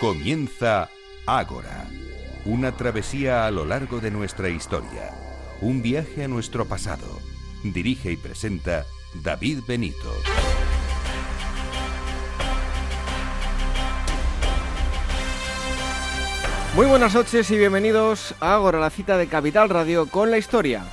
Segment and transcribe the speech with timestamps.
[0.00, 0.90] Comienza
[1.24, 1.86] Ágora,
[2.44, 5.14] una travesía a lo largo de nuestra historia,
[5.60, 7.20] un viaje a nuestro pasado.
[7.62, 8.84] Dirige y presenta
[9.22, 10.12] David Benito.
[16.74, 20.84] Muy buenas noches y bienvenidos a Ágora, la cita de Capital Radio con la historia.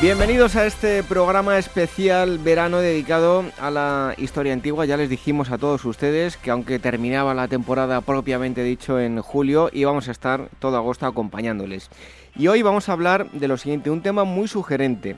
[0.00, 4.84] Bienvenidos a este programa especial verano dedicado a la historia antigua.
[4.84, 9.70] Ya les dijimos a todos ustedes que aunque terminaba la temporada propiamente dicho en julio,
[9.72, 11.90] íbamos a estar todo agosto acompañándoles.
[12.36, 15.16] Y hoy vamos a hablar de lo siguiente, un tema muy sugerente,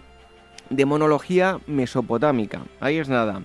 [0.71, 2.63] de monología mesopotámica.
[2.81, 3.43] Ahí es nada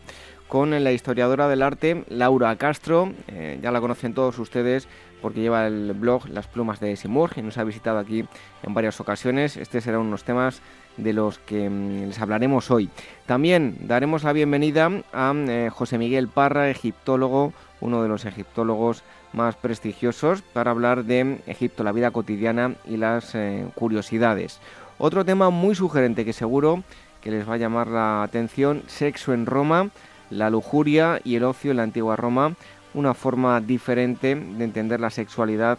[0.47, 3.11] con la historiadora del arte Laura Castro.
[3.27, 4.87] Eh, ya la conocen todos ustedes
[5.21, 8.25] porque lleva el blog Las Plumas de Simurg y nos ha visitado aquí
[8.63, 9.57] en varias ocasiones.
[9.57, 10.61] Este será unos temas
[10.97, 12.89] de los que mm, les hablaremos hoy.
[13.25, 19.55] También daremos la bienvenida a eh, José Miguel Parra, egiptólogo, uno de los egiptólogos más
[19.55, 24.59] prestigiosos, para hablar de Egipto, la vida cotidiana y las eh, curiosidades.
[24.97, 26.83] Otro tema muy sugerente que seguro
[27.21, 29.89] que les va a llamar la atención, sexo en Roma,
[30.29, 32.53] la lujuria y el ocio en la antigua Roma,
[32.93, 35.77] una forma diferente de entender la sexualidad,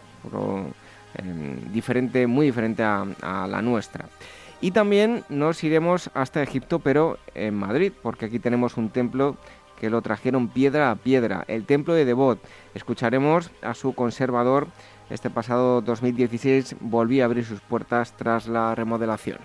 [1.15, 4.05] em, diferente, muy diferente a la nuestra.
[4.59, 9.37] Y también nos iremos hasta Egipto, pero en Madrid, porque aquí tenemos un templo
[9.79, 12.39] que lo trajeron piedra a piedra, el templo de Devot.
[12.73, 14.67] Escucharemos a su conservador.
[15.09, 19.37] Este pasado 2016 volvió a abrir sus puertas tras la remodelación.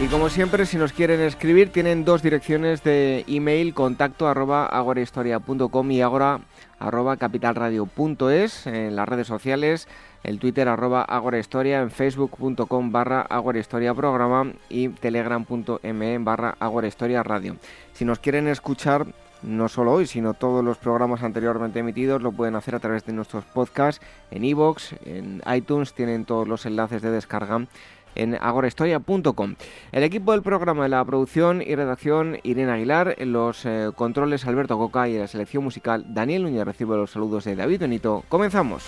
[0.00, 5.90] Y como siempre, si nos quieren escribir, tienen dos direcciones de email, contacto arroba agorahistoria.com
[5.90, 6.40] y agora
[6.86, 9.88] arroba capitalradio.es, en las redes sociales,
[10.22, 17.56] el Twitter arroba agorahistoria, en facebook.com barra agorahistoria programa y telegram.me barra agorahistoria radio.
[17.92, 19.06] Si nos quieren escuchar,
[19.42, 23.12] no solo hoy, sino todos los programas anteriormente emitidos, lo pueden hacer a través de
[23.12, 27.66] nuestros podcasts en iVoox, en iTunes, tienen todos los enlaces de descarga
[28.14, 29.54] en agorahistoria.com.
[29.92, 34.46] El equipo del programa de la producción y redacción Irene Aguilar, en los eh, controles
[34.46, 38.24] Alberto Coca y la selección musical Daniel Núñez recibe los saludos de David Benito.
[38.28, 38.84] Comenzamos.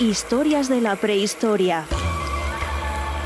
[0.00, 1.84] Historias de la prehistoria.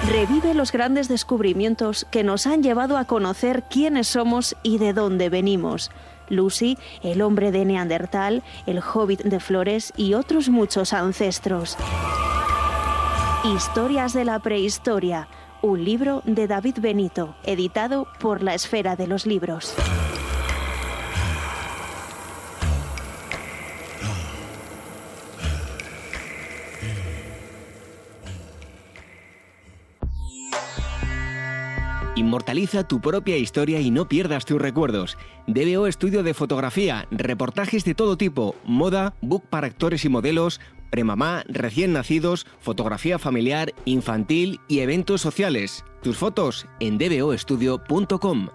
[0.09, 5.29] Revive los grandes descubrimientos que nos han llevado a conocer quiénes somos y de dónde
[5.29, 5.91] venimos
[6.33, 11.77] Lucy, el hombre de Neandertal, el hobbit de Flores y otros muchos ancestros.
[13.45, 15.29] Historias de la prehistoria,
[15.63, 19.75] un libro de David Benito, editado por la Esfera de los Libros.
[32.15, 35.17] Inmortaliza tu propia historia y no pierdas tus recuerdos.
[35.47, 41.43] DBO Estudio de Fotografía, reportajes de todo tipo, moda, book para actores y modelos, premamá,
[41.49, 45.87] recién nacidos, fotografía familiar, infantil y eventos sociales.
[46.03, 48.49] Tus fotos en dboestudio.com.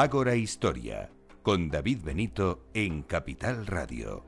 [0.00, 1.10] Ágora Historia,
[1.42, 4.22] con David Benito en Capital Radio.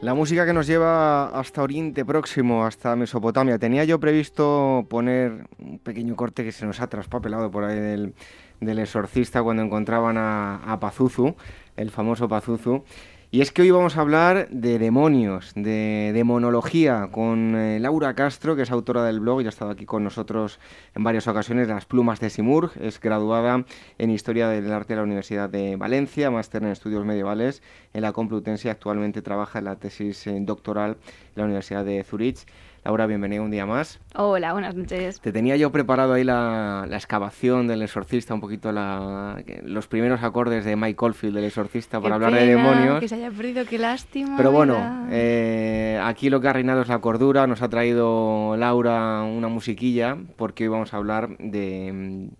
[0.00, 3.56] La música que nos lleva hasta Oriente Próximo, hasta Mesopotamia.
[3.60, 8.14] Tenía yo previsto poner un pequeño corte que se nos ha traspapelado por ahí del,
[8.62, 11.34] del exorcista cuando encontraban a, Pazuzu,
[11.76, 12.84] el famoso Pazuzu.
[13.30, 18.56] Y es que hoy vamos a hablar de demonios, de demonología, con eh, Laura Castro,
[18.56, 20.60] que es autora del blog y ha estado aquí con nosotros
[20.94, 22.72] en varias ocasiones, Las Plumas de Simurg.
[22.78, 23.64] Es graduada
[23.96, 27.62] en Historia del Arte de la Universidad de Valencia, máster en Estudios Medievales
[27.94, 30.98] en la Complutense actualmente trabaja en la tesis eh, doctoral
[31.34, 32.46] en la Universidad de Zurich.
[32.84, 34.00] Laura, bienvenida un día más.
[34.16, 35.20] Hola, buenas noches.
[35.20, 40.74] Te tenía yo preparado ahí la, excavación del exorcista, un poquito los primeros acordes de
[40.74, 42.98] Mike Oldfield del exorcista para hablar de demonios.
[42.98, 44.36] Que se haya perdido, qué lástima.
[44.36, 47.46] Pero bueno, eh, aquí lo que ha reinado es la cordura.
[47.46, 52.30] Nos ha traído Laura una musiquilla porque hoy vamos a hablar de,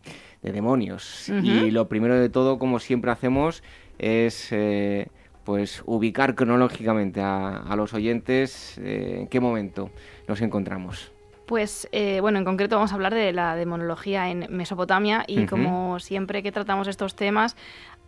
[0.42, 1.28] demonios.
[1.28, 3.62] Y lo primero de todo, como siempre hacemos,
[4.00, 4.48] es...
[4.50, 5.06] Eh,
[5.44, 9.90] pues ubicar cronológicamente a, los oyentes, eh, ¿en qué momento
[10.28, 11.12] nos encontramos?
[11.46, 15.98] Pues eh, bueno, en concreto vamos a hablar de la demonología en Mesopotamia y como
[15.98, 17.56] siempre que tratamos estos temas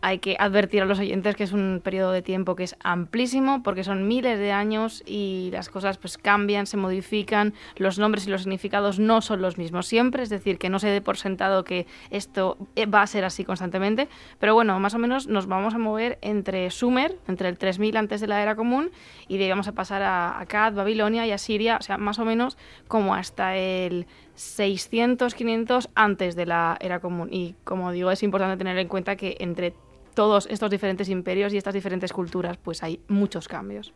[0.04, 3.62] hay que advertir a los oyentes que es un periodo de tiempo que es amplísimo
[3.62, 8.30] porque son miles de años y las cosas pues cambian, se modifican, los nombres y
[8.30, 11.64] los significados no son los mismos siempre, es decir, que no se dé por sentado
[11.64, 14.08] que esto eh, va a ser así constantemente,
[14.38, 18.20] pero bueno, más o menos nos vamos a mover entre Sumer, entre el 3000 antes
[18.20, 18.90] de la era común
[19.26, 22.58] y de vamos a pasar a Akkad, Babilonia y Asiria, o sea, más o menos
[22.88, 27.28] como hasta el 600, 500 antes de la era común.
[27.32, 29.72] Y como digo, es importante tener en cuenta que entre
[30.14, 33.92] todos estos diferentes imperios y estas diferentes culturas, pues hay muchos cambios.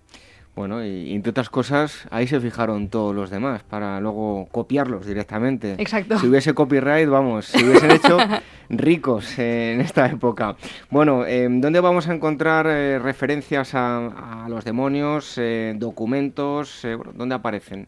[0.59, 5.77] Bueno, y, entre otras cosas, ahí se fijaron todos los demás para luego copiarlos directamente.
[5.79, 6.19] Exacto.
[6.19, 8.19] Si hubiese copyright, vamos, si hubiesen hecho
[8.69, 10.57] ricos en esta época.
[10.91, 16.85] Bueno, em, ¿dónde vamos a encontrar eh, referencias a, los demonios, eh, documentos?
[16.85, 17.87] Eh, ¿Dónde aparecen?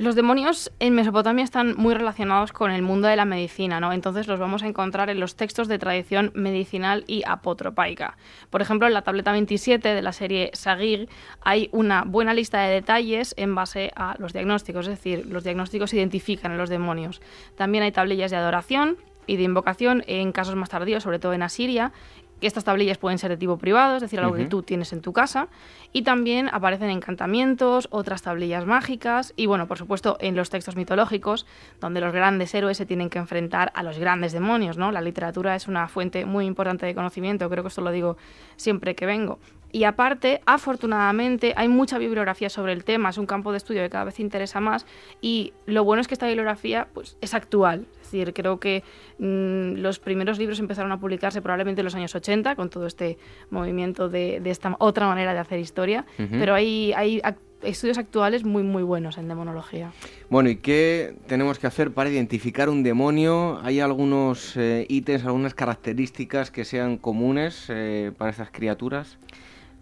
[0.00, 3.92] Los demonios en Mesopotamia están muy relacionados con el mundo de la medicina, ¿no?
[3.92, 8.16] Entonces los vamos a encontrar en los textos de tradición medicinal y apotropaica.
[8.48, 11.10] Por ejemplo, en la tableta 27 de la serie Sagir
[11.42, 15.92] hay una buena lista de detalles en base a los diagnósticos, es decir, los diagnósticos
[15.92, 17.20] identifican a los demonios.
[17.54, 18.96] También hay tablillas de adoración
[19.26, 21.92] y de invocación en casos más tardíos, sobre todo en Asiria,
[22.40, 25.00] que estas tablillas pueden ser de tipo privado, es decir, algo que tú tienes en
[25.00, 25.48] tu casa,
[25.92, 31.46] y también aparecen encantamientos, otras tablillas mágicas, y bueno, por supuesto, en los textos mitológicos,
[31.80, 34.90] donde los grandes héroes se tienen que enfrentar a los grandes demonios, ¿no?
[34.90, 38.16] La literatura es una fuente muy importante de conocimiento, creo que esto lo digo
[38.56, 39.38] siempre que vengo.
[39.72, 43.90] Y aparte, afortunadamente, hay mucha bibliografía sobre el tema, es un campo de estudio que
[43.90, 44.86] cada vez interesa más
[45.20, 47.86] y lo bueno es que esta bibliografía pues, es actual.
[48.00, 48.82] Es decir, creo que
[49.18, 53.18] mm, los primeros libros empezaron a publicarse probablemente en los años 80 con todo este
[53.50, 57.20] movimiento de, esta otra manera de hacer historia, pero hay, hay
[57.62, 59.92] estudios actuales muy muy buenos en demonología.
[60.28, 63.60] Bueno, ¿y qué tenemos que hacer para identificar un demonio?
[63.62, 69.18] ¿Hay algunos eh, ítems, algunas características que sean comunes eh, para estas criaturas?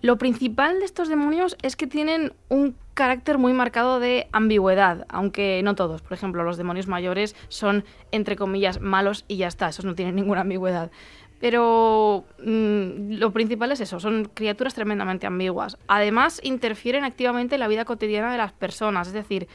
[0.00, 5.60] Lo principal de estos demonios es que tienen un carácter muy marcado de ambigüedad, aunque
[5.64, 6.02] no todos.
[6.02, 10.14] Por ejemplo, los demonios mayores son, entre comillas, malos y ya está, esos no tienen
[10.14, 10.92] ninguna ambigüedad.
[11.40, 15.78] Pero mm, lo principal es eso, son criaturas tremendamente ambiguas.
[15.88, 19.48] Además, interfieren activamente en la vida cotidiana de las personas, es decir,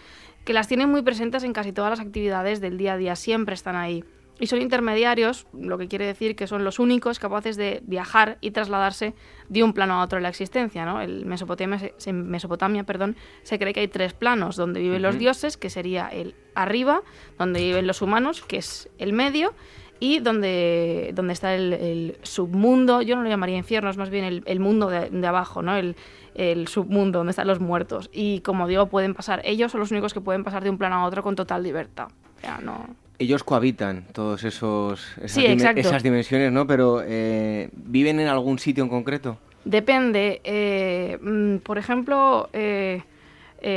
[0.44, 3.56] que las tienen muy presentes en casi todas las actividades del día a día, siempre
[3.56, 4.04] están ahí
[4.40, 8.52] y son intermediarios, lo que quiere decir que son los únicos capaces de viajar y
[8.52, 9.14] trasladarse
[9.50, 10.86] de un plano a otro en la existencia.
[10.86, 11.02] ¿no?
[11.02, 15.56] El Mesopotamia, en Mesopotamia perdón, se cree que hay tres planos, donde viven los dioses,
[15.56, 17.04] que sería el arriba,
[17.38, 19.54] donde viven los humanos, que es el medio,
[20.00, 24.60] y donde, donde está el, submundo, yo no lo llamaría infierno, es más bien el,
[24.60, 25.78] mundo de, abajo, ¿no?
[25.78, 25.96] El,
[26.36, 28.10] el submundo, donde están los muertos.
[28.12, 30.96] Y como digo, pueden pasar, ellos son los únicos que pueden pasar de un plano
[30.96, 32.10] a otro con total libertad.
[32.44, 36.68] O no ellos cohabitan todos esos esas, dimensiones, ¿no?
[36.68, 39.38] Pero eh, ¿viven en algún sitio en concreto?
[39.66, 40.42] Depende.
[40.44, 43.02] Eh, mm, por ejemplo, eh,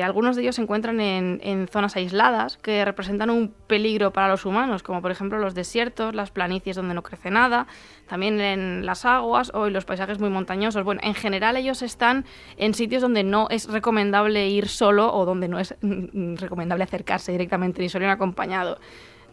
[0.03, 4.45] algunos de ellos se encuentran en, en, zonas aisladas que representan un peligro para los
[4.45, 7.69] humanos, como por ejemplo los desiertos, las planicies donde no crece nada,
[8.09, 10.83] también en las aguas o en los paisajes muy montañosos.
[10.83, 12.25] Bueno, en general ellos están
[12.57, 17.31] en sitios donde no es recomendable ir solo o donde no es mm, recomendable acercarse
[17.31, 18.79] directamente ni solo acompañado.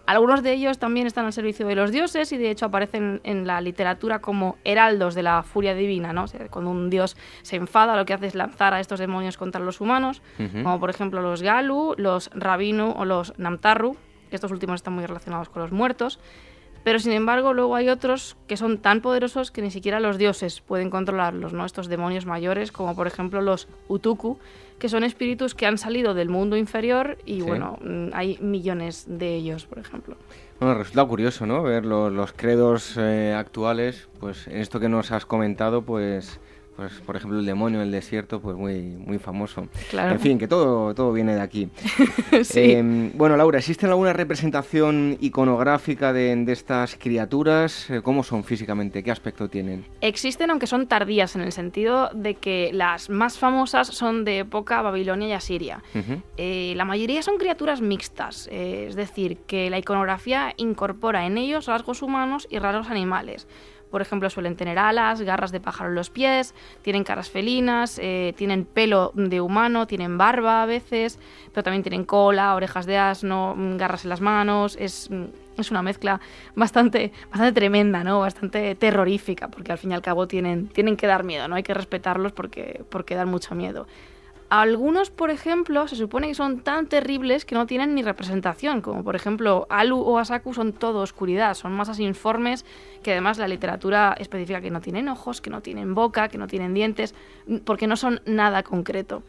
[0.05, 3.48] Algunos de ellos también están al servicio de los dioses y de hecho aparecen en
[3.48, 6.25] la literatura como heraldos de la furia divina, ¿no?
[6.50, 9.79] cuando un dios se enfada, lo que hace es lanzar a estos demonios contra los
[9.79, 13.95] humanos, como por ejemplo los Galu, los Rabinu o los Namtarru,
[14.29, 16.19] que estos últimos están muy relacionados con los muertos.
[16.84, 20.62] Pero sin embargo, luego hay otros que son tan poderosos que ni siquiera los dioses
[20.62, 21.66] pueden controlarlos, ¿no?
[21.66, 24.38] Estos demonios mayores, como por ejemplo los Utuku,
[24.80, 29.36] que son espíritus que han salido del mundo inferior y bueno, mm, hay millones de
[29.36, 30.18] ellos, por ejemplo.
[30.60, 31.63] Bueno, resulta curioso, ¿no?
[31.63, 36.40] Ver los, credos eh, actuales, pues en esto que nos has comentado, pues
[36.75, 39.68] pues por ejemplo el demonio del desierto pues muy muy famoso.
[39.92, 41.70] En fin que todo todo viene de aquí.
[42.56, 49.12] Em, bueno Laura existe alguna representación iconográfica de, estas criaturas eh, cómo son físicamente qué
[49.12, 54.25] aspecto tienen existen aunque son tardías en el sentido de que las más famosas son
[54.25, 55.84] de época babilonia y asiria.
[56.38, 61.68] Eh, la mayoría son criaturas mixtas eh, es decir que la iconografía incorpora en ellos
[61.68, 63.48] rasgos humanos y raros animales
[63.94, 68.34] por ejemplo, suelen tener alas, garras de pájaro en los pies, tienen caras felinas, eh,
[68.36, 71.20] tienen pelo de humano, tienen barba a veces,
[71.54, 74.76] pero también tienen cola, orejas de asno, mm, garras en las manos.
[74.80, 75.26] Es, mm,
[75.60, 76.20] es una mezcla
[76.56, 78.20] bastante, bastante tremenda, ¿no?
[78.20, 81.54] Bastante terrorífica, porque al fin y al cabo tienen, tienen que dar miedo, ¿no?
[81.54, 83.86] Hay que respetarlos porque, porque dan mucho miedo.
[84.55, 89.03] Algunos, por ejemplo, se supone que son tan terribles que no tienen ni representación, como
[89.03, 92.63] por ejemplo Alu o Asaku son todo oscuridad, son masas informes
[93.01, 96.45] que además la literatura especifica que no tienen ojos, que no tienen boca, que no
[96.45, 97.15] tienen dientes,
[97.65, 99.24] porque no son nada concreto.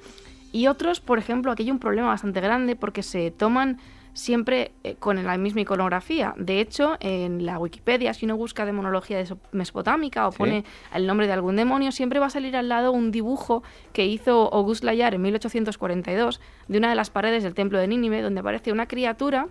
[0.52, 3.78] Y otros, por ejemplo, aquí hay un problema bastante grande porque se toman
[4.14, 6.34] siempre eh, con la misma iconografía.
[6.38, 11.34] De hecho, en la Wikipedia, si uno busca demonología mesopotámica o pone el nombre de
[11.34, 15.22] algún demonio, siempre va a salir al lado un dibujo que hizo Auguste Layard en
[15.22, 19.48] 1842 de una de las paredes del templo de Nínive, donde aparece una criatura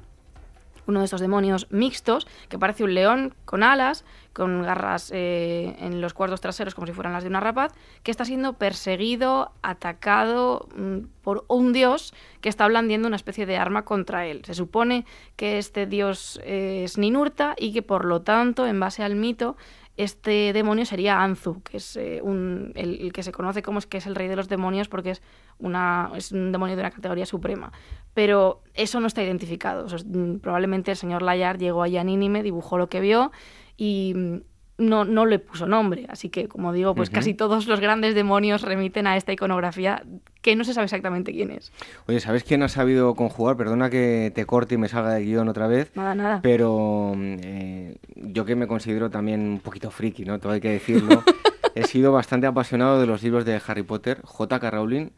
[0.88, 6.02] uno de estos demonios mixtos, que parece un león con alas, con garras eh, en
[6.02, 7.72] los cuartos traseros como si fueran las de una rapaz,
[8.02, 13.58] que está siendo perseguido, atacado mm, por un dios que está blandiendo una especie de
[13.58, 14.42] arma contra él.
[14.44, 19.16] Se supone que este dios es Ninurta y que por lo tanto, en base al
[19.16, 19.56] mito,
[19.96, 23.98] este demonio sería Anzu, que es eh, un, el, que se conoce como es que
[23.98, 25.22] es el rey de los demonios porque es,
[25.60, 27.72] una, es un demonio de una categoría suprema.
[28.14, 29.86] Pero eso no está identificado.
[30.06, 33.32] Mm, probablemente el señor Layard llegó allá a Nínime, dibujó lo que vio
[33.78, 34.38] y mm,
[34.78, 36.06] no, no le puso nombre.
[36.10, 40.04] Así que, como digo, pues casi todos los grandes demonios remiten a esta iconografía
[40.42, 41.72] que no se sabe exactamente quién es.
[42.08, 43.56] Oye, ¿sabes quién ha sabido conjugar?
[43.56, 45.92] Perdona que te corte y me salga de guion otra vez.
[45.96, 46.40] Nada, nada.
[46.42, 50.40] Pero eh, yo que me considero también un poquito friki, ¿no?
[50.40, 51.24] Todo hay que decirlo.
[51.76, 54.22] he sido bastante apasionado de los libros de Harry Potter.
[54.24, 54.72] J.K.
[54.72, 55.10] Rowling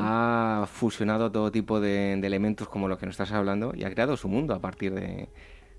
[0.00, 3.90] ha fusionado todo tipo de, de elementos como los que nos estás hablando y ha
[3.90, 5.28] creado su mundo a partir de,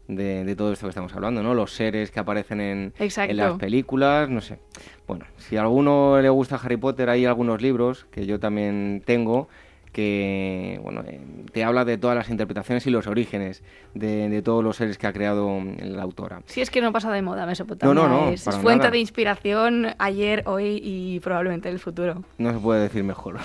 [0.07, 1.53] de, todo esto que estamos hablando, ¿no?
[1.53, 4.59] Los seres que aparecen en, en, las películas, no sé.
[5.07, 9.47] Bueno, si a alguno le gusta Harry Potter, hay algunos libros que yo también tengo
[9.93, 11.21] que bueno, eh,
[11.53, 15.13] te habla de todas las interpretaciones y los orígenes de, todos los seres que ha
[15.13, 16.41] creado la autora.
[16.47, 17.93] Sí, es que no pasa de moda Mesopotamia.
[17.93, 18.29] No, no, no.
[18.31, 22.23] Es, fuente de inspiración ayer, hoy y probablemente en el futuro.
[22.39, 23.37] No se puede decir mejor.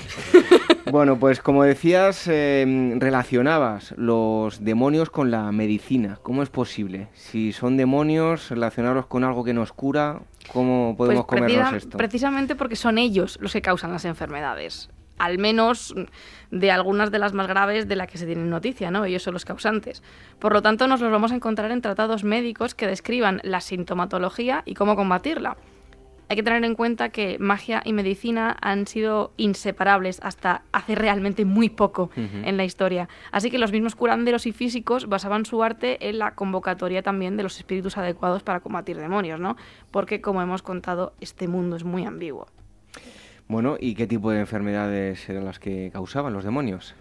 [0.91, 6.19] bueno, pues como decías, em, relacionabas los demonios con la medicina.
[6.23, 7.09] ¿Cómo es posible?
[7.13, 11.99] Si son demonios, relacionarlos con algo que nos cura, ¿cómo podemos pues comernos esto?
[11.99, 14.89] Precisamente porque son ellos los que causan las enfermedades
[15.19, 15.95] al menos
[16.51, 19.05] de algunas de las más graves de las que se tiene noticia, ¿no?
[19.05, 20.03] Ellos son los causantes.
[20.39, 24.63] Por lo tanto, nos los vamos a encontrar en tratados médicos que describan la sintomatología
[24.65, 25.57] y cómo combatirla.
[26.31, 31.47] Hay que tener en cuenta que magia y medicina han sido inseparables hasta hace realmente
[31.47, 33.09] muy poco en la historia.
[33.33, 37.45] Así que los mismos curanderos y físicos basaban su arte en la convocatoria también de
[37.45, 39.57] los espíritus adecuados para combatir demonios, ¿no?
[39.91, 42.47] Porque, como hemos contado, este mundo es muy ambiguo.
[43.49, 46.95] Bueno, ¿y qué tipo de enfermedades eran las que causaban los demonios?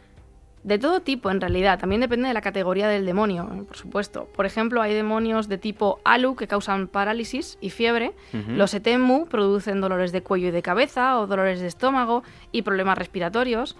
[0.63, 1.79] De todo tipo, en realidad.
[1.79, 4.27] También depende de la categoría del demonio, por supuesto.
[4.35, 8.13] Por ejemplo, hay demonios de tipo Alu que causan parálisis y fiebre.
[8.49, 12.97] Los Etemu producen dolores de cuello y de cabeza o dolores de estómago y problemas
[12.97, 13.77] respiratorios.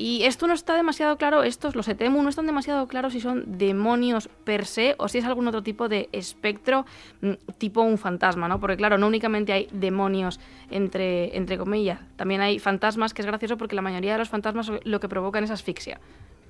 [0.00, 3.58] Y esto no está demasiado claro, estos, los Etemu, no están demasiado claros si son
[3.58, 6.86] demonios per se o si es algún otro tipo de espectro,
[7.20, 8.58] mm, tipo un fantasma, ¿no?
[8.58, 10.40] Porque claro, no únicamente hay demonios
[10.70, 14.72] entre, entre comillas, también hay fantasmas, que es gracioso porque la mayoría de los fantasmas
[14.84, 16.00] lo que provocan es asfixia.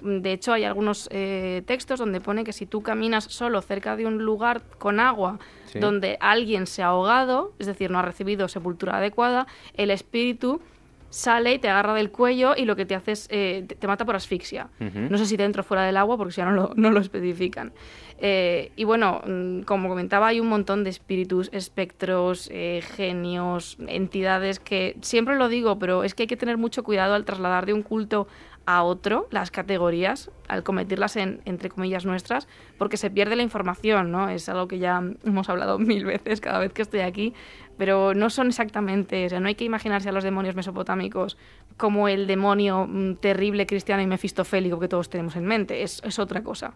[0.00, 3.97] Mm, de hecho, hay algunos eh, textos donde pone que si tú caminas solo cerca
[3.97, 5.40] de un lugar con agua
[5.75, 10.61] donde alguien se ha ahogado, es decir, no ha recibido sepultura adecuada, el espíritu
[11.10, 14.04] sale y te agarra del cuello y lo que te hace es, eh, te, mata
[14.04, 14.68] por asfixia.
[14.78, 17.72] No sé si dentro o fuera del agua porque si no lo, no lo especifican.
[18.22, 24.60] Eh, y bueno, mm, como comentaba, hay un montón de espíritus, espectros, eh, genios, entidades
[24.60, 27.72] que siempre lo digo, pero es que hay que tener mucho cuidado al trasladar de
[27.72, 28.28] un culto
[28.66, 32.46] a otro las categorías, al cometerlas en, entre comillas nuestras,
[32.78, 34.28] porque se pierde la información, ¿no?
[34.28, 37.34] Es algo que ya hemos hablado mil veces cada vez que estoy aquí,
[37.80, 41.38] pero no son exactamente, o sea, no hay que imaginarse a los demonios mesopotámicos
[41.78, 46.18] como el demonio mm, terrible cristiano y mefistofélico que todos tenemos en mente, es, es
[46.18, 46.75] otra cosa.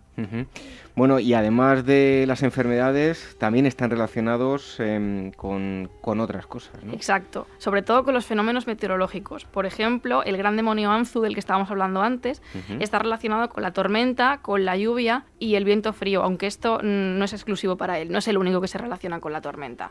[0.96, 6.94] Bueno, y además de las enfermedades, también están relacionados em, con, con, otras cosas, ¿no?
[6.94, 9.44] Exacto, sobre todo con los fenómenos meteorológicos.
[9.44, 12.40] Por ejemplo, el gran demonio Anzu, del que estábamos hablando antes,
[12.80, 17.18] está relacionado con la tormenta, con la lluvia y el viento frío, aunque esto mm,
[17.18, 19.90] no es exclusivo para él, no es el único que se relaciona con la tormenta.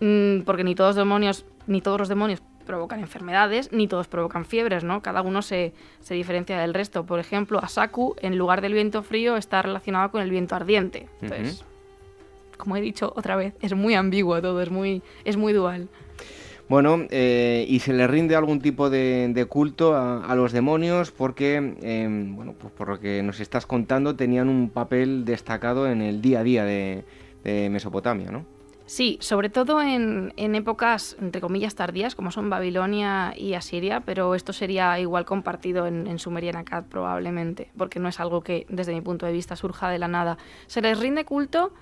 [0.00, 4.84] Mm, porque ni todos demonios, ni todos los demonios provocan enfermedades, ni todos provocan fiebres,
[4.84, 5.02] ¿no?
[5.02, 7.04] Cada uno se, se, diferencia del resto.
[7.04, 11.08] Por ejemplo, Asaku, en lugar del viento frío, está relacionado con el viento ardiente.
[11.20, 11.64] Entonces,
[12.56, 15.88] como he dicho otra vez, es muy ambiguo todo, es muy, es muy dual.
[16.70, 22.36] Bueno, eh, y se le rinde algún tipo de, culto a, los demonios porque, em,
[22.36, 26.38] bueno, pues por lo que nos estás contando, tenían un papel destacado en el día
[26.38, 27.02] a día de,
[27.42, 28.44] Mesopotamia, ¿no?
[28.90, 34.52] Sí, sobre todo en, épocas, entre comillas, tardías, como son Babilonia y Asiria, pero esto
[34.52, 38.92] sería igual compartido en, en Sumeria y Akkad probablemente, porque no es algo que, desde
[38.92, 40.38] mi punto de vista, surja de la nada.
[40.66, 41.72] Se les rinde culto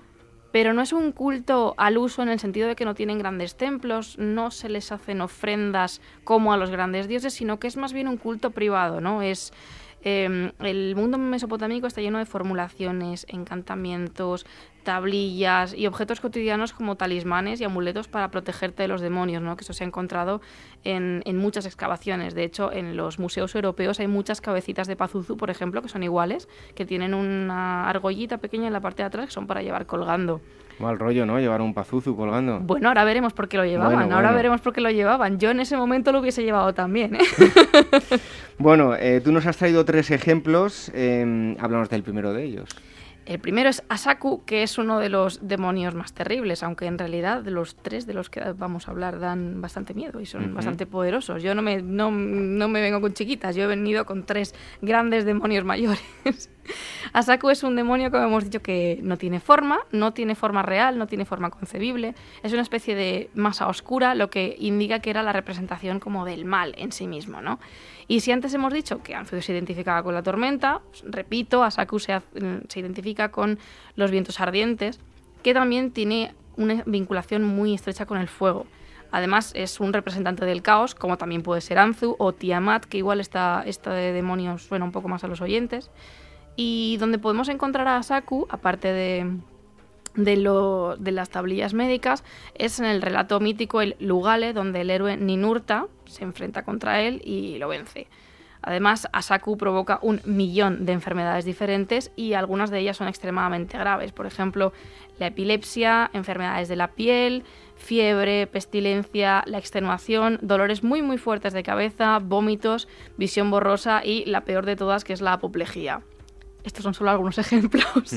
[0.51, 3.55] pero no es un culto al uso en el sentido de que no tienen grandes
[3.55, 7.93] templos, no se les hacen ofrendas como a los grandes dioses, sino que es más
[7.93, 9.21] bien un culto privado, ¿no?
[9.21, 9.53] Es
[10.01, 14.45] Em, el mundo mesopotámico está lleno de formulaciones, encantamientos,
[14.83, 19.57] tablillas y objetos cotidianos como talismanes y amuletos para protegerte de los demonios, ¿no?
[19.57, 20.41] que eso se ha encontrado
[20.83, 22.33] en, muchas excavaciones.
[22.33, 26.03] De hecho, en los museos europeos hay muchas cabecitas de Pazuzu, por ejemplo, que son
[26.03, 29.85] iguales, que tienen una argollita pequeña en la parte de atrás que son para llevar
[29.85, 30.41] colgando.
[30.79, 31.39] Mal rollo, ¿no?
[31.39, 32.59] Llevar un pazuzu colgando.
[32.59, 34.11] Bueno, ahora veremos por qué lo llevaban.
[34.13, 35.37] ahora veremos por qué lo llevaban.
[35.37, 37.15] Yo en ese momento lo hubiese llevado también.
[37.15, 37.19] ¿eh?
[38.57, 40.89] bueno, eh, tú nos has traído tres ejemplos.
[40.93, 42.69] Eh, háblanos del primero de ellos.
[43.25, 47.45] El primero es Asaku, que es uno de los demonios más terribles, aunque en realidad
[47.45, 51.43] los tres de los que vamos a hablar dan bastante miedo y son bastante poderosos.
[51.43, 55.25] Yo no me, no, no me vengo con chiquitas, yo he venido con tres grandes
[55.25, 56.49] demonios mayores.
[57.13, 60.97] Asaku es un demonio, como hemos dicho, que no tiene forma, no tiene forma real,
[60.97, 62.15] no tiene forma concebible.
[62.43, 66.45] Es una especie de masa oscura, lo que indica que era la representación como del
[66.45, 67.59] mal en sí mismo, ¿no?
[68.09, 71.99] Y si antes hemos dicho que Anfido se identificaba con la tormenta, pues, repito, Asaku
[71.99, 72.19] se,
[72.67, 73.59] se identifica con
[73.95, 74.99] los vientos ardientes,
[75.43, 78.65] que también tiene una vinculación muy estrecha con el fuego.
[79.11, 83.19] Además, es un representante del caos, como también puede ser Anzu o Tiamat, que igual
[83.19, 85.91] esta, esta de demonios suena un poco más a los oyentes.
[86.55, 89.37] Y donde podemos encontrar a Asaku, aparte de,
[90.25, 92.23] de, las tablillas médicas
[92.55, 97.21] es en el relato mítico el Lugale, donde el héroe Ninurta se enfrenta contra él
[97.23, 98.07] y lo vence.
[98.61, 104.11] Además, Asaku provoca un millón de enfermedades diferentes y algunas de ellas son extremadamente graves.
[104.11, 104.73] Por ejemplo,
[105.17, 107.43] la epilepsia, enfermedades de la piel,
[107.77, 114.41] fiebre, pestilencia, la extenuación, dolores muy muy fuertes de cabeza, vómitos, visión borrosa y la
[114.41, 116.01] peor de todas que es la apoplejía.
[116.63, 118.13] Estos son solo algunos ejemplos.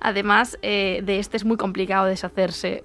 [0.00, 2.84] Además, eh, de este es muy complicado deshacerse,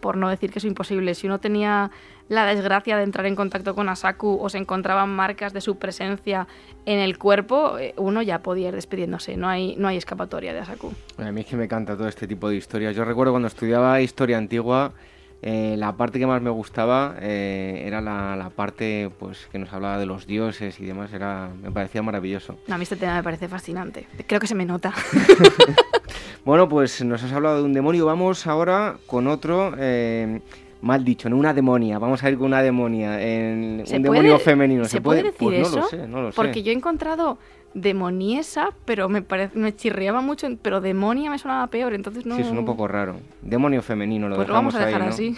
[0.00, 1.14] por no decir que es imposible.
[1.14, 1.90] Si uno tenía
[2.28, 6.46] la desgracia de entrar en contacto con Asaku o se encontraban marcas de su presencia
[6.86, 9.36] en el cuerpo, eh, uno ya podía ir despidiéndose.
[9.36, 10.92] No hay, no hay escapatoria de Asaku.
[11.18, 12.94] A mí es que me encanta todo este tipo de historias.
[12.94, 14.92] Yo recuerdo cuando estudiaba historia antigua
[15.42, 19.98] eh, la parte que más me gustaba eh, era la, parte pues que nos hablaba
[19.98, 22.58] de los dioses y demás, era me parecía maravilloso.
[22.68, 24.92] a mí este tema me parece fascinante, creo que se me nota.
[26.44, 29.74] bueno, pues nos has hablado de un demonio, vamos ahora con otro...
[29.78, 30.40] Eh,
[30.82, 31.98] mal dicho, no una demonia.
[31.98, 34.84] Vamos a ir con una demonia, en un demonio femenino.
[34.86, 35.76] ¿Se, puede, decir pues eso?
[35.76, 36.36] No lo sé, no lo sé.
[36.36, 37.38] Porque yo he encontrado
[37.74, 42.36] demoniesa, pero me parece, me chirriaba mucho, pero demonia me sonaba peor, entonces no...
[42.36, 43.16] Sí, es un poco raro.
[43.42, 45.36] Demonio femenino, lo pues dejamos lo vamos a dejar así.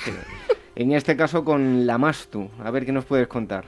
[0.74, 3.66] En este caso con la Mastu, a ver qué nos puedes contar.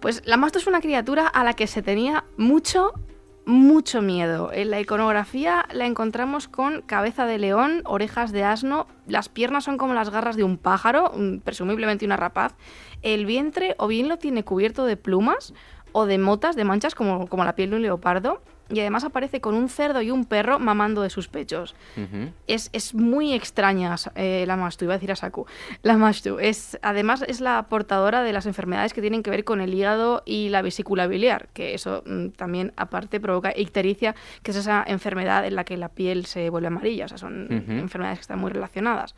[0.00, 2.92] Pues la Mastu es una criatura a la que se tenía mucho,
[3.46, 4.52] mucho miedo.
[4.52, 9.78] En la iconografía la encontramos con cabeza de león, orejas de asno, las piernas son
[9.78, 12.54] como las garras de un pájaro, presumiblemente una rapaz,
[13.02, 15.54] el vientre o bien lo tiene cubierto de plumas,
[15.98, 18.40] o de motas, de manchas como, como la piel de un leopardo.
[18.70, 21.74] Y además aparece con un cerdo y un perro mamando de sus pechos.
[22.46, 25.46] es, es, muy extraña eh, la Mastu, iba a decir a Saku.
[25.82, 29.62] La Mastu es, además es la portadora de las enfermedades que tienen que ver con
[29.62, 34.58] el hígado y la vesícula biliar, que eso mm, también aparte provoca ictericia, que es
[34.58, 37.06] esa enfermedad en la que la piel se vuelve amarilla.
[37.06, 39.14] O sea, son enfermedades que están muy relacionadas.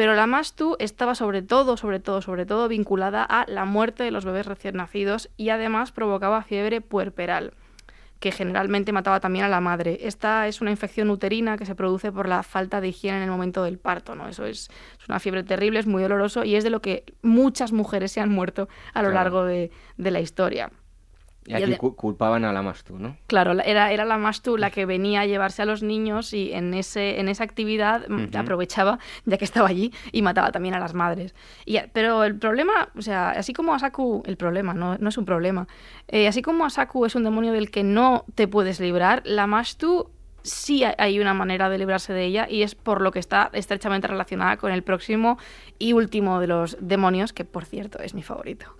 [0.00, 4.10] Pero la Mastu estaba sobre todo, sobre todo, sobre todo vinculada a la muerte de
[4.10, 7.52] los bebés recién nacidos y además provocaba fiebre puerperal
[8.18, 9.98] que generalmente mataba también a la madre.
[10.00, 13.30] Esta es una infección uterina que se produce por la falta de higiene en el
[13.30, 14.26] momento del parto, ¿no?
[14.26, 14.70] Eso es,
[15.06, 18.30] una fiebre terrible, es muy doloroso y es de lo que muchas mujeres se han
[18.30, 20.70] muerto a lo largo de, de la historia.
[21.50, 23.16] Y aquí culpaban a la Mastu, ¿no?
[23.26, 26.74] Claro, era, era la Mastu la que venía a llevarse a los niños y en,
[26.74, 30.94] ese, en esa actividad mm, aprovechaba, ya que estaba allí, y mataba también a las
[30.94, 31.34] madres.
[31.64, 35.24] Y, pero el problema, o sea, así como Asaku, el problema, no, no es un
[35.24, 35.66] problema,
[36.08, 40.08] eh, así como Asaku es un demonio del que no te puedes librar, la Mastu
[40.42, 44.06] sí hay una manera de librarse de ella y es por lo que está estrechamente
[44.06, 45.38] relacionada con el próximo
[45.78, 48.74] y último de los demonios, que por cierto es mi favorito.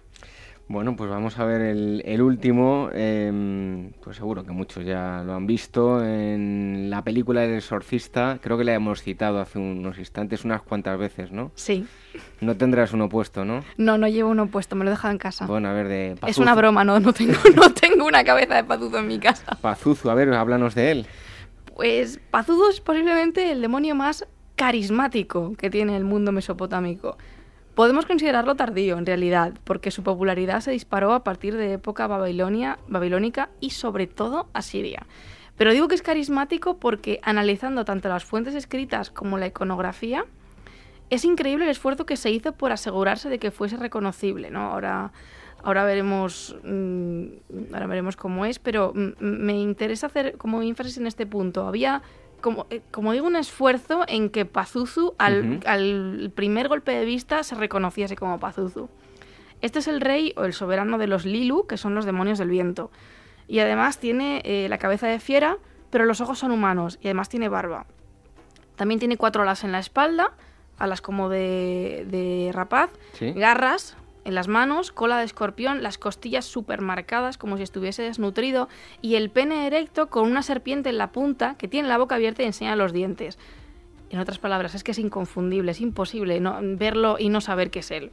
[0.70, 2.90] Bueno, pues vamos a ver el, último.
[2.94, 8.38] Em, pues seguro que muchos ya lo han visto en la película El Exorcista.
[8.40, 11.50] Creo que la hemos citado hace unos instantes unas cuantas veces, ¿no?
[11.56, 11.88] Sí.
[12.40, 13.64] No tendrás uno puesto, ¿no?
[13.78, 15.44] No, no llevo uno puesto, me lo he dejado en casa.
[15.44, 18.62] Bueno, a ver, de Es una broma, no, no, tengo, no tengo una cabeza de
[18.62, 19.58] Pazuzu en mi casa.
[19.60, 21.06] Pazuzu, a ver, háblanos de él.
[21.74, 27.18] Pues Pazuzu es posiblemente el demonio más carismático que tiene el mundo mesopotámico.
[27.80, 32.78] Podemos considerarlo tardío, en realidad, porque su popularidad se disparó a partir de época babilonia,
[32.88, 35.06] babilónica y sobre todo asiria.
[35.56, 40.26] Pero digo que es carismático porque analizando tanto las fuentes escritas como la iconografía,
[41.08, 44.72] es increíble el esfuerzo que se hizo por asegurarse de que fuese reconocible, ¿no?
[44.72, 45.12] Ahora,
[45.64, 47.24] ahora veremos, mm,
[47.72, 51.66] ahora veremos cómo es, pero me interesa hacer como énfasis en este punto.
[51.66, 52.02] Había
[52.40, 57.54] como, eh, como digo, un esfuerzo en que Pazuzu, al, primer golpe de vista, se
[57.54, 58.88] reconociese como Pazuzu.
[59.60, 62.48] Este es el rey o el soberano de los Lilu, que son los demonios del
[62.48, 62.90] viento.
[63.46, 65.58] Y además tiene eh, la cabeza de fiera,
[65.90, 67.86] pero los ojos son humanos y además tiene barba.
[68.76, 70.32] También tiene cuatro alas en la espalda,
[70.78, 76.80] alas como de, de rapaz, garras, en las manos, cola de escorpión, las costillas súper
[76.80, 78.68] marcadas como si estuviese desnutrido
[79.00, 82.42] y el pene erecto con una serpiente en la punta que tiene la boca abierta
[82.42, 83.38] y enseña los dientes.
[84.10, 87.78] En otras palabras, es que es inconfundible, es imposible no, verlo y no saber qué
[87.78, 88.10] es él.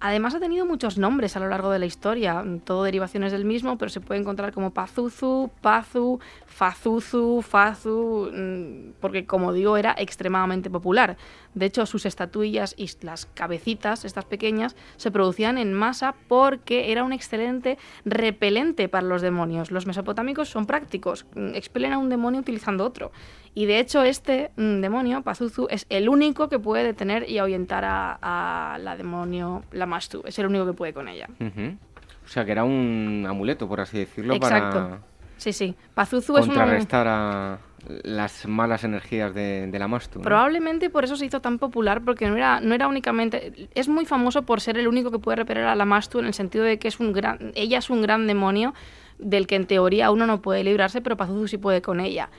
[0.00, 3.78] Además ha tenido muchos nombres a lo largo de la historia, todo derivaciones del mismo,
[3.78, 10.68] pero se puede encontrar como Pazuzu, Pazu, Fazuzu, Fazu, mm, porque como digo era extremadamente
[10.68, 11.16] popular.
[11.54, 17.04] De hecho, sus estatuillas y las cabecitas, estas pequeñas, se producían en masa porque era
[17.04, 19.70] un excelente repelente para los demonios.
[19.70, 23.12] Los mesopotámicos son prácticos, mm, expelen a un demonio utilizando otro.
[23.54, 27.84] Y de hecho este mm, demonio, Pazuzu, es el único que puede detener y ahuyentar
[27.86, 30.22] a, la demonio, la Mastu.
[30.26, 31.28] Es el único que puede con ella.
[31.40, 34.98] O sea que era un amuleto, por así decirlo, Exacto.
[35.36, 35.74] Sí, sí.
[35.94, 37.58] Pazuzu es contrarrestar a
[38.02, 40.20] las malas energías de, la Mastu.
[40.20, 43.68] Probablemente por eso se hizo tan popular, porque no era, no era únicamente...
[43.74, 46.34] Es muy famoso por ser el único que puede repeler a la Mastu en el
[46.34, 48.74] sentido de que es un gran, ella es un gran demonio
[49.18, 52.30] del que en teoría uno no puede librarse, pero Pazuzu sí puede con ella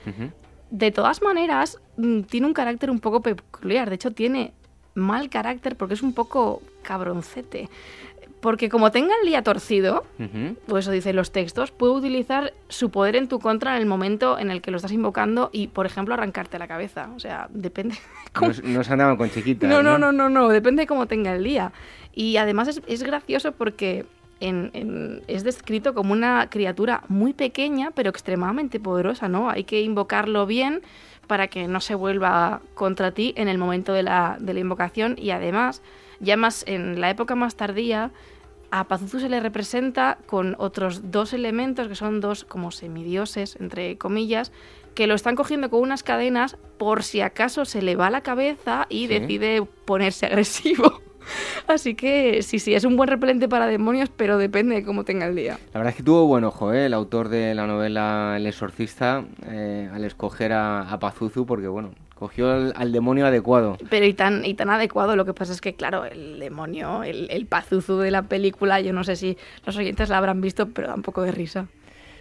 [0.69, 3.89] de todas maneras, mm, tiene un carácter un poco peculiar.
[3.89, 4.53] De hecho, tiene
[4.93, 7.69] mal carácter porque es un poco cabroncete.
[8.45, 10.05] Porque como tenga el día torcido,
[10.67, 14.38] pues eso dicen los textos, puede utilizar su poder en tu contra en el momento
[14.38, 17.10] en el que lo estás invocando y, por ejemplo, arrancarte la cabeza.
[17.15, 17.95] O sea, depende.
[18.63, 19.67] No, se andaban con chiquitas.
[19.67, 21.71] No, no, no, no, no, depende de cómo tenga el día.
[22.13, 24.05] Y además es, es gracioso porque
[24.39, 29.49] es descrito como una criatura muy pequeña pero extremadamente poderosa, ¿no?
[29.49, 30.84] Hay que invocarlo bien
[31.25, 35.15] para que no se vuelva contra ti en el momento de la, de la invocación
[35.17, 35.81] y además,
[36.19, 38.12] ya más en la época más tardía,
[38.71, 43.97] a Pazuzu se le representa con otros dos elementos que son dos como semidioses, entre
[43.97, 44.51] comillas,
[44.93, 48.88] que lo están cogiendo con unas cadenas por si acaso se le va la cabeza
[48.89, 51.01] y decide ponerse agresivo.
[51.68, 55.28] Así que sí, sí, es un buen repelente para demonios, pero depende de cómo tenga
[55.28, 55.58] el día.
[55.74, 56.86] La verdad es que tuvo buen ojo, ¿eh?
[56.86, 62.52] el autor de la novela El Exorcista, eh, al escoger a, Pazuzu, porque bueno, cogió
[62.52, 63.78] al, demonio adecuado.
[63.90, 67.28] Pero y tan, y tan adecuado, lo que pasa es que, claro, el demonio, el,
[67.30, 70.88] el Pazuzu de la película, yo no sé si los oyentes la habrán visto, pero
[70.88, 71.68] da un poco de risa.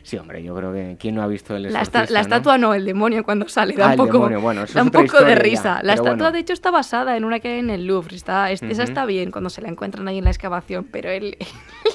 [0.05, 2.85] Sí, hombre, yo creo que ¿quién no ha visto el la, la estatua no, el
[2.85, 5.81] demonio cuando sale, da un poco, da un poco de risa.
[5.83, 8.14] la estatua, de hecho, está basada en una que hay en el Louvre.
[8.14, 11.38] Está, Esa está bien cuando se la encuentran ahí en la excavación, pero el,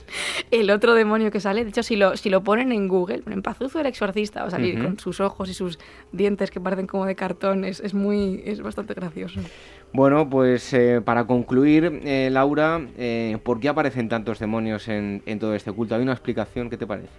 [0.52, 3.44] el otro demonio que sale, de hecho, si lo, si lo ponen en Google, en
[3.44, 5.78] Pazuzu el exorcista, va a salir con sus ojos y sus
[6.12, 9.40] dientes que parecen como de cartón, es, muy, es bastante gracioso.
[9.94, 15.38] Bueno, pues eh, para concluir, eh, Laura, eh, ¿por qué aparecen tantos demonios en, en
[15.38, 15.94] todo este culto?
[15.94, 16.72] ¿Hay una explicación?
[16.72, 17.10] ¿Qué te parece?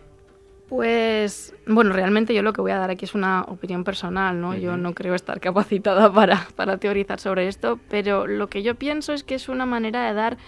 [0.71, 4.55] Pues, bueno, realmente yo lo que voy a dar aquí es una opinión personal, ¿no?
[4.55, 9.13] Yo no creo estar capacitada para, para teorizar sobre esto, pero lo que yo pienso
[9.13, 10.39] es que es una manera de dar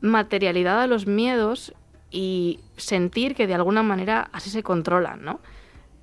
[0.00, 1.74] materialidad a los miedos
[2.10, 5.40] y sentir que de alguna manera así se controlan, ¿no?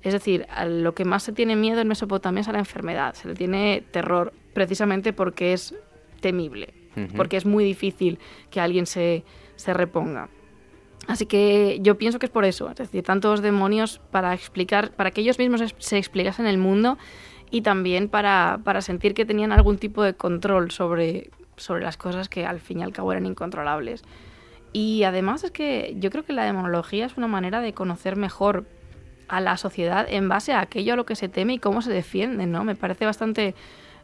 [0.02, 3.14] Es decir, a lo que más se tiene miedo en Mesopotamia es a la enfermedad,
[3.14, 5.74] se le tiene terror precisamente porque es
[6.20, 6.74] temible,
[7.16, 8.20] porque es muy difícil
[8.52, 9.24] que alguien se,
[9.56, 10.28] se reponga.
[11.06, 15.10] Así que yo pienso que es por eso, es decir, tantos demonios para explicar, para
[15.10, 16.98] que ellos mismos se explicasen el mundo
[17.50, 22.28] y también para, para sentir que tenían algún tipo de control sobre, sobre las cosas
[22.28, 24.02] que al fin y al cabo eran incontrolables.
[24.72, 28.66] Y además es que yo creo que la demonología es una manera de conocer mejor
[29.28, 31.92] a la sociedad en base a aquello a lo que se teme y cómo se
[31.92, 32.64] defiende, ¿no?
[32.64, 33.54] Me parece bastante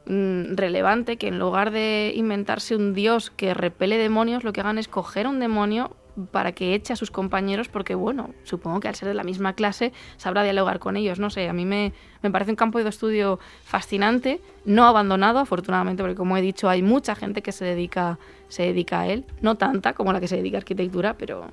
[0.07, 4.79] mm, relevante que en lugar de inventarse un dios que repele demonios, lo que hagan
[4.79, 8.95] es coger un demonio, para que eche a sus compañeros porque, bueno, supongo que al
[8.95, 11.19] ser de la misma clase sabrá dialogar con ellos.
[11.19, 16.03] No sé, a mí me, me parece un campo de estudio fascinante, no abandonado, afortunadamente,
[16.03, 19.25] porque como he dicho, hay mucha gente que se dedica, se dedica a él.
[19.41, 21.51] No tanta como la que se dedica a arquitectura, pero,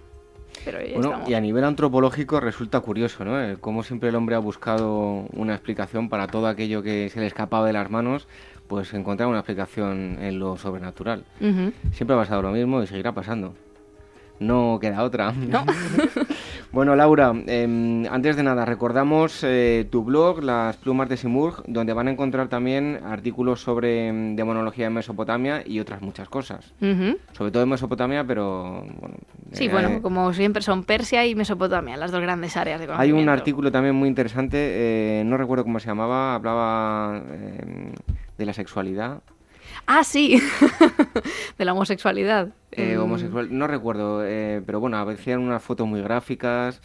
[0.66, 3.60] pero bueno, y a nivel antropológico resulta curioso, ¿no?
[3.60, 7.66] Cómo siempre el hombre ha buscado una explicación para todo aquello que se le escapaba
[7.68, 8.28] de las manos,
[8.68, 11.24] pues encontrar una explicación en lo sobrenatural.
[11.92, 13.54] Siempre ha pasado lo mismo y seguirá pasando.
[14.40, 15.32] No queda otra.
[15.32, 15.66] No.
[16.72, 21.94] bueno, Laura, em, antes de nada, recordamos eh, tu blog, Las Plumas de Simurg, donde
[21.94, 26.74] van a encontrar también artículos sobre em, demonología en Mesopotamia y otras muchas cosas.
[27.34, 28.86] Sobre todo en Mesopotamia, pero...
[29.00, 29.16] Bueno,
[29.52, 33.18] sí, eh, bueno, como siempre son Persia y Mesopotamia, las dos grandes áreas de conocimiento.
[33.18, 37.94] Hay un artículo también muy interesante, eh, no recuerdo cómo se llamaba, hablaba em,
[38.38, 39.22] de la sexualidad.
[39.86, 40.42] Ah, sí,
[41.58, 42.50] de la homosexualidad.
[42.74, 43.02] Eh, mm.
[43.02, 46.82] homosexual, no recuerdo, eh, pero bueno, aparecían unas fotos muy gráficas.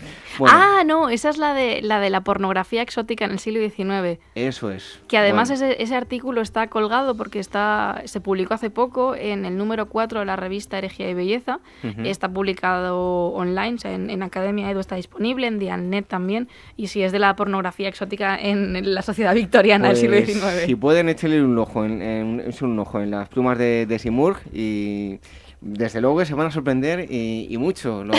[0.47, 4.21] Ah, no, esa es la de la de la pornografía exótica en el siglo XIX.
[4.37, 5.01] Eso es.
[5.09, 9.57] Que además ese, ese, artículo está colgado porque está se publicó hace poco en el
[9.57, 11.59] número 4 de la revista Herejía y Belleza.
[12.05, 16.49] Está publicado online, o sea, en, Academia Edu está disponible, en Dianet también.
[16.77, 20.41] Y si es de la pornografía exótica en, la sociedad victoriana del siglo XIX.
[20.41, 24.39] Pues, si pueden, echarle un ojo en, un ojo en las plumas de, de Simurg
[24.53, 25.19] y
[25.63, 28.15] desde luego que se van a sorprender y, mucho lo,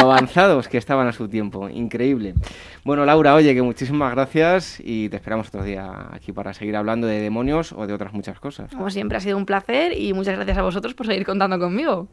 [0.00, 1.68] avanzados que estaban a su tiempo.
[1.68, 2.34] Increíble.
[2.84, 7.06] Bueno, Laura, oye, que muchísimas gracias y te esperamos otro día aquí para seguir hablando
[7.06, 8.70] de demonios o de otras muchas cosas.
[8.72, 12.08] Como siempre, ha sido un placer y muchas gracias a vosotros por seguir contando conmigo.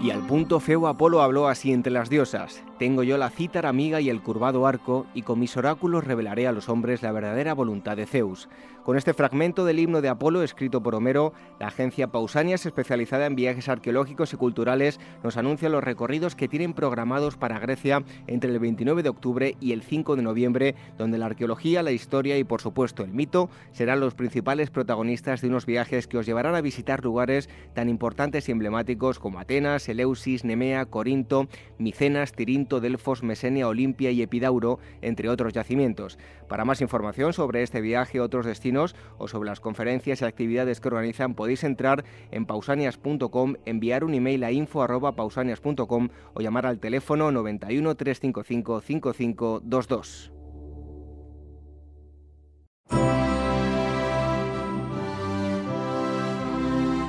[0.00, 2.62] Y al punto feo Apolo habló así entre las diosas.
[2.78, 6.52] Tengo yo la cítara amiga y el curvado arco, y con mis oráculos revelaré a
[6.52, 8.48] los hombres la verdadera voluntad de Zeus.
[8.84, 13.34] Con este fragmento del himno de Apolo escrito por Homero, la agencia Pausanias, especializada en
[13.34, 18.60] viajes arqueológicos y culturales, nos anuncia los recorridos que tienen programados para Grecia entre el
[18.60, 22.62] 29 de octubre y el 5 de noviembre, donde la arqueología, la historia y por
[22.62, 27.04] supuesto el mito serán los principales protagonistas de unos viajes que os llevarán a visitar
[27.04, 34.10] lugares tan importantes y emblemáticos como Atenas, Eleusis, Nemea, Corinto, Micenas, Tirinto, Delfos, Mesenia, Olimpia
[34.10, 36.18] y Epidauro, entre otros yacimientos.
[36.48, 40.88] Para más información sobre este viaje, otros destinos o sobre las conferencias y actividades que
[40.88, 47.94] organizan, podéis entrar en pausanias.com, enviar un email a info.pausanias.com o llamar al teléfono 91
[47.94, 50.32] 355 5522.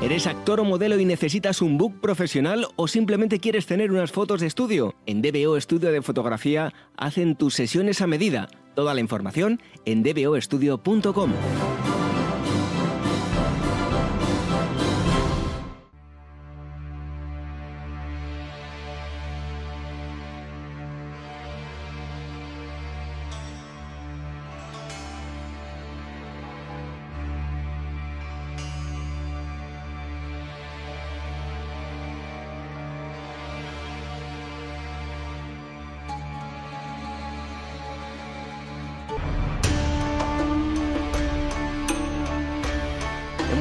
[0.02, 4.40] ¿Eres actor o modelo y necesitas un book profesional o simplemente quieres tener unas fotos
[4.40, 4.96] de estudio?
[5.06, 8.48] En DBO Estudio de Fotografía hacen tus sesiones a medida.
[8.76, 11.32] Toda la información en dboestudio.com.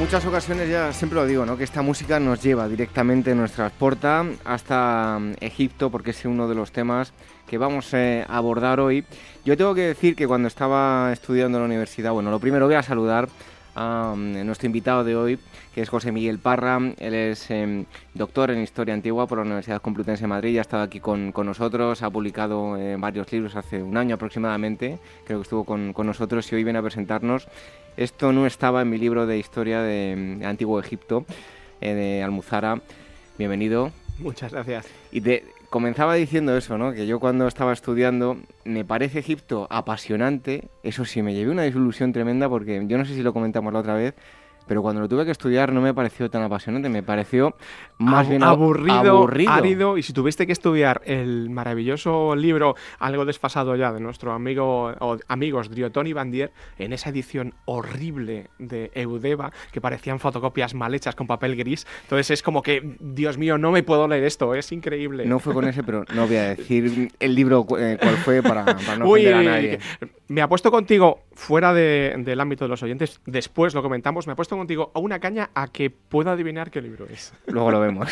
[0.09, 1.55] muchas ocasiones ya siempre lo digo, ¿no?
[1.55, 6.55] Que esta música nos lleva directamente, nos transporta hasta mm, Egipto, porque es uno de
[6.55, 7.13] los temas
[7.45, 9.05] que vamos eh, a abordar hoy.
[9.45, 12.73] Yo tengo que decir que cuando estaba estudiando en la universidad, bueno, lo primero voy
[12.73, 13.29] a saludar
[13.79, 15.39] a nuestro invitado de hoy,
[15.73, 16.79] que es José Miguel Parra.
[16.97, 20.61] Él es em, doctor en Historia Antigua por la Universidad Complutense de Madrid, ya ha
[20.61, 25.43] estado aquí con, nosotros, ha publicado eh, varios libros hace un año aproximadamente, creo que
[25.43, 27.47] estuvo con, con nosotros y hoy viene a presentarnos
[27.99, 31.25] esto no estaba en mi libro de historia de, Antiguo Egipto,
[31.81, 32.79] eh, de Almuzara.
[33.37, 33.91] Bienvenido.
[34.19, 34.87] Muchas gracias.
[35.11, 36.93] Y te comenzaba diciendo eso, ¿no?
[36.93, 40.69] Que yo cuando estaba estudiando me parece Egipto apasionante.
[40.83, 43.79] Eso sí, me llevé una desilusión tremenda porque yo no sé si lo comentamos la
[43.79, 44.13] otra vez,
[44.69, 47.55] pero cuando lo tuve que estudiar no me pareció tan apasionante, me pareció
[47.97, 49.97] más bien aburrido, árido.
[49.97, 55.17] Y si tuviste que estudiar el maravilloso libro, algo desfasado ya, de nuestro amigo o
[55.27, 61.15] amigos Driotón y Bandier, en esa edición horrible de Eudeva, que parecían fotocopias mal hechas
[61.15, 64.71] con papel gris, entonces es como que, Dios mío, no me puedo leer esto, es
[64.71, 65.25] increíble.
[65.25, 68.65] No fue con ese, pero no voy a decir el libro eh, cuál fue para,
[68.99, 69.79] no Uy, a nadie.
[70.27, 74.91] Me apuesto contigo, fuera del ámbito de los oyentes, después lo comentamos, me apuesto contigo
[74.93, 77.33] a una caña a que pueda adivinar qué libro es.
[77.47, 78.09] Luego lo vemos.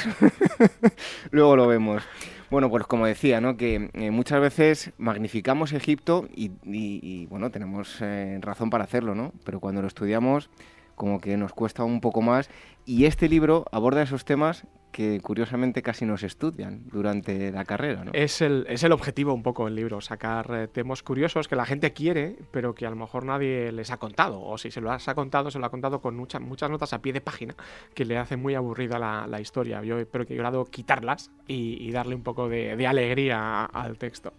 [1.32, 2.04] Luego lo vemos.
[2.50, 3.58] Bueno, pues como decía, ¿no?
[3.58, 9.34] que eh, muchas veces magnificamos Egipto y, bueno, tenemos eh, razón para hacerlo, ¿no?
[9.44, 10.50] Pero cuando lo estudiamos
[10.96, 12.50] como que nos cuesta un poco más
[12.86, 14.66] y este libro aborda esos temas
[14.98, 18.04] que curiosamente casi nos estudian durante la carrera.
[18.04, 18.14] ¿no?
[18.16, 21.68] Es, el, es el objetivo un poco del libro, sacar eh, temas curiosos que la
[21.68, 24.42] gente quiere, pero que a lo mejor nadie les ha contado.
[24.42, 27.02] O si se lo ha contado, se lo ha contado con muchas muchas notas a
[27.04, 27.54] pie de página,
[27.94, 29.84] que le hace muy aburrida la, la historia.
[29.84, 34.34] Yo espero que he logrado quitarlas y, darle un poco de, de alegría al texto.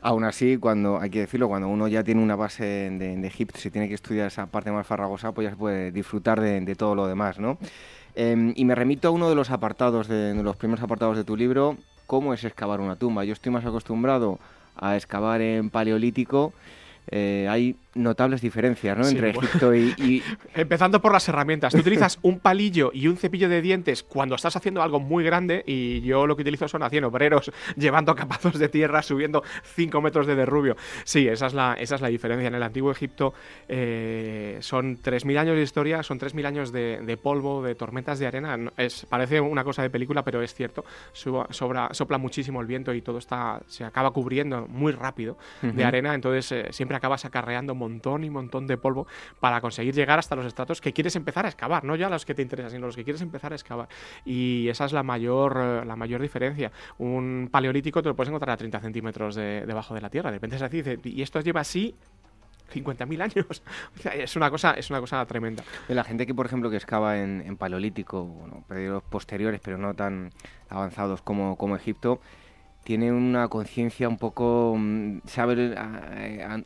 [0.00, 3.56] Aún así, cuando hay que decirlo, cuando uno ya tiene una base de, de Egipto,
[3.56, 6.74] si tiene que estudiar esa parte más farragosa, pues ya se puede disfrutar de, de
[6.74, 7.56] todo lo demás, ¿no?
[8.14, 11.36] Em, y me remito a uno de los apartados, de, los primeros apartados de tu
[11.36, 13.24] libro, cómo es excavar una tumba.
[13.24, 14.38] Yo estoy más acostumbrado
[14.76, 16.52] a excavar en paleolítico.
[17.10, 19.06] Eh, hay notables diferencias ¿no?
[19.06, 20.22] entre Egipto y,
[20.54, 21.72] Empezando por las herramientas.
[21.72, 25.62] Tú utilizas un palillo y un cepillo de dientes cuando estás haciendo algo muy grande
[25.66, 29.42] y yo lo que utilizo son haciendo obreros llevando capazos de tierra, subiendo
[29.74, 30.76] 5 metros de derrubio.
[31.04, 32.48] Sí, esa es la, esa es la diferencia.
[32.48, 33.34] En el Antiguo Egipto
[33.68, 38.58] eh, son 3.000 años de historia, son 3.000 años de, polvo, de tormentas de arena.
[38.76, 40.84] Es, parece una cosa de película, pero es cierto.
[41.12, 46.14] sobra, sopla muchísimo el viento y todo está, se acaba cubriendo muy rápido de arena,
[46.14, 49.06] entonces eh, siempre acabas acarreando montón y montón de polvo
[49.40, 52.34] para conseguir llegar hasta los estratos que quieres empezar a excavar, no ya los que
[52.34, 53.88] te interesan, sino los que quieres empezar a excavar.
[54.24, 56.70] Y esa es la mayor, eh, la mayor diferencia.
[56.98, 60.30] Un paleolítico te lo puedes encontrar a 30 centímetros debajo de la tierra.
[60.30, 61.94] De repente es así, y esto lleva así
[62.72, 63.62] 50.000 años.
[64.14, 65.62] es una cosa, es una cosa tremenda.
[65.88, 70.30] La gente que, por ejemplo, que excava en, paleolítico, bueno, periodos posteriores, pero no tan
[70.68, 72.20] avanzados como, como Egipto,
[72.84, 75.76] tiene una conciencia un poco, mm, sabe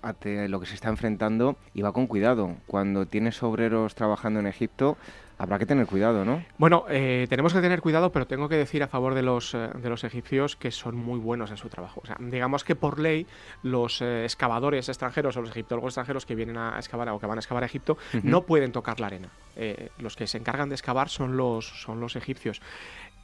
[0.02, 2.56] ante lo que se está enfrentando y va con cuidado.
[2.66, 4.96] Cuando tienes obreros trabajando en Egipto,
[5.38, 6.42] habrá que tener cuidado, ¿no?
[6.58, 9.68] Bueno, eh, tenemos que tener cuidado, pero tengo que decir a favor de los, eh,
[9.74, 12.00] de los egipcios que son muy buenos en su trabajo.
[12.02, 13.26] O sea, digamos que por ley
[13.62, 17.38] los eh, excavadores extranjeros o los egiptólogos extranjeros que vienen a excavar o que van
[17.38, 19.28] a excavar a Egipto no pueden tocar la arena.
[19.98, 22.60] los que se encargan de excavar son los, son los egipcios.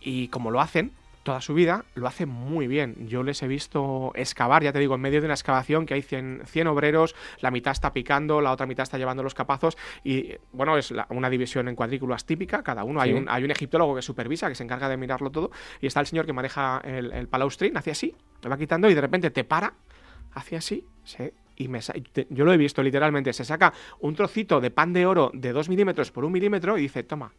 [0.00, 3.08] Y como lo hacen, toda su vida, lo hace muy bien.
[3.08, 6.02] Yo les he visto excavar, ya te digo, en medio de una excavación que hay
[6.02, 10.35] 100, 100 obreros, la mitad está picando, la otra mitad está llevando los capazos y,
[10.52, 13.00] bueno, es una división en cuadrículas típica, cada uno.
[13.00, 16.00] Hay, un, hay un egiptólogo que supervisa, que se encarga de mirarlo todo y está
[16.00, 19.30] el señor que maneja el, el palaustrín, hace así, lo va quitando y de repente
[19.30, 19.74] te para,
[20.35, 20.87] hace así,
[21.56, 21.80] y me
[22.30, 25.68] yo lo he visto literalmente, se saca un trocito de pan de oro de 2
[25.68, 27.32] milímetros por un milímetro y dice, toma,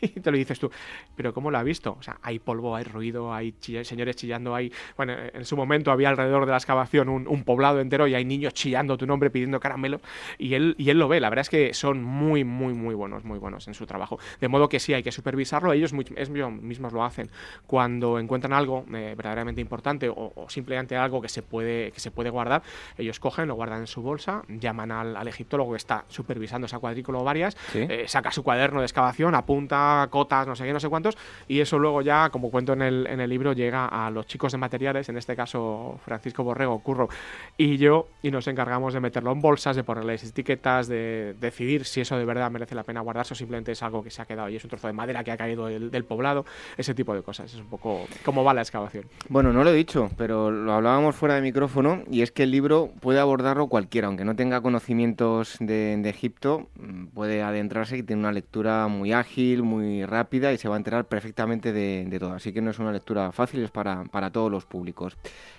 [0.16, 0.70] y te lo dices tú,
[1.16, 1.96] pero ¿cómo lo ha visto?
[1.98, 4.72] O sea, hay polvo, hay ruido, hay señores chillando, hay...
[4.96, 8.54] Bueno, en su momento había alrededor de la excavación un, poblado entero y hay niños
[8.54, 10.00] chillando tu nombre pidiendo caramelo
[10.38, 11.20] y él, y él lo ve.
[11.20, 14.18] La verdad es que son muy, muy, muy buenos, muy buenos en su trabajo.
[14.40, 15.72] De modo que sí, hay que supervisarlo.
[15.72, 17.30] Ellos mismos lo hacen.
[17.66, 22.30] Cuando encuentran algo eh, verdaderamente importante o, simplemente algo que se, puede, que se puede
[22.30, 22.62] guardar,
[22.98, 27.18] ellos cogen, lo guardan en su bolsa, llaman al, egiptólogo que está supervisando esa cuadrícula
[27.18, 30.88] o varias, eh, saca su cuaderno de excavación, apunta cotas, no sé qué, no sé
[30.88, 31.16] cuántos,
[31.48, 34.52] y eso luego ya, como cuento en el, en el libro, llega a los chicos
[34.52, 37.08] de materiales, en este caso Francisco Borrego, Curro
[37.56, 42.00] y yo, y nos encargamos de meterlo en bolsas, de ponerles etiquetas, de decidir si
[42.00, 44.48] eso de verdad merece la pena guardarse o simplemente es algo que se ha quedado
[44.48, 46.44] y es un trozo de madera que ha caído del, poblado,
[46.76, 47.52] ese tipo de cosas.
[47.52, 49.04] Es un poco cómo va la excavación.
[49.28, 52.50] Bueno, no lo he dicho, pero lo hablábamos fuera de micrófono y es que el
[52.50, 58.02] libro puede abordarlo cualquiera, aunque no tenga conocimientos de, de Egipto, mm, puede adentrarse y
[58.02, 62.32] tiene una lectura muy ágil, muy rápida y se va a enterar perfectamente de, todo.
[62.32, 65.16] Así que no es una lectura fácil, es para, para todos los públicos.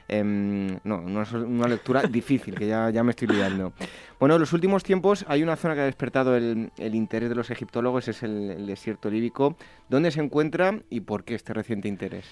[0.08, 3.74] Em, no, no es una lectura difícil, que ya, ya me estoy liando.
[4.20, 7.50] Bueno, en los últimos tiempos hay una zona que ha despertado el, interés de los
[7.50, 9.56] egiptólogos, es el desierto líbico.
[9.90, 12.26] ¿Dónde se encuentra y por qué este reciente interés?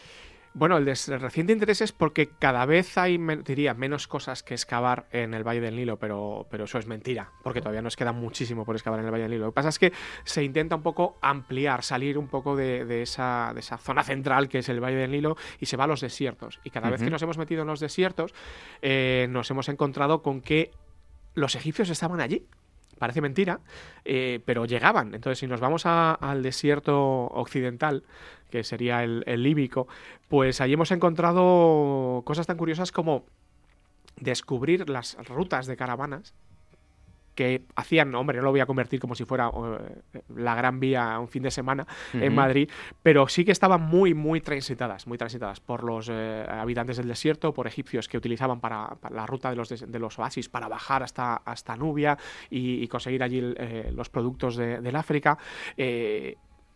[0.59, 5.33] Bueno, el, reciente interés es porque cada vez hay, diría, menos cosas que excavar en
[5.33, 8.75] el Valle del Nilo, pero, pero eso es mentira, porque todavía nos queda muchísimo por
[8.75, 9.45] excavar en el Valle del Nilo.
[9.45, 9.93] Lo que pasa es que
[10.25, 14.57] se intenta un poco ampliar, salir un poco de, esa, de esa, zona central que
[14.57, 16.59] es el Valle del Nilo y se va a los desiertos.
[16.65, 18.33] Y cada vez que nos hemos metido en los desiertos,
[18.81, 20.71] eh, nos hemos encontrado con que
[21.35, 22.45] los egipcios estaban allí
[22.99, 23.61] parece mentira,
[24.05, 25.15] eh, pero llegaban.
[25.15, 28.03] Entonces, si nos vamos al desierto occidental,
[28.51, 29.87] que sería el, el líbico,
[30.27, 33.25] pues allí hemos encontrado cosas tan curiosas como
[34.17, 36.33] descubrir las rutas de caravanas
[37.39, 41.17] que hacían, hombre, no lo voy a convertir como si fuera eh, la gran vía
[41.19, 42.69] un fin de semana en Madrid,
[43.01, 47.53] pero sí que estaban muy, muy transitadas, muy transitadas por los eh, habitantes del desierto,
[47.53, 51.35] por egipcios que utilizaban para, la ruta de los, de los oasis para bajar hasta,
[51.37, 52.17] hasta Nubia
[52.49, 55.37] y, conseguir allí eh, los productos del África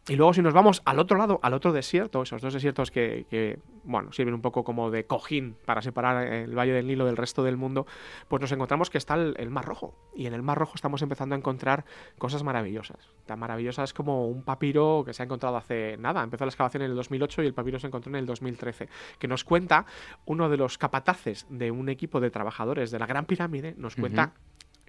[0.10, 3.58] Y luego si nos vamos al otro lado, al otro desierto, esos dos desiertos que,
[3.86, 7.42] bueno, sirven un poco como de cojín para separar el Valle del Nilo del resto
[7.42, 7.88] del mundo,
[8.28, 9.96] pues nos encontramos que está el, Mar Rojo.
[10.14, 11.86] Y en el Mar Rojo estamos empezando a encontrar
[12.18, 13.12] cosas maravillosas.
[13.26, 16.22] Tan maravillosas como un papiro que se ha encontrado hace nada.
[16.22, 18.90] Empezó la excavación en el 2008 y el papiro se encontró en el 2013.
[19.20, 19.86] Que nos cuenta
[20.26, 24.34] uno de los capataces de un equipo de trabajadores de la Gran Pirámide, nos cuenta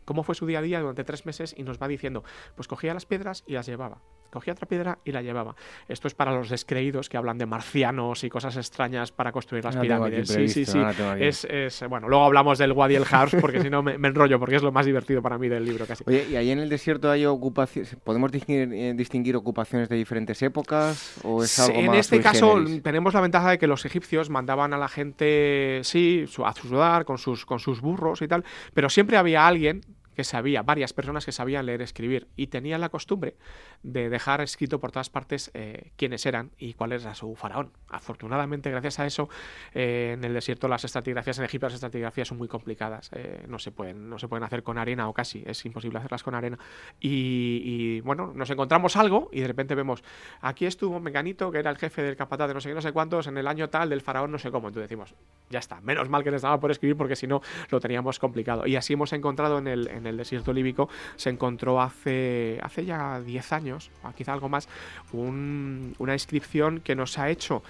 [0.05, 2.25] cómo fue su día a día durante tres meses y nos va diciendo,
[2.57, 4.01] pues cogía las piedras y las llevaba
[4.35, 5.55] cogía otra piedra y la llevaba.
[5.89, 9.77] Esto es para los descreídos que hablan de marcianos y cosas extrañas para construir las
[9.77, 10.29] pirámides.
[10.29, 10.79] Sí, sí, sí.
[11.19, 13.05] Es, es, bueno, luego hablamos del Wadi el
[13.41, 16.05] porque si no me, enrollo, porque es lo más divertido para mí del libro casi.
[16.07, 17.97] Oye, ¿y ahí en el desierto hay ocupaciones?
[18.03, 21.21] ¿Podemos distinguir, eh, distinguir ocupaciones de diferentes épocas?
[21.23, 24.79] ¿O es algo en este caso tenemos la ventaja de que los egipcios mandaban a
[24.79, 29.17] la gente, sí, a su hogar con sus, con sus burros y tal, pero siempre
[29.17, 29.83] había alguien
[30.15, 33.37] que sabía, varias personas que sabían leer escribir y tenían la costumbre
[33.83, 37.71] de dejar escrito por todas partes eh, quiénes eran y cuál era su faraón.
[37.89, 39.29] Afortunadamente, gracias a eso,
[39.75, 43.59] eh, en el desierto las estratigrafías, en Egipto las estratigrafías son muy complicadas, eh, no,
[43.59, 46.59] se pueden, no se pueden hacer con arena o casi, es imposible hacerlas con arena.
[47.01, 50.03] Y, bueno, nos encontramos algo y de repente vemos,
[50.41, 52.93] aquí estuvo Meganito, que era el jefe del capataz de no sé qué, no sé
[52.93, 54.69] cuántos, en el año tal del faraón, no sé cómo.
[54.69, 55.15] Entonces decimos,
[55.51, 58.67] ya está, menos mal que les daba por escribir porque si no lo teníamos complicado.
[58.67, 63.53] Y así hemos encontrado en el el desierto líbico, se encontró hace, hace ya 10
[63.53, 64.69] años, o quizá algo más,
[65.13, 67.63] una inscripción que nos ha hecho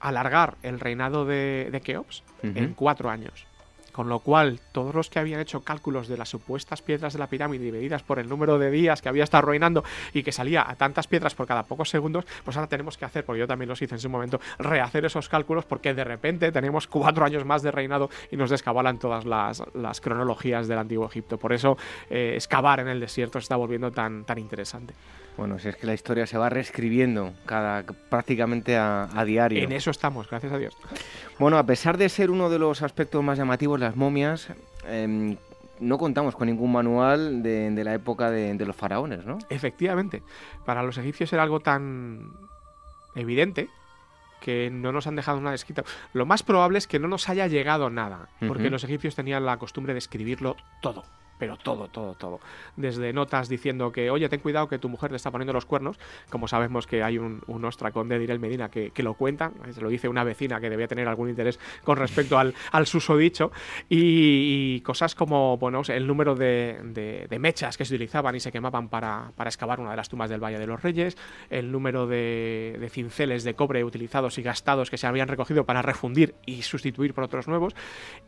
[0.00, 3.46] alargar el reinado de, Keops en cuatro años.
[3.94, 7.28] Con lo cual, todos los que habían hecho cálculos de las supuestas piedras de la
[7.28, 10.74] pirámide medidas por el número de días que había estado reinando y que salía a
[10.74, 13.80] tantas piedras por cada pocos segundos, pues ahora tenemos que hacer, porque yo también los
[13.80, 17.70] hice en su momento, rehacer esos cálculos porque de repente tenemos cuatro años más de
[17.70, 21.38] reinado y nos descabalan todas las, cronologías del antiguo Egipto.
[21.38, 21.78] Por eso,
[22.10, 24.94] eh, excavar en el desierto se está volviendo tan, tan interesante.
[25.36, 29.62] Bueno, si es que la historia se va reescribiendo cada, prácticamente a, diario.
[29.62, 30.76] En eso estamos, gracias a Dios.
[31.38, 34.48] Bueno, a pesar de ser uno de los aspectos más llamativos, las momias,
[34.86, 35.36] em,
[35.80, 39.38] no contamos con ningún manual de, la época de, los faraones, ¿no?
[39.50, 40.22] Efectivamente.
[40.64, 42.32] Para los egipcios era algo tan
[43.16, 43.68] evidente
[44.40, 45.84] que no nos han dejado nada escrito.
[46.12, 49.56] Lo más probable es que no nos haya llegado nada, porque los egipcios tenían la
[49.56, 51.02] costumbre de escribirlo todo
[51.38, 52.40] pero todo, todo, todo.
[52.76, 55.98] Desde notas diciendo que, oye, ten cuidado que tu mujer te está poniendo los cuernos,
[56.30, 59.80] como sabemos que hay un, un ostracón de Direl Medina que, que, lo cuenta, se
[59.80, 63.50] lo dice una vecina que debía tener algún interés con respecto al, al susodicho,
[63.88, 66.78] y, y, cosas como, bueno, el número de,
[67.28, 70.30] de, mechas que se utilizaban y se quemaban para, para, excavar una de las tumbas
[70.30, 71.16] del Valle de los Reyes,
[71.50, 75.82] el número de, de cinceles de cobre utilizados y gastados que se habían recogido para
[75.82, 77.74] refundir y sustituir por otros nuevos,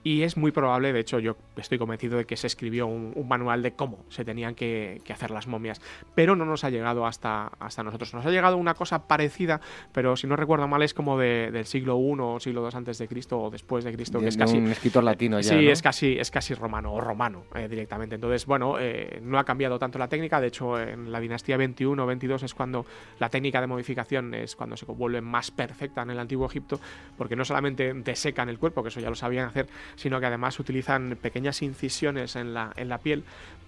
[0.03, 3.29] y es muy probable, de hecho yo estoy convencido de que se escribió un un,
[3.29, 5.81] manual de cómo se tenían que, hacer las momias,
[6.15, 8.13] pero no nos ha llegado hasta, hasta nosotros.
[8.15, 9.61] Nos ha llegado una cosa parecida,
[9.93, 13.09] pero si no recuerdo mal es como del siglo I o siglo II antes de
[13.09, 14.59] Cristo o después de Cristo, que es casi...
[14.59, 18.17] Un escritor latino ya, Sí, es, casi, es casi romano o romano eh, directamente.
[18.17, 22.03] Entonces, bueno, eh, no ha cambiado tanto la técnica, de hecho en la dinastía 21
[22.03, 22.87] o 22 es cuando
[23.19, 26.81] la técnica de modificación es cuando se vuelve más perfecta en el antiguo Egipto,
[27.17, 30.59] porque no solamente desecan el cuerpo, que eso ya lo sabían hacer, sino que además
[30.59, 33.25] utilizan pequeñas incisiones en la, en la piel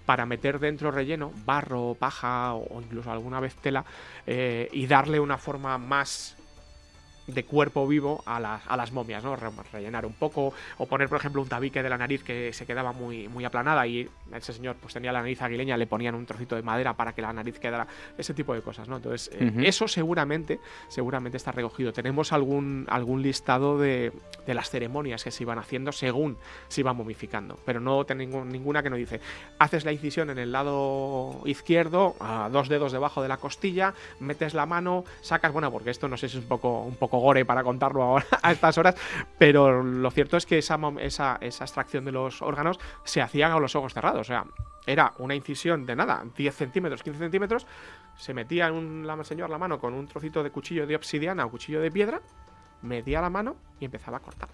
[0.09, 3.85] para meter dentro relleno, barro, paja o incluso alguna vez tela
[4.27, 6.38] eh, y darle una forma más
[7.29, 9.37] de cuerpo vivo a las, a las momias, ¿no?
[9.37, 12.93] rellenar un poco o poner, por ejemplo, un tabique de la nariz que se quedaba
[12.93, 16.57] muy, muy aplanada y ese señor pues tenía la nariz aguileña, le ponían un trocito
[16.57, 18.97] de madera para que la nariz quedara, ese tipo de cosas, ¿no?
[18.97, 20.59] Entonces, eh, eso seguramente,
[20.89, 21.93] seguramente está recogido.
[21.93, 24.13] Tenemos algún, algún listado de,
[24.47, 28.83] de, las ceremonias que se iban haciendo según se iban momificando, pero no tengo ninguna
[28.83, 29.21] que nos dice,
[29.59, 34.55] haces la incisión en el lado izquierdo, a dos dedos debajo de la costilla, metes
[34.55, 37.45] la mano, sacas, bueno, porque esto no sé si es un poco, un poco gore
[37.45, 38.95] para contarlo ahora a estas horas,
[39.39, 43.95] pero lo cierto es que esa, extracción de los órganos se hacía con los ojos
[43.95, 44.21] cerrados.
[44.21, 44.45] O sea,
[44.87, 47.67] era una incisión de nada, 10 centímetros, 15 centímetros,
[48.17, 51.51] se metía un la, señor la mano con un trocito de cuchillo de obsidiana o
[51.51, 52.21] cuchillo de piedra,
[52.83, 54.49] metía la mano y empezaba a cortar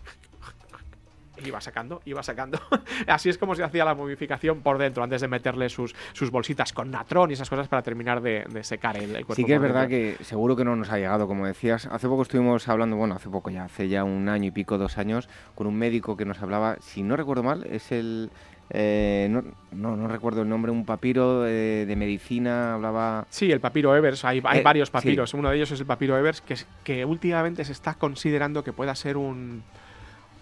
[1.44, 2.58] iba sacando, iba sacando.
[3.06, 6.72] Así es como se hacía la momificación por dentro, antes de meterle sus, sus bolsitas
[6.72, 9.34] con natrón y esas cosas para terminar de, secar el, cuerpo.
[9.34, 11.86] Sí que es verdad que seguro que no nos ha llegado, como decías.
[11.86, 14.98] Hace poco estuvimos hablando, bueno, hace poco ya, hace ya un año y pico, dos
[14.98, 18.30] años, con un médico que nos hablaba, si no recuerdo mal, es el...
[18.70, 23.26] Eh, no, no, recuerdo el nombre, un papiro de, medicina, hablaba...
[23.28, 26.16] Sí, el papiro Evers, hay, hay eh, varios papiros, uno de ellos es el papiro
[26.16, 29.62] Evers, que, que últimamente se está considerando que pueda ser un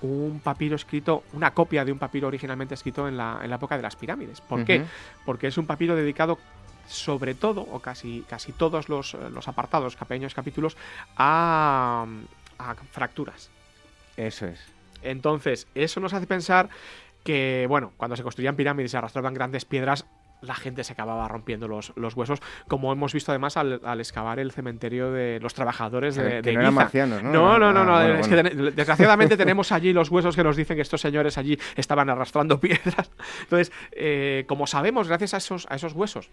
[0.02, 3.76] un papiro escrito, una copia de un papiro originalmente escrito en la, en la época
[3.76, 4.40] de las pirámides.
[4.40, 4.84] ¿Por qué?
[5.24, 6.38] Porque es un papiro dedicado
[6.86, 10.76] sobre todo, o casi, casi todos los, los apartados, pequeños capítulos,
[11.16, 12.06] a,
[12.58, 13.50] a fracturas.
[14.16, 14.60] Eso es.
[15.02, 16.68] Entonces, eso nos hace pensar
[17.24, 20.06] que, bueno, cuando se construían pirámides y se arrastraban grandes piedras,
[20.42, 24.52] la gente se acababa rompiendo los, los huesos, como hemos visto además al, excavar el
[24.52, 27.58] cementerio de los trabajadores de, que no eran marcianos, ¿no?
[27.58, 30.82] No, no, no, ah, es que desgraciadamente tenemos allí los huesos que nos dicen que
[30.82, 33.10] estos señores allí estaban arrastrando piedras.
[33.42, 36.30] Entonces, eh, como sabemos, gracias a esos, a esos huesos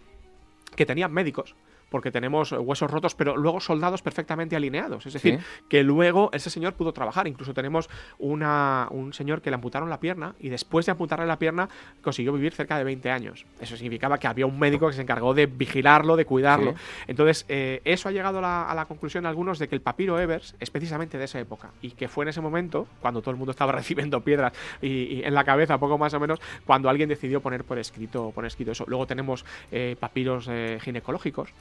[0.75, 1.55] que tenían médicos,
[1.89, 5.05] porque tenemos huesos rotos, pero luego soldados perfectamente alineados.
[5.05, 7.27] Es decir, que luego ese señor pudo trabajar.
[7.27, 11.39] Incluso tenemos una, un señor que le amputaron la pierna y después de amputarle la
[11.39, 11.69] pierna
[12.01, 13.45] consiguió vivir cerca de 20 años.
[13.59, 16.75] Eso significaba que había un médico que se encargó de vigilarlo, de cuidarlo.
[17.07, 20.55] Entonces, eh, eso ha llegado a la, conclusión de algunos de que el papiro Evers
[20.59, 23.51] es precisamente de esa época y que fue en ese momento, cuando todo el mundo
[23.51, 27.63] estaba recibiendo piedras y, en la cabeza, poco más o menos, cuando alguien decidió poner
[27.63, 28.85] por escrito, por escrito eso.
[28.87, 31.53] Luego tenemos eh, papiros eh, ginecológicos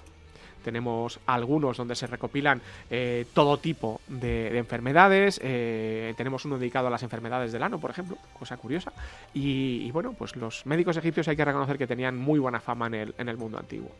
[0.62, 5.40] tenemos algunos donde se recopilan eh, todo tipo de, enfermedades.
[5.42, 8.92] Eh, tenemos uno dedicado a las enfermedades del ano, por ejemplo, cosa curiosa.
[9.34, 12.94] Y, bueno, pues los médicos egipcios hay que reconocer que tenían muy buena fama en
[12.94, 13.90] el, en el mundo antiguo.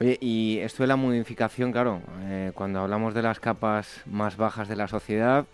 [0.00, 4.68] Oye, y esto de la modificación, claro, eh, cuando hablamos de las capas más bajas
[4.68, 5.46] de la sociedad,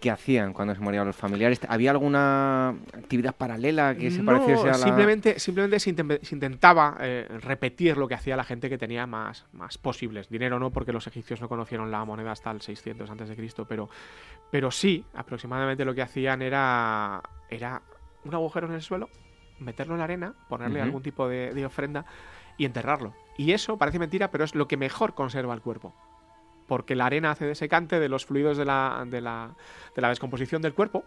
[0.00, 1.60] ¿Qué hacían cuando se morían los familiares?
[1.66, 4.74] ¿Había alguna actividad paralela que se pareciese a la...?
[4.74, 9.78] Simplemente, simplemente se, intentaba eh, repetir lo que hacía la gente que tenía más, más
[9.78, 10.28] posibles.
[10.28, 13.88] Dinero no, porque los egipcios no conocieron la moneda hasta el 600 a.C., pero,
[14.50, 17.80] pero sí, aproximadamente lo que hacían era, era
[18.24, 19.08] un agujero en el suelo,
[19.58, 22.04] meterlo en la arena, ponerle algún tipo de ofrenda
[22.58, 23.14] y enterrarlo.
[23.38, 25.94] Y eso parece mentira, pero es lo que mejor conserva el cuerpo
[26.66, 29.54] porque la arena hace de secante de los fluidos de la, de la,
[29.94, 31.04] de la descomposición del cuerpo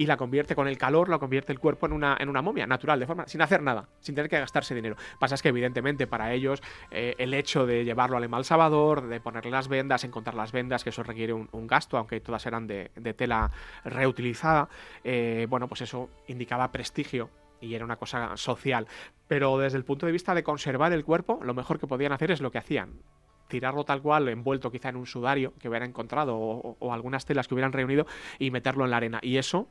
[0.00, 2.66] y la convierte con el calor, la convierte el cuerpo en una, en una momia
[2.66, 4.96] natural, de forma, sin hacer nada, sin tener que gastarse dinero.
[5.18, 9.50] Pasa es que evidentemente para ellos eh, el hecho de llevarlo al embalsamador, de ponerle
[9.50, 13.50] las vendas, encontrar las vendas, que eso requiere un, gasto, aunque todas eran de, tela
[13.84, 14.70] reutilizada,
[15.04, 17.28] eh, bueno, pues eso indicaba prestigio
[17.60, 18.86] y era una cosa social.
[19.28, 22.30] Pero desde el punto de vista de conservar el cuerpo, lo mejor que podían hacer
[22.30, 23.02] es lo que hacían
[23.50, 27.54] tirarlo tal cual, envuelto quizá en un sudario que hubiera encontrado o, algunas telas que
[27.54, 28.06] hubieran reunido
[28.38, 29.20] y meterlo en la arena.
[29.22, 29.68] Y eso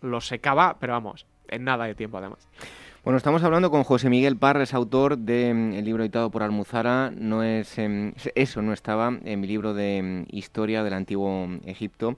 [0.00, 2.46] lo secaba, pero vamos, en nada de tiempo además.
[3.02, 7.10] Bueno, estamos hablando con José Miguel Parres, autor del mm, libro editado por Almuzara.
[7.10, 12.16] No es em, eso no estaba en mi libro de mm, historia del antiguo Egipto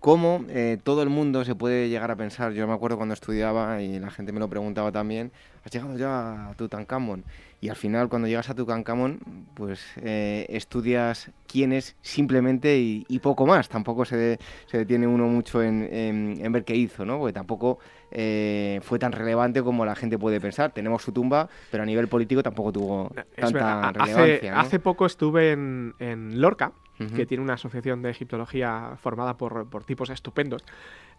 [0.00, 2.52] cómo eh, todo el mundo se puede llegar a pensar.
[2.52, 5.30] Yo me acuerdo cuando estudiaba y la gente me lo preguntaba también,
[5.62, 7.24] ¿has llegado ya a Tutankamón?
[7.60, 9.20] Y al final, cuando llegas a Tutankamón,
[9.54, 13.68] pues eh, estudias quién es simplemente y, poco más.
[13.68, 17.18] Tampoco se, se detiene uno mucho en, en, ver qué hizo, ¿no?
[17.18, 17.78] Porque tampoco
[18.10, 20.72] eh, fue tan relevante como la gente puede pensar.
[20.72, 24.36] Tenemos su tumba, pero a nivel político tampoco tuvo tanta relevancia.
[24.36, 26.72] Hace, hace poco estuve en, en Lorca
[27.08, 30.64] que tiene una asociación de egiptología formada por, tipos estupendos.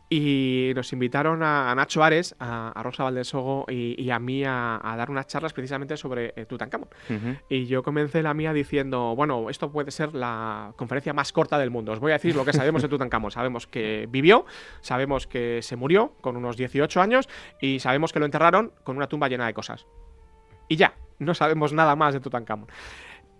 [0.09, 5.09] Y nos invitaron a, Nacho Ares, a, Rosa Valdesogo y, y a mí a, dar
[5.09, 6.89] unas charlas precisamente sobre eh, Tutankamón.
[7.47, 11.69] Y yo comencé la mía diciendo, bueno, esto puede ser la conferencia más corta del
[11.69, 11.93] mundo.
[11.93, 13.31] Os voy a decir lo que sabemos de Tutankamón.
[13.31, 14.45] Sabemos que vivió,
[14.81, 17.29] sabemos que se murió con unos 18 años
[17.61, 19.87] y sabemos que lo enterraron con una tumba llena de cosas.
[20.67, 22.67] Y ya, no sabemos nada más de Tutankamón.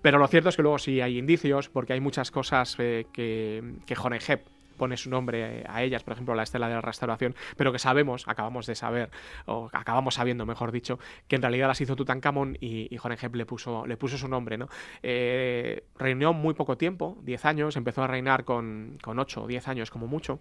[0.02, 3.76] Pero lo cierto es que luego sí hay indicios, porque hay muchas cosas eh, que,
[3.86, 4.48] que Honegep
[4.82, 8.28] pone su nombre a ellas, por ejemplo la estela de la restauración, pero que sabemos,
[8.28, 9.12] acabamos de saber,
[9.46, 10.98] o acabamos sabiendo, mejor dicho,
[11.28, 13.00] que en realidad las hizo Tutankamón y, y
[13.34, 14.58] le puso, le puso su nombre.
[14.58, 14.70] ¿no?
[15.04, 19.68] Eh, reinó muy poco tiempo, 10 años, empezó a reinar con, con 8 o 10
[19.68, 20.40] años como mucho,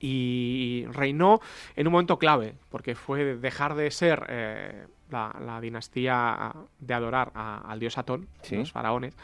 [0.00, 1.40] y reinó
[1.76, 7.78] en un momento clave, porque fue dejar de ser eh, la, dinastía de adorar al
[7.78, 9.16] dios Atón, los faraones,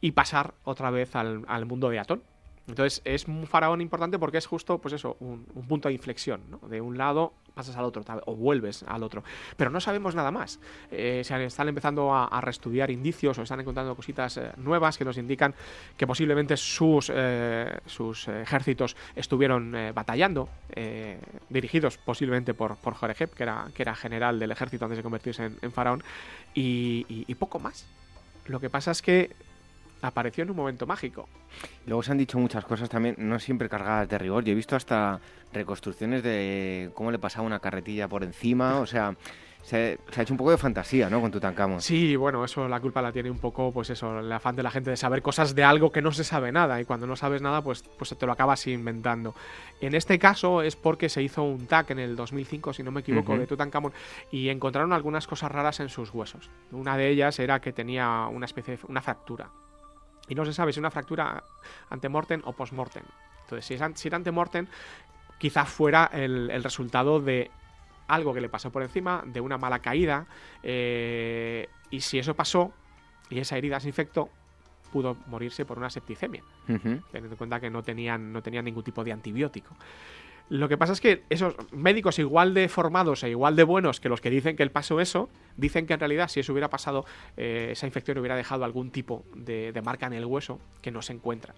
[0.00, 2.22] y pasar otra vez al, al mundo de Atón,
[2.68, 6.58] entonces es un faraón importante porque es justo, pues eso, un, punto de inflexión, ¿no?
[6.68, 9.24] De un lado pasas al otro o vuelves al otro.
[9.56, 10.60] Pero no sabemos nada más.
[10.90, 15.16] Eh, se están empezando a, reestudiar indicios o están encontrando cositas eh, nuevas que nos
[15.16, 15.54] indican
[15.96, 20.48] que posiblemente sus, eh, sus ejércitos estuvieron batallando,
[21.48, 25.50] dirigidos posiblemente por, por Jorejep, que era, que era general del ejército antes de convertirse
[25.62, 26.02] en, faraón,
[26.54, 27.86] y poco más.
[28.46, 29.34] Lo que pasa es que
[30.02, 31.28] apareció en un momento mágico.
[31.86, 34.44] Luego se han dicho muchas cosas también, no siempre cargadas de rigor.
[34.44, 35.20] Yo he visto hasta
[35.52, 39.16] reconstrucciones de cómo le pasaba una carretilla por encima, o sea,
[39.66, 41.20] se, ha hecho un poco de fantasía, ¿no?
[41.20, 41.80] Con Tutankamón.
[41.80, 44.70] Sí, bueno, eso la culpa la tiene un poco, pues eso, el afán de la
[44.70, 47.42] gente de saber cosas de algo que no se sabe nada y cuando no sabes
[47.42, 49.34] nada, pues, pues te lo acabas inventando.
[49.80, 53.00] En este caso es porque se hizo un TAC en el 2005, si no me
[53.00, 53.92] equivoco, de Tutankamón
[54.30, 56.48] y encontraron algunas cosas raras en sus huesos.
[56.70, 59.50] Una de ellas era que tenía una especie de una fractura.
[60.28, 61.42] Y no se sabe si una fractura
[61.90, 63.04] antemortem o postmortem.
[63.42, 64.66] Entonces, si, es, si era antemortem,
[65.38, 67.50] quizá fuera el resultado de
[68.08, 70.26] algo que le pasó por encima, de una mala caída,
[70.62, 72.72] eh, y si eso pasó
[73.28, 74.30] y esa herida se infectó,
[74.92, 79.02] pudo morirse por una septicemia, teniendo en cuenta que no tenían, no tenían ningún tipo
[79.02, 79.74] de antibiótico.
[80.48, 84.08] Lo que pasa es que esos médicos igual de formados e igual de buenos que
[84.08, 87.04] los que dicen que él pasó eso, dicen que en realidad si eso hubiera pasado,
[87.36, 91.12] eh, esa infección hubiera dejado algún tipo de, marca en el hueso que no se
[91.14, 91.54] encuentra.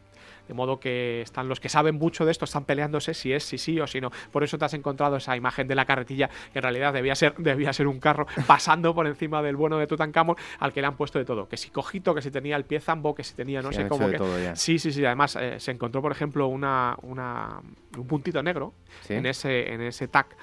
[0.49, 3.59] De modo que están los que saben mucho de esto, están peleándose si es, si
[3.59, 4.11] sí o si no.
[4.33, 7.35] Por eso te has encontrado esa imagen de la carretilla, que en realidad debía ser,
[7.37, 10.97] debía ser un carro pasando por encima del bueno de Tutankamón, al que le han
[10.97, 11.49] puesto de todo.
[11.49, 14.09] Que si cojito, que si tenía el pie zambo, que si tenía no sé cómo.
[14.09, 14.53] Que...
[14.55, 15.05] Sí, sí, sí.
[15.05, 17.61] Además, eh, se encontró, por ejemplo, una, una,
[17.97, 18.75] un puntito negro
[19.09, 20.37] en ese, en ese TAC.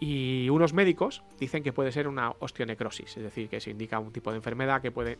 [0.00, 4.12] Y unos médicos dicen que puede ser una osteonecrosis, es decir, que se indica un
[4.12, 5.16] tipo de enfermedad que puede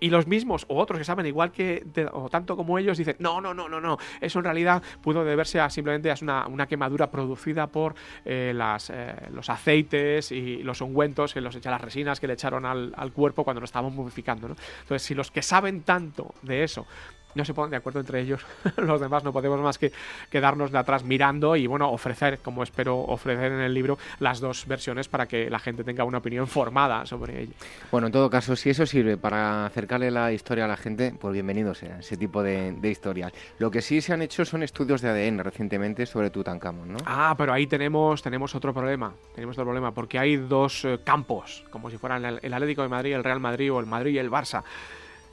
[0.00, 3.40] y los mismos o otros que saben igual que o tanto como ellos dicen no
[3.40, 7.10] no no no no eso en realidad pudo deberse a simplemente a una, una quemadura
[7.10, 7.94] producida por
[8.24, 8.54] eh,
[8.90, 13.12] eh, los aceites y los ungüentos que los echa las resinas que le echaron al,
[13.12, 14.56] cuerpo cuando lo estaban momificando ¿no?
[14.82, 16.86] entonces si los que saben tanto de eso
[17.34, 18.44] no se ponen de acuerdo entre ellos,
[18.76, 19.92] los demás no podemos más que
[20.30, 24.66] quedarnos de atrás mirando y bueno, ofrecer, como espero ofrecer en el libro, las dos
[24.66, 27.52] versiones para que la gente tenga una opinión formada sobre ello.
[27.90, 31.32] Bueno, en todo caso, si eso sirve para acercarle la historia a la gente, pues
[31.32, 33.32] bienvenido sea ese tipo de, historias.
[33.58, 36.98] Lo que sí se han hecho son estudios de ADN recientemente sobre Tutankamón, ¿no?
[37.06, 41.64] Ah, pero ahí tenemos, tenemos otro problema, tenemos otro problema, porque hay dos eh, campos,
[41.70, 44.18] como si fueran el, el Atlético de Madrid, el Real Madrid o el Madrid y
[44.18, 44.62] el Barça,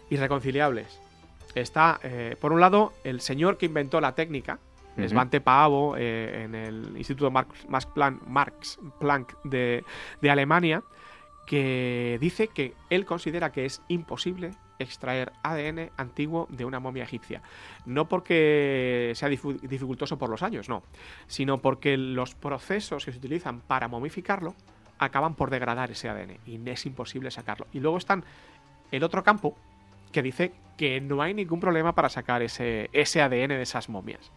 [0.09, 1.06] irreconciliables
[1.61, 4.59] está, eh, por un lado, el señor que inventó la técnica,
[5.05, 7.87] Svante Paavo, eh, en el Instituto Max,
[8.99, 9.83] Planck, de,
[10.27, 10.83] Alemania,
[11.45, 17.41] que dice que él considera que es imposible extraer ADN antiguo de una momia egipcia.
[17.85, 20.83] No porque sea dificultoso por los años, no,
[21.27, 24.55] sino porque los procesos que se utilizan para momificarlo
[24.99, 27.67] acaban por degradar ese ADN y es imposible sacarlo.
[27.71, 28.23] Y luego están
[28.91, 29.55] el otro campo,
[30.11, 34.31] que dice que no hay ningún problema para sacar ese, ese ADN de esas momias.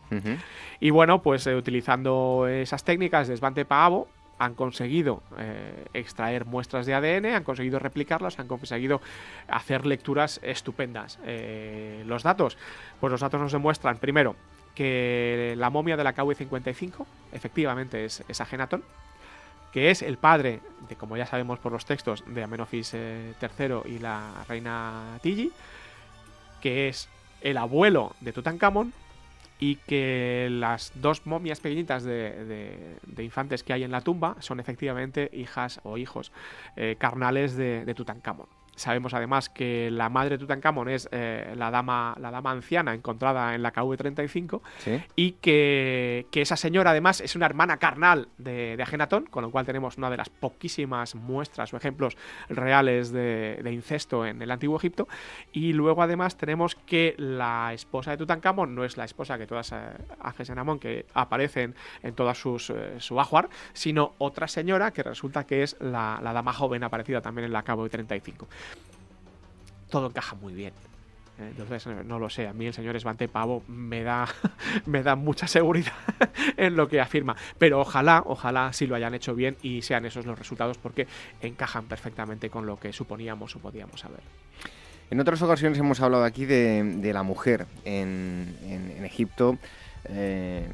[0.81, 6.87] Y bueno, pues eh, utilizando esas técnicas de Svante Paavo, han conseguido eh, extraer muestras
[6.87, 9.03] de ADN, han conseguido replicarlas, han conseguido
[9.49, 11.19] hacer lecturas estupendas.
[11.27, 12.57] Eh, los datos,
[13.01, 14.35] pues los datos nos demuestran, primero,
[14.75, 18.83] que la momia de la KV-55 efectivamente es, es Agenatón,
[19.75, 23.99] que es el padre de, como ya sabemos por los textos, de Amenofis III y
[23.99, 25.53] la reina Tigi,
[26.61, 27.09] que es
[27.41, 28.93] el abuelo de Tutankamón
[29.59, 35.31] y que las dos momias pequeñitas de, infantes que hay en la tumba son efectivamente
[35.33, 36.33] hijas o hijos
[36.77, 38.47] eh, carnales de, de Tutankamón.
[38.81, 43.55] Sabemos además que la madre de Tutankamón es eh, la, dama, la dama anciana encontrada
[43.55, 44.63] en la KV-35
[45.17, 49.67] y que, esa señora además es una hermana carnal de, de, Agenatón, con lo cual
[49.67, 52.17] tenemos una de las poquísimas muestras o ejemplos
[52.49, 55.07] reales de, incesto en el antiguo Egipto.
[55.53, 59.73] Y luego además tenemos que la esposa de Tutankamón no es la esposa que todas
[59.73, 65.65] eh, que aparecen en todas sus eh, su ajuar, sino otra señora que resulta que
[65.65, 68.47] es la, la dama joven aparecida también en la KV-35
[69.91, 70.73] todo encaja muy bien.
[71.39, 74.29] Eh, entonces, eh, no lo sé, a mí el señor Esbante Pavo me da,
[74.87, 75.93] me da mucha seguridad
[76.57, 77.37] en lo que afirma.
[77.59, 81.07] Pero ojalá, ojalá sí lo hayan hecho bien y sean esos los resultados porque
[81.41, 84.21] encajan perfectamente con lo que suponíamos o podíamos saber.
[85.11, 88.55] En otras ocasiones hemos hablado aquí de, la mujer en,
[89.05, 89.59] Egipto.
[90.05, 90.69] Eh,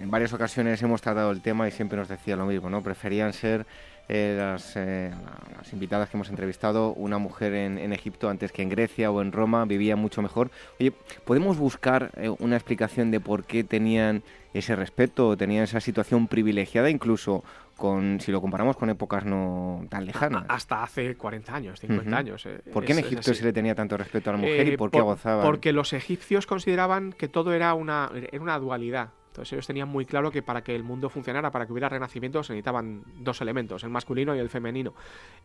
[0.00, 2.82] en varias ocasiones hemos tratado el tema y siempre nos decía lo mismo, ¿no?
[2.82, 3.66] Preferían ser
[4.08, 5.10] eh, las, eh,
[5.56, 9.32] las, invitadas que hemos entrevistado, una mujer en, Egipto antes que en Grecia o en
[9.32, 10.50] Roma vivía mucho mejor.
[10.78, 10.92] Oye,
[11.24, 14.22] ¿podemos buscar eh, una explicación de por qué tenían
[14.52, 17.44] ese respeto o tenían esa situación privilegiada incluso
[17.76, 20.44] con, si lo comparamos con épocas no tan lejanas.
[20.48, 22.48] Hasta hace 40 años, 50 años.
[22.72, 25.00] ¿Por qué en Egipto se le tenía tanto respeto a la mujer y por qué
[25.00, 25.46] gozaban?
[25.46, 29.10] Porque los egipcios consideraban que todo era una, era una dualidad.
[29.30, 32.42] Entonces ellos tenían muy claro que para que el mundo funcionara, para que hubiera renacimiento,
[32.42, 34.92] se necesitaban dos elementos, el masculino y el femenino.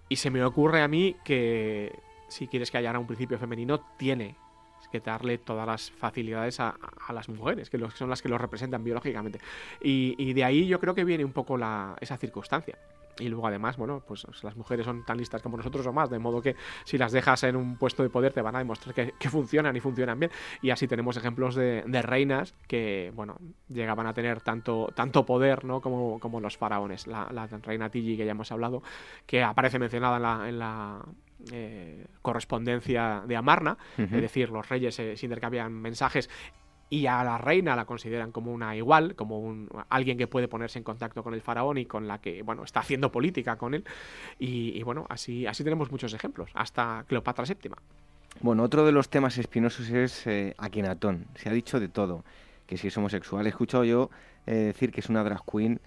[0.09, 4.35] Y se me ocurre a mí que si quieres que haya un principio femenino, tiene
[4.91, 6.75] que darle todas las facilidades a,
[7.09, 9.39] las mujeres, que son las que lo representan biológicamente.
[9.81, 12.77] Y, de ahí yo creo que viene un poco la, esa circunstancia.
[13.19, 16.19] Y luego además, bueno, pues las mujeres son tan listas como nosotros o más, de
[16.19, 19.29] modo que si las dejas en un puesto de poder te van a demostrar que,
[19.29, 20.31] funcionan y funcionan bien.
[20.61, 23.37] Y así tenemos ejemplos de, reinas que, bueno,
[23.69, 25.81] llegaban a tener tanto, tanto poder, ¿no?
[25.81, 27.07] Como, como los faraones.
[27.07, 28.83] La, reina Tigi, que ya hemos hablado,
[29.25, 31.01] que aparece mencionada en la,
[31.51, 36.29] eh, correspondencia de Amarna, es decir, los reyes se intercambian mensajes
[36.89, 40.77] y a la reina la consideran como una igual, como un, alguien que puede ponerse
[40.77, 43.83] en contacto con el faraón y con la que, bueno, está haciendo política con él.
[44.37, 47.71] Y, bueno, así, así tenemos muchos ejemplos, hasta Cleopatra VII.
[48.41, 50.55] Bueno, otro de los temas espinosos es eh.
[51.35, 52.23] Se ha dicho de todo,
[52.67, 53.45] que si es homosexual.
[53.45, 54.09] He escuchado yo
[54.45, 55.79] eh, decir que es una drag queen,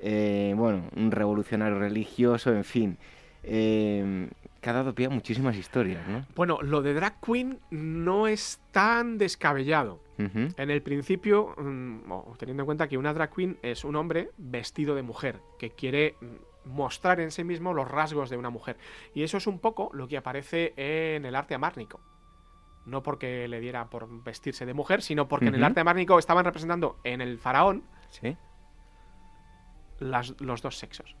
[0.00, 2.98] eh, bueno, un revolucionario religioso, en fin.
[3.44, 4.28] Eh,
[4.62, 6.24] que ha dado pie a muchísimas historias, ¿no?
[6.36, 10.00] Bueno, lo de drag queen no es tan descabellado.
[10.18, 14.94] En el principio, mm, teniendo en cuenta que una drag queen es un hombre vestido
[14.94, 18.76] de mujer, que quiere mm, mostrar en sí mismo los rasgos de una mujer.
[19.14, 22.00] Y eso es un poco lo que aparece en el arte amárnico.
[22.86, 26.44] No porque le diera por vestirse de mujer, sino porque en el arte amárnico estaban
[26.44, 27.82] representando en el faraón
[29.98, 31.16] los dos sexos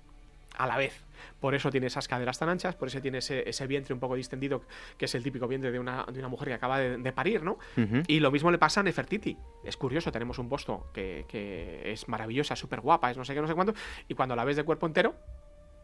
[0.56, 1.04] a la vez.
[1.40, 4.62] Por eso tiene esas caderas tan anchas, por eso tiene ese, vientre un poco distendido,
[4.96, 7.58] que es el típico vientre de una, de una mujer que acaba de, parir, ¿no?
[8.06, 9.36] Y lo mismo le pasa a Nefertiti.
[9.64, 13.40] Es curioso, tenemos un bosto que, que es maravillosa, súper guapa, es no sé qué,
[13.40, 13.74] no sé cuánto,
[14.08, 15.14] y cuando la ves de cuerpo entero,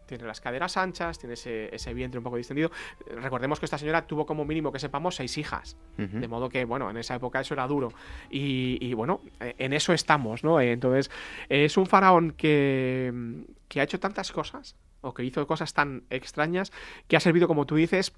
[0.08, 2.70] tiene las caderas anchas, tiene ese, vientre un poco distendido.
[3.06, 6.90] Recordemos que esta señora tuvo como mínimo que sepamos seis hijas, de modo que, bueno,
[6.90, 7.92] en esa época eso era duro.
[8.30, 10.60] Y, bueno, en eso estamos, ¿no?
[10.60, 11.10] Entonces,
[11.48, 16.72] es un faraón que, que ha hecho tantas cosas, o que hizo cosas tan extrañas,
[17.06, 18.12] que ha servido, como tú dices,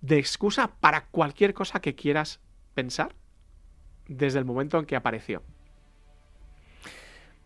[0.00, 2.40] de excusa para cualquier cosa que quieras
[2.74, 3.14] pensar
[4.08, 5.42] desde el momento en que apareció.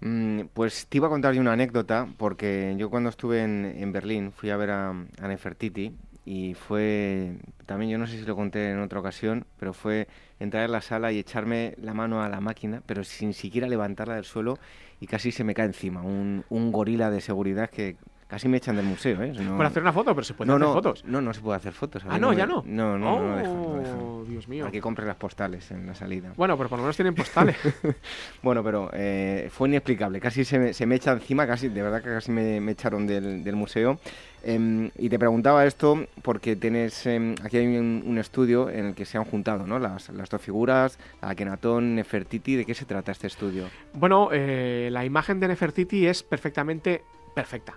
[0.01, 4.33] Mm, pues te iba a contar yo una anécdota, porque yo cuando estuve en, Berlín
[4.33, 5.93] fui a ver a, a, Nefertiti
[6.25, 7.37] y fue,
[7.67, 10.81] también yo no sé si lo conté en otra ocasión, pero fue entrar en la
[10.81, 14.59] sala y echarme la mano a la máquina, pero sin siquiera levantarla del suelo
[15.01, 16.03] y casi se me cae encima.
[16.03, 17.97] Un, un gorila de seguridad que
[18.31, 19.33] Casi me echan del museo, ¿eh?
[19.57, 21.05] Por hacer una foto, pero se pueden hacer fotos.
[21.05, 22.05] No, no se puede hacer fotos.
[22.09, 22.63] Ah, no, ya no.
[22.65, 24.71] No, no, no, no, oh, Dios mío.
[24.71, 26.33] Para que las postales en la salida.
[26.37, 27.57] Bueno, pero por lo menos tienen postales.
[28.43, 30.21] bueno, pero eh, fue inexplicable.
[30.21, 33.05] Casi se me, se me, echa encima, casi, de verdad que casi me, me echaron
[33.05, 33.99] del, del museo.
[34.45, 39.07] Em, y te preguntaba esto porque tienes em, aquí hay un, estudio en el que
[39.07, 39.81] se han juntado ¿no?
[39.81, 42.55] las, las dos figuras, Akenatón, Nefertiti.
[42.55, 43.65] ¿De qué se trata este estudio?
[43.93, 47.03] Bueno, eh, la imagen de Nefertiti es perfectamente
[47.35, 47.75] perfecta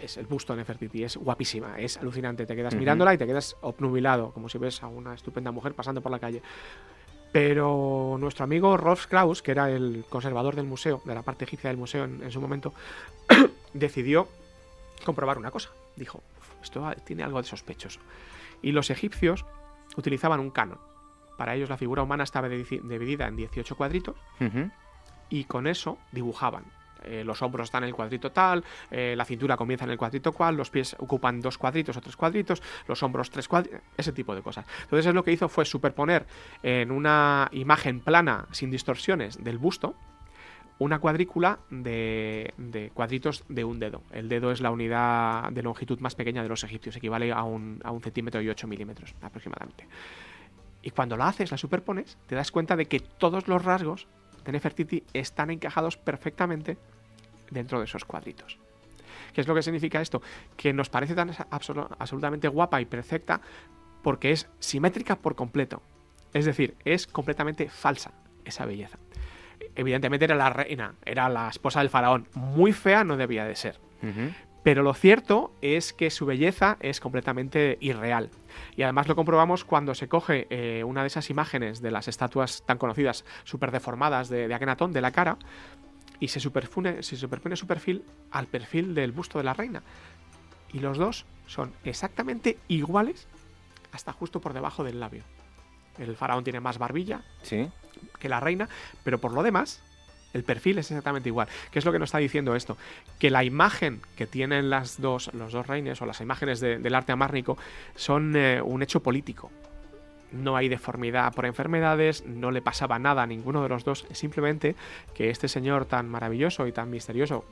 [0.00, 2.46] es el busto de Nefertiti, es guapísima, es alucinante.
[2.46, 6.00] Te quedas mirándola y te quedas obnubilado, como si ves a una estupenda mujer pasando
[6.00, 6.42] por la calle.
[7.32, 11.70] Pero nuestro amigo Rolf Kraus, que era el conservador del museo, de la parte egipcia
[11.70, 12.72] del museo en, su momento,
[13.72, 14.28] decidió
[15.04, 15.70] comprobar una cosa.
[15.96, 16.22] Dijo,
[16.62, 18.00] esto tiene algo de sospechoso.
[18.62, 19.44] Y los egipcios
[19.96, 20.78] utilizaban un canon.
[21.38, 24.16] Para ellos la figura humana estaba dividida en 18 cuadritos
[25.30, 26.64] y con eso dibujaban
[27.04, 30.32] eh, los hombros están en el cuadrito tal, eh, la cintura comienza en el cuadrito
[30.32, 34.34] cual, los pies ocupan dos cuadritos o tres cuadritos, los hombros tres cuadritos, ese tipo
[34.34, 34.66] de cosas.
[34.82, 36.26] Entonces lo que hizo fue superponer
[36.62, 39.94] en una imagen plana sin distorsiones del busto
[40.80, 44.02] una cuadrícula de, cuadritos de un dedo.
[44.12, 47.80] El dedo es la unidad de longitud más pequeña de los egipcios, equivale a un,
[47.84, 49.86] a un centímetro y ocho milímetros aproximadamente.
[50.82, 54.08] Y cuando la haces, la superpones, te das cuenta de que todos los rasgos
[54.44, 56.76] de Nefertiti están encajados perfectamente
[57.50, 58.58] dentro de esos cuadritos.
[59.32, 60.22] ¿Qué es lo que significa esto?
[60.56, 63.40] Que nos parece tan absolutamente guapa y perfecta
[64.02, 65.82] porque es simétrica por completo.
[66.32, 68.12] Es decir, es completamente falsa
[68.44, 68.98] esa belleza.
[69.76, 72.26] Evidentemente era la reina, era la esposa del faraón.
[72.34, 73.78] Muy fea no debía de ser.
[74.62, 78.30] Pero lo cierto es que su belleza es completamente irreal.
[78.76, 82.62] Y además lo comprobamos cuando se coge eh, una de esas imágenes de las estatuas
[82.66, 85.38] tan conocidas, súper deformadas de, de Akenatón, de la cara,
[86.20, 89.82] y se, superpone, se superpone su perfil al perfil del busto de la reina.
[90.72, 93.26] Y los dos son exactamente iguales
[93.92, 95.24] hasta justo por debajo del labio.
[95.98, 97.22] El faraón tiene más barbilla
[98.18, 98.68] que la reina,
[99.02, 99.82] pero por lo demás
[100.32, 101.48] el perfil es exactamente igual.
[101.70, 102.76] ¿Qué es lo que nos está diciendo esto?
[103.18, 107.12] Que la imagen que tienen las dos, los dos reines o las imágenes del arte
[107.12, 107.58] amárnico
[107.96, 109.50] son eh, un hecho político.
[110.32, 114.76] No hay deformidad por enfermedades, no le pasaba nada a ninguno de los dos, simplemente
[115.14, 117.44] que este señor tan maravilloso y tan misterioso,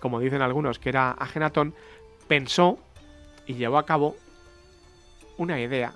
[0.00, 1.74] como dicen algunos, que era Agenatón,
[2.26, 2.78] pensó
[3.46, 4.16] y llevó a cabo
[5.36, 5.92] una idea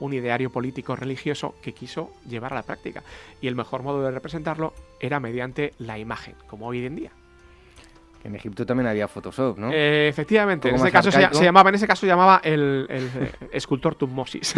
[0.00, 3.02] un ideario político religioso que quiso llevar a la práctica.
[3.40, 7.10] Y el mejor modo de representarlo era mediante la imagen, como hoy en día.
[8.24, 9.70] En Egipto también había Photoshop, ¿no?
[9.70, 14.54] Eh, efectivamente, en ese caso se, llamaba, en ese caso llamaba el, eh, escultor Tutmosis.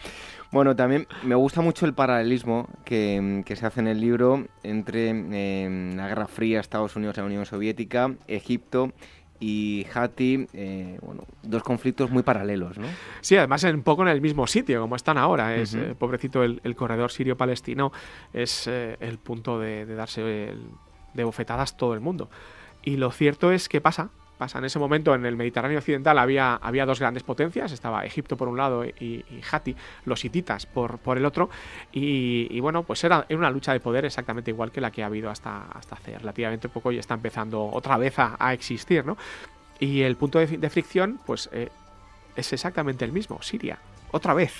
[0.50, 5.94] bueno, también me gusta mucho el paralelismo que, se hace en el libro entre em,
[5.94, 8.92] la Guerra Fría, Estados Unidos la Unión Soviética, Egipto
[9.42, 12.86] y Hati, eh, bueno, dos conflictos muy paralelos, ¿no?
[13.20, 15.56] Sí, además un poco en el mismo sitio, como están ahora.
[15.56, 17.90] Es, pobrecito, el, corredor sirio-palestino
[18.32, 22.30] es el punto de, de darse de bofetadas todo el mundo.
[22.84, 24.10] Y lo cierto es que pasa,
[24.42, 24.58] pasa.
[24.58, 28.48] En ese momento en el Mediterráneo occidental había, había dos grandes potencias, estaba Egipto por
[28.48, 31.48] un lado y, y Hati, los hititas por, por el otro,
[31.92, 35.30] y, bueno, pues era, una lucha de poder exactamente igual que la que ha habido
[35.30, 39.16] hasta, hasta hace relativamente poco y está empezando otra vez a, existir, ¿no?
[39.78, 41.68] Y el punto de, fricción, pues eh,
[42.34, 43.78] es exactamente el mismo, Siria,
[44.10, 44.52] otra vez.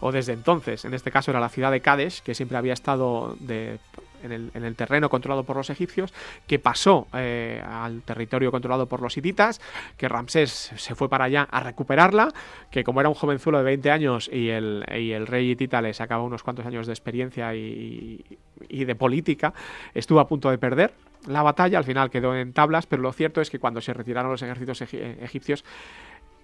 [0.00, 3.36] O desde entonces, en este caso era la ciudad de Kadesh, que siempre había estado
[3.40, 3.78] de
[4.22, 6.12] en el, terreno controlado por los egipcios,
[6.46, 9.60] que pasó eh, al territorio controlado por los hititas,
[9.96, 12.32] que Ramsés se fue para allá a recuperarla,
[12.70, 14.84] que como era un jovenzuelo de 20 años y el,
[15.26, 18.24] rey hitita le sacaba unos cuantos años de experiencia y,
[18.68, 19.52] y de política,
[19.94, 20.92] estuvo a punto de perder
[21.26, 24.30] la batalla, al final quedó en tablas, pero lo cierto es que cuando se retiraron
[24.30, 25.64] los ejércitos egipcios,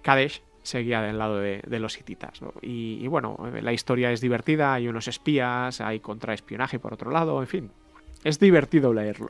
[0.01, 2.39] Kadesh seguía del lado de, los hititas.
[2.61, 7.47] Y, bueno, la historia es divertida, hay unos espías, hay contraespionaje por otro lado, en
[7.47, 7.71] fin,
[8.23, 9.29] es divertido leerlo.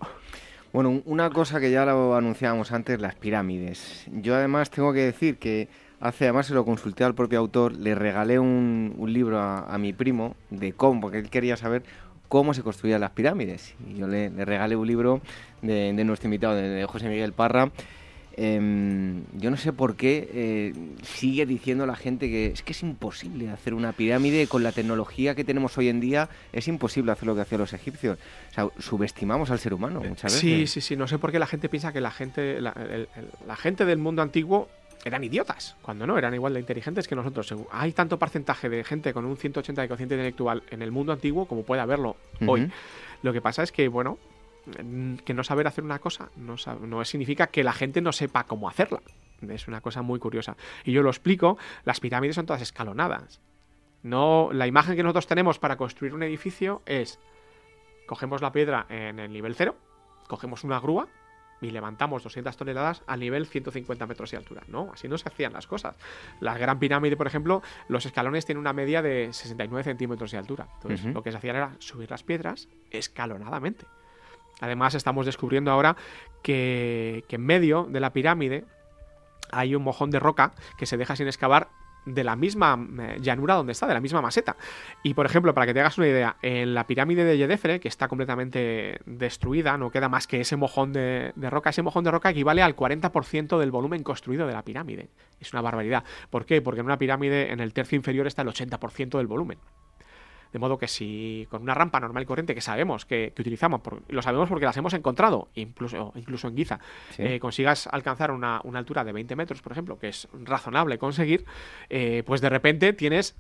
[0.74, 4.06] Bueno, una cosa que ya lo anunciábamos antes, las pirámides.
[4.12, 5.70] Yo además tengo que decir que
[6.00, 10.36] hace, además se lo consulté al propio autor, le regalé un, libro a, mi primo
[10.50, 11.84] de cómo, porque él quería saber
[12.28, 13.76] cómo se construían las pirámides.
[13.88, 15.22] Y yo le, regalé un libro
[15.62, 17.72] de, nuestro invitado, de José Miguel Parra,
[18.40, 22.84] Em, yo no sé por qué eh, sigue diciendo la gente que es que es
[22.84, 26.30] imposible hacer una pirámide con la tecnología que tenemos hoy en día.
[26.54, 28.20] Es imposible hacer lo que hacían los egipcios.
[28.52, 30.40] O sea, subestimamos al ser humano muchas veces.
[30.40, 30.96] Sí, sí, sí.
[30.96, 34.70] No sé por qué la gente piensa que la gente, la, gente del mundo antiguo
[35.04, 37.52] eran idiotas, cuando no, eran igual de inteligentes que nosotros.
[37.72, 41.48] Hay tanto porcentaje de gente con un 180 de cociente intelectual en el mundo antiguo
[41.48, 42.70] como puede haberlo hoy.
[43.24, 44.20] Lo que pasa es que, bueno,
[45.24, 48.70] que no saber hacer una cosa no, no significa que la gente no sepa cómo
[48.70, 49.02] hacerla.
[49.48, 50.58] Es una cosa muy curiosa.
[50.84, 53.40] Y yo lo explico, las pirámides son todas escalonadas.
[54.04, 57.20] No, la imagen que nosotros tenemos para construir un edificio es
[58.08, 59.76] cogemos la piedra en el nivel cero,
[60.28, 61.08] cogemos una grúa
[61.62, 64.64] y levantamos 200 toneladas a nivel 150 metros de altura.
[64.68, 65.96] No, así no se hacían las cosas.
[66.40, 70.68] La Gran Pirámide, por ejemplo, los escalones tienen una media de 69 centímetros de altura.
[70.76, 73.86] Entonces, lo que se hacía era subir las piedras escalonadamente.
[74.60, 75.96] Además, estamos descubriendo ahora
[76.42, 78.66] que, en medio de la pirámide
[79.52, 81.70] hay un mojón de roca que se deja sin excavar
[82.06, 84.56] de la misma eh, llanura donde está, de la misma maseta.
[85.04, 87.90] Y por ejemplo, para que te hagas una idea, en la pirámide de Yedefre, que
[87.90, 92.12] está completamente destruida, no queda más que ese mojón de, de roca, ese mojón de
[92.12, 95.10] roca equivale al 40% del volumen construido de la pirámide.
[95.40, 96.06] Es una barbaridad.
[96.30, 96.62] ¿Por qué?
[96.62, 99.60] Porque en una pirámide en el tercio inferior está el 80% del volumen.
[100.52, 104.22] De modo que si con una rampa normal y corriente que sabemos que, utilizamos, lo
[104.22, 106.80] sabemos porque las hemos encontrado, incluso, incluso en Giza,
[107.18, 111.46] eh, consigas alcanzar una, altura de 20 metros, por ejemplo, que es razonable conseguir,
[111.90, 113.36] eh, pues de repente tienes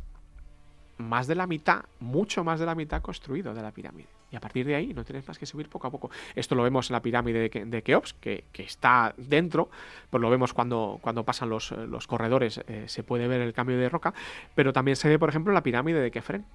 [0.97, 4.07] más de la mitad, mucho más de la mitad construido de la pirámide.
[4.31, 6.09] Y a partir de ahí no tienes más que subir poco a poco.
[6.35, 9.69] Esto lo vemos en la pirámide de, Keops, que, está dentro,
[10.09, 11.71] pues lo vemos cuando, cuando pasan los,
[12.07, 14.13] corredores, eh, se puede ver el cambio de roca,
[14.53, 16.45] pero también se ve, por ejemplo, en la pirámide de Kefren,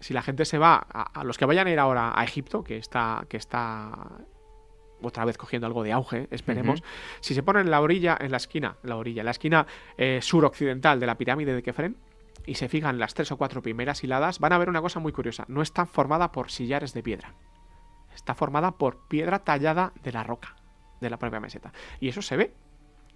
[0.00, 2.76] si la gente se va, a, los que vayan a ir ahora a Egipto, que
[2.76, 3.90] está, que está
[5.02, 6.82] otra vez cogiendo algo de auge, esperemos,
[7.20, 9.66] si se ponen en la orilla, en la esquina, la orilla, en la esquina
[9.96, 11.96] eh, suroccidental de la pirámide de Kefren,
[12.46, 15.12] y se fijan las tres o cuatro primeras hiladas, van a ver una cosa muy
[15.12, 15.44] curiosa.
[15.48, 17.34] No está formada por sillares de piedra.
[18.14, 20.56] Está formada por piedra tallada de la roca,
[21.00, 21.72] de la propia meseta.
[22.00, 22.54] Y eso se ve.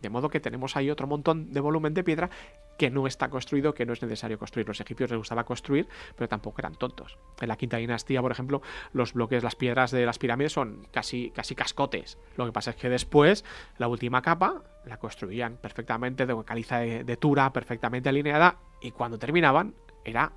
[0.01, 2.31] De modo que tenemos ahí otro montón de volumen de piedra
[2.79, 4.67] que no está construido, que no es necesario construir.
[4.67, 5.87] Los egipcios les gustaba construir,
[6.17, 7.19] pero tampoco eran tontos.
[7.41, 11.31] En la quinta dinastía, por ejemplo, los bloques, las piedras de las pirámides son casi,
[11.31, 12.17] casi cascotes.
[12.37, 13.45] Lo que pasa es que después,
[13.77, 19.19] la última capa, la construían perfectamente de caliza de, de tura, perfectamente alineada, y cuando
[19.19, 19.75] terminaban,
[20.05, 20.33] era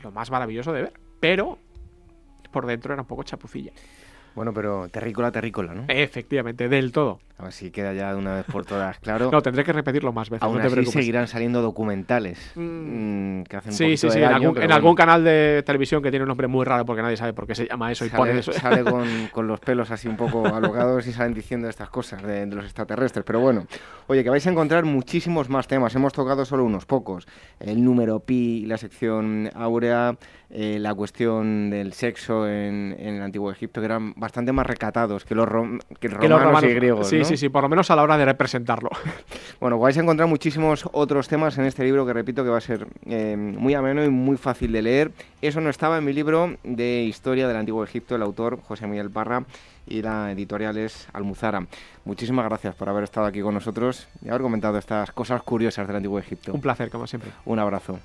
[0.00, 0.92] lo más maravilloso de ver.
[1.18, 1.58] Pero
[2.52, 3.72] por dentro era un poco chapucilla.
[4.34, 5.84] Bueno, pero terrícola, terrícola, ¿no?
[5.88, 7.18] Efectivamente, del todo.
[7.38, 9.30] A ver si queda ya de una vez por todas claro.
[9.32, 10.42] no, tendré que repetirlo más veces.
[10.42, 13.40] Aún no así seguirán saliendo documentales mm.
[13.40, 14.18] Mm, que hacen Sí, sí, sí.
[14.18, 17.46] en, algún, canal de televisión que tiene un nombre muy raro porque nadie sabe por
[17.46, 18.52] qué se llama eso y sale, eso.
[18.52, 18.82] Sale
[19.32, 23.24] con, los pelos así un poco alogados y salen diciendo estas cosas de, los extraterrestres.
[23.24, 23.66] Pero bueno,
[24.08, 25.94] oye, que vais a encontrar muchísimos más temas.
[25.94, 27.28] Hemos tocado solo unos pocos.
[27.60, 30.16] El número pi, la sección áurea,
[30.50, 35.34] eh, la cuestión del sexo en, el antiguo Egipto, que eran bastante más recatados que
[35.34, 35.84] los, romanos,
[36.64, 37.08] y griegos.
[37.08, 38.90] Sí, sí, sí, por lo menos a la hora de representarlo.
[39.60, 42.60] Bueno, vais a encontrar muchísimos otros temas en este libro que repito que va a
[42.60, 45.10] ser eh, muy ameno y muy fácil de leer.
[45.42, 49.10] Eso no estaba en mi libro de historia del Antiguo Egipto, el autor José Miguel
[49.10, 49.42] Parra
[49.84, 51.66] y la editorial es Almuzara.
[52.04, 55.96] Muchísimas gracias por haber estado aquí con nosotros y haber comentado estas cosas curiosas del
[55.96, 56.52] Antiguo Egipto.
[56.52, 57.32] Un placer, como siempre.
[57.44, 57.98] Un abrazo.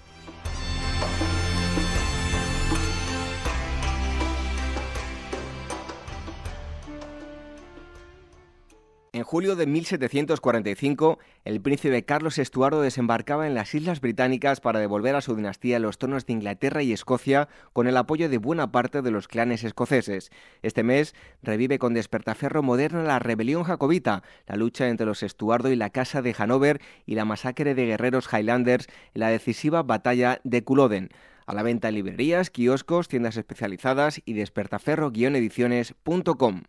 [9.15, 15.15] En julio de 1745, el príncipe Carlos Estuardo desembarcaba en las Islas Británicas para devolver
[15.15, 19.03] a su dinastía los tronos de Inglaterra y Escocia con el apoyo de buena parte
[19.03, 20.31] de los clanes escoceses.
[20.63, 25.75] Este mes revive con despertaferro moderno la rebelión jacobita, la lucha entre los Estuardo y
[25.75, 30.63] la Casa de Hanover y la masacre de guerreros Highlanders en la decisiva batalla de
[30.63, 31.09] Culloden.
[31.45, 36.63] A la venta en librerías, kioscos, tiendas especializadas y despertaferro-ediciones.com.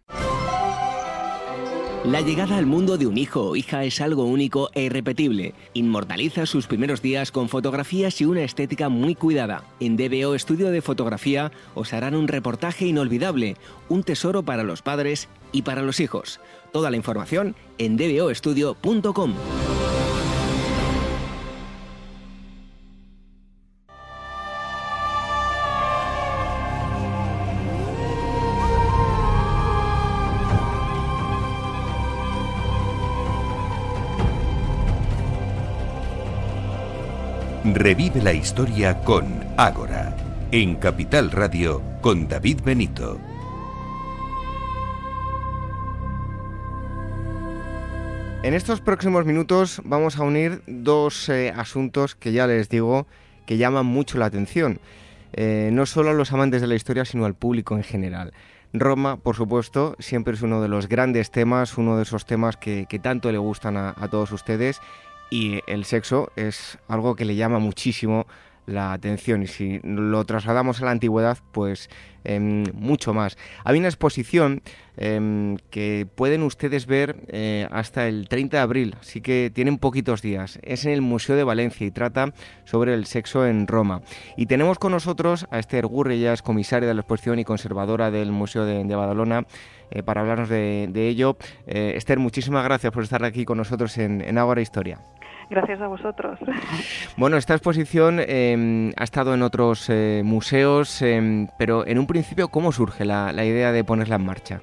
[2.05, 5.55] La llegada al mundo de un hijo o hija es algo único e irrepetible.
[5.73, 9.65] Inmortaliza sus primeros días con fotografías y una estética muy cuidada.
[9.81, 13.57] En DBO Estudio de Fotografía os harán un reportaje inolvidable,
[13.89, 16.41] un tesoro para los padres y para los hijos.
[16.73, 19.33] Toda la información en dboestudio.com.
[37.75, 40.17] Revive la historia con Ágora,
[40.53, 43.19] en Capital Radio con David Benito.
[48.45, 53.09] En estos próximos minutos vamos a unir dos eh, asuntos que ya les digo
[53.45, 54.79] que llaman mucho la atención,
[55.33, 58.35] eh, no solo a los amantes de la historia, sino al público en general.
[58.73, 62.87] Roma, por supuesto, siempre es uno de los grandes temas, uno de esos temas que,
[63.03, 64.81] tanto le gustan a todos ustedes
[65.31, 68.27] y el sexo es algo que le llama muchísimo
[68.67, 71.91] la atención y si lo trasladamos a la antigüedad, pues
[72.25, 73.37] em, mucho más.
[73.65, 74.63] Hay una exposición
[74.97, 80.23] em, que pueden ustedes ver eh, hasta el 30 de abril, así que tienen poquitos
[80.23, 80.59] días.
[80.63, 82.33] Es en el Museo de Valencia y trata
[82.65, 84.03] sobre el sexo en Roma.
[84.37, 88.11] Y tenemos con nosotros a Esther Gurri, ella es comisaria de la exposición y conservadora
[88.11, 89.47] del Museo de, Badalona.
[89.91, 91.37] Eh, para hablarnos de, ello.
[91.67, 94.99] Eh, Esther, muchísimas gracias por estar aquí con nosotros en, en Historia.
[95.51, 96.39] Gracias a vosotros.
[97.17, 102.49] Bueno, esta exposición em, ha estado en otros eh, museos, em, pero en un principio,
[102.49, 104.61] ¿cómo surge la, idea de ponerla en marcha?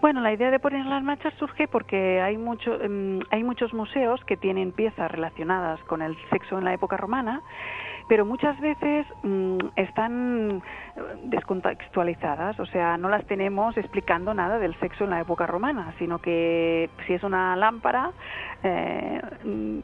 [0.00, 4.20] Bueno, la idea de ponerla en marcha surge porque hay, mucho, em, hay muchos museos
[4.24, 7.42] que tienen piezas relacionadas con el sexo en la época romana
[8.08, 10.60] pero muchas veces mm, están eh,
[11.24, 16.20] descontextualizadas, o sea, no las tenemos explicando nada del sexo en la época romana, sino
[16.20, 18.12] que si es una lámpara,
[18.62, 19.20] eh,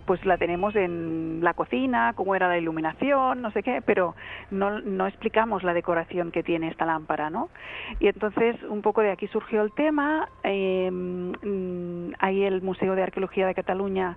[0.07, 4.15] pues la tenemos en la cocina, cómo era la iluminación, no sé qué, pero
[4.51, 7.51] no, no explicamos la decoración que tiene esta lámpara, ¿no?
[8.01, 13.03] Y entonces un poco de aquí surgió el tema, eh, mm, hay el Museo de
[13.03, 14.17] Arqueología de Cataluña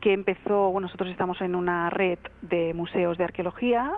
[0.00, 3.92] que empezó, bueno, nosotros estamos en una red de museos de arqueología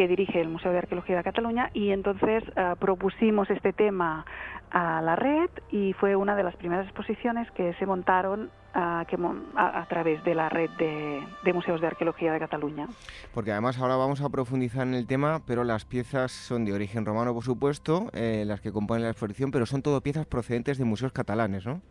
[0.00, 4.24] que dirige el Museo de Arqueología de Cataluña y entonces eh, propusimos este tema
[4.70, 9.86] a la red y fue una de las primeras exposiciones que se montaron eh, a,
[9.90, 12.88] través de la red de, museos de arqueología de Cataluña.
[13.34, 17.04] Porque además ahora vamos a profundizar en el tema, pero las piezas son de origen
[17.04, 20.86] romano, por supuesto, eh, las que componen la exposición, pero son todo piezas procedentes de
[20.86, 21.82] museos catalanes, ¿no?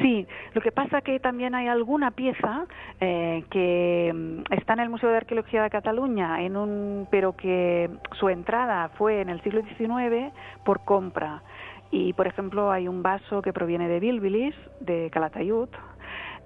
[0.00, 2.64] Sí, lo que pasa que también hay alguna pieza
[3.00, 7.90] eh, que mm, está en el Museo de Arqueología de Cataluña, en un, pero que
[8.12, 10.32] su entrada fue en el siglo XIX
[10.64, 11.42] por compra.
[11.90, 15.68] Y, por ejemplo, hay un vaso que proviene de Bilbilis, de Calatayud,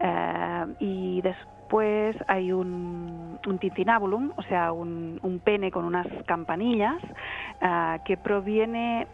[0.01, 6.97] eh, y después hay un, un o sea, un, un, pene con unas campanillas,
[7.61, 9.07] eh, que proviene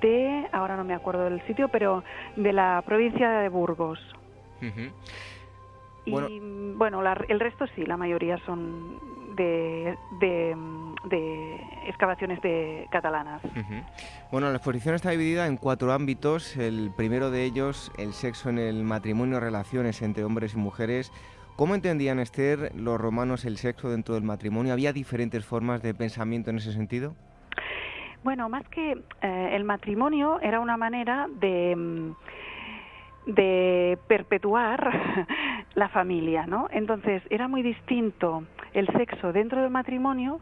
[0.00, 2.04] de, ahora no me acuerdo del sitio, pero
[2.36, 3.98] de la provincia de Burgos.
[6.04, 6.40] Y
[6.74, 8.98] bueno, el resto sí, la mayoría son
[9.36, 13.42] de, de, excavaciones de catalanas.
[14.30, 16.56] Bueno, la exposición está dividida en cuatro ámbitos.
[16.56, 21.12] El primero de ellos, el sexo en el matrimonio, relaciones entre hombres y mujeres.
[21.56, 24.72] ¿Cómo entendían, Esther, los romanos el sexo dentro del matrimonio?
[24.72, 27.14] ¿Había diferentes formas de pensamiento en ese sentido?
[28.24, 28.92] Bueno, más que
[29.22, 32.12] eh, el matrimonio era una manera de mm,
[34.06, 35.26] perpetuar
[35.74, 36.68] la familia, ¿no?
[36.70, 40.40] Entonces era muy distinto el sexo dentro del matrimonio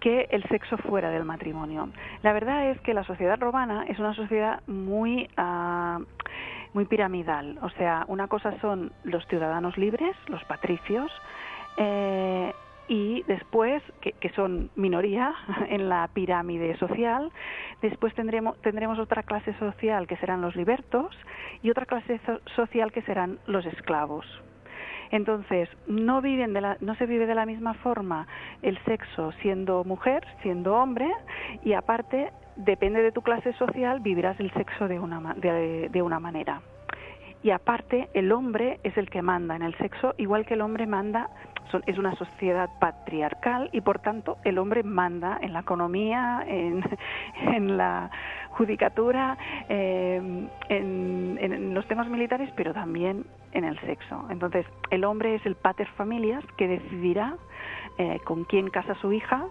[0.00, 1.90] que el sexo fuera del matrimonio.
[2.22, 5.98] La verdad es que la sociedad romana es una sociedad muy ah,
[6.74, 7.58] muy piramidal.
[7.62, 11.10] O sea, una cosa son los ciudadanos libres, los patricios,
[11.76, 12.52] eh,
[12.88, 15.34] y después, que, son minoría
[15.68, 17.30] en la pirámide social,
[17.82, 21.14] después tendremos, tendremos otra clase social que serán los libertos
[21.62, 22.20] y otra clase
[22.56, 24.26] social que serán los esclavos.
[25.10, 28.26] Entonces, no, viven de la, no se vive de la misma forma
[28.60, 31.10] el sexo siendo mujer, siendo hombre,
[31.64, 36.60] y aparte, depende de tu clase social, vivirás el sexo de una, de una manera
[37.42, 40.86] y aparte el hombre es el que manda en el sexo, igual que el hombre
[40.86, 41.30] manda,
[41.86, 46.82] es una sociedad patriarcal y por tanto el hombre manda en la economía, en,
[47.76, 48.10] la
[48.50, 49.36] judicatura,
[49.68, 54.26] eh, en, los temas militares, pero también en el sexo.
[54.30, 57.36] Entonces el hombre es el pater familias que decidirá
[57.98, 59.46] eh, con quién casa su hija,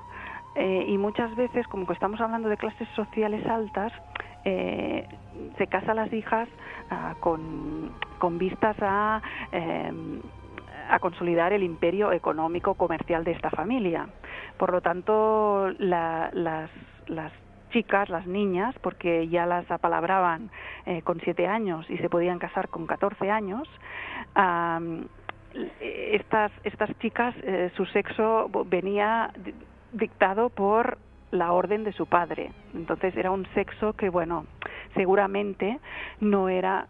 [0.55, 3.93] eh, y muchas veces, como que estamos hablando de clases sociales altas,
[4.43, 6.47] se casa las hijas
[6.89, 9.22] ah, con, vistas a,
[10.90, 14.08] a consolidar el imperio económico comercial de esta familia.
[14.58, 16.34] Por lo tanto, las,
[17.08, 17.32] las
[17.72, 20.50] chicas, las niñas, porque ya las apalabraban
[20.86, 23.68] eh, con siete años y se podían casar con catorce años,
[25.80, 29.32] estas, estas chicas, eh, su sexo venía
[29.92, 30.98] dictado por
[31.32, 32.52] la orden de su padre.
[32.74, 34.46] Entonces era un sexo que, bueno,
[34.96, 35.80] seguramente
[36.20, 36.88] no era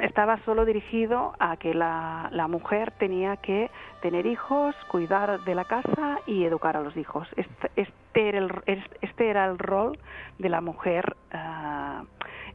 [0.00, 5.64] estaba solo dirigido a que la, la, mujer tenía que tener hijos, cuidar de la
[5.64, 7.28] casa y educar a los hijos.
[7.36, 9.98] Este, este, era, el, este era el rol
[10.38, 12.02] de la mujer ah,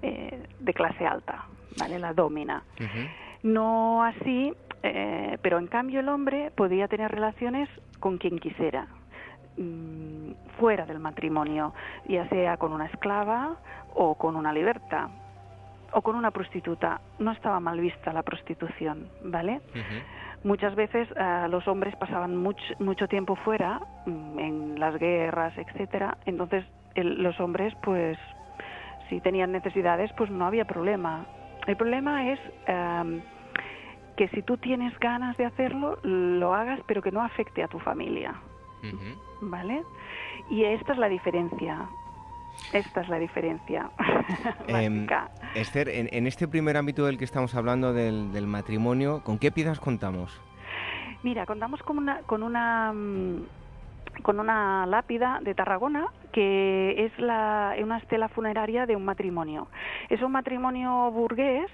[0.02, 1.46] eh, de clase alta,
[1.80, 1.98] ¿vale?
[1.98, 2.64] La domina.
[3.44, 4.54] No así,
[4.84, 8.88] eh, pero en cambio el hombre podía tener relaciones con quien quisiera.
[9.58, 11.74] Mm, fuera del matrimonio,
[12.08, 13.56] ya sea con una esclava
[13.96, 15.10] o con una liberta
[15.94, 17.02] o con una prostituta.
[17.20, 19.62] No estaba mal vista la prostitución, ¿vale?
[20.44, 26.18] Muchas veces eh, los hombres pasaban mucho, mucho tiempo fuera, mm, en las guerras, etcétera.
[26.26, 26.66] Entonces
[26.96, 28.18] los hombres, pues,
[29.10, 31.26] si tenían necesidades, pues no había problema.
[31.68, 33.22] El problema es em,
[34.16, 37.80] que si tú tienes ganas de hacerlo, lo hagas, pero que no afecte a tu
[37.80, 38.34] familia.
[39.42, 39.84] ¿Vale?
[40.50, 41.90] Y esta es la diferencia.
[42.74, 43.90] Esta es la diferencia.
[44.68, 45.08] eh,
[45.56, 50.40] Esther, en, este primer ámbito del que estamos hablando del, matrimonio, ¿con qué piezas contamos?
[51.24, 53.44] Mira, contamos con una, con una mm,
[54.22, 59.68] con una lápida de Tarragona que es la, una estela funeraria de un matrimonio.
[60.10, 61.72] Es un matrimonio burgués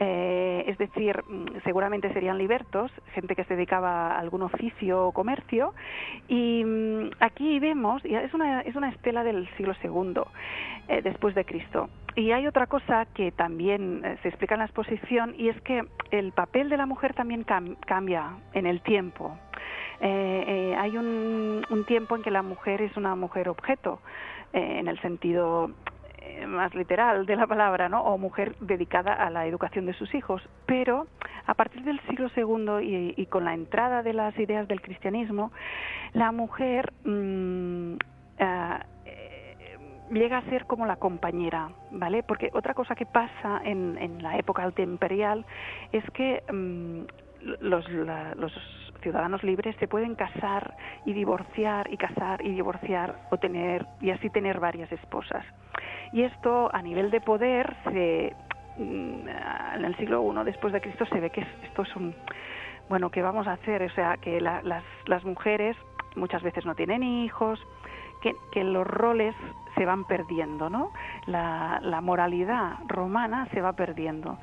[0.00, 5.12] eh, es decir, mm, seguramente serían libertos, gente que se dedicaba a algún oficio o
[5.12, 5.74] comercio,
[6.28, 10.22] y mm, aquí vemos, es una, es una estela del siglo II
[10.86, 11.90] eh, después de Cristo.
[12.14, 15.84] Y hay otra cosa que también eh, se explica en la exposición, y es que
[16.12, 19.36] el papel de la mujer también cambia en el tiempo.
[20.00, 24.00] hay un, tiempo en que la mujer es una mujer objeto,
[24.52, 25.70] en el sentido
[26.46, 28.02] más literal de la palabra, ¿no?
[28.02, 30.42] o mujer dedicada a la educación de sus hijos.
[30.66, 31.06] Pero
[31.46, 35.52] a partir del siglo II y, con la entrada de las ideas del cristianismo,
[36.12, 37.94] la mujer mm,
[38.40, 39.76] ah, eh,
[40.10, 42.22] llega a ser como la compañera, ¿vale?
[42.22, 45.44] Porque otra cosa que pasa en, en la época alta imperial
[45.92, 47.02] es que mm,
[47.60, 48.52] los, los
[49.00, 54.30] ciudadanos libres se pueden casar y divorciar y casar y divorciar o tener y así
[54.30, 55.44] tener varias esposas.
[56.12, 58.34] Y esto a nivel de poder se
[58.78, 59.28] mm,
[59.76, 62.14] en el siglo I después de Cristo se ve que esto es un
[62.88, 63.82] bueno, ¿qué vamos a hacer?
[63.82, 64.64] O sea, que las,
[65.06, 65.76] las mujeres
[66.16, 67.60] muchas veces no tienen hijos,
[68.22, 69.34] que, que, los roles
[69.76, 70.90] se van perdiendo, ¿no?
[71.26, 74.38] La, la, moralidad romana se va perdiendo.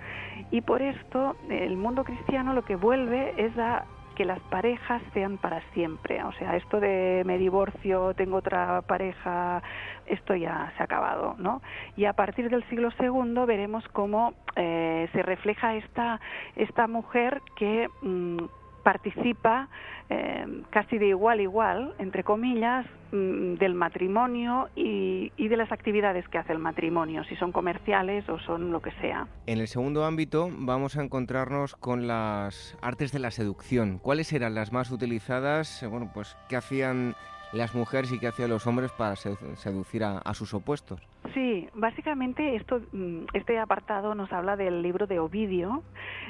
[0.52, 3.86] Y por esto el mundo cristiano lo que vuelve es a
[4.16, 6.24] que las parejas sean para siempre.
[6.24, 9.62] O sea, esto de me divorcio, tengo otra pareja,
[10.08, 11.62] esto ya se ha acabado, ¿no?
[11.96, 16.20] Y a partir del siglo II veremos cómo eh, se refleja esta,
[16.56, 18.38] esta mujer que mm,
[18.86, 19.68] participa
[20.12, 26.28] eh, casi de igual a igual, entre comillas, mm, del matrimonio y, de las actividades
[26.28, 29.28] que hace el matrimonio, si son comerciales o son lo que sea.
[29.48, 33.98] En el segundo ámbito vamos a encontrarnos con las artes de la seducción.
[33.98, 35.82] ¿Cuáles eran las más utilizadas?
[35.82, 37.16] Eh, bueno, pues ¿qué hacían
[37.52, 41.02] las mujeres y qué hacían los hombres para seducir a, sus opuestos?
[41.34, 45.82] Sí, básicamente esto, mm, este apartado nos habla del libro de Ovidio,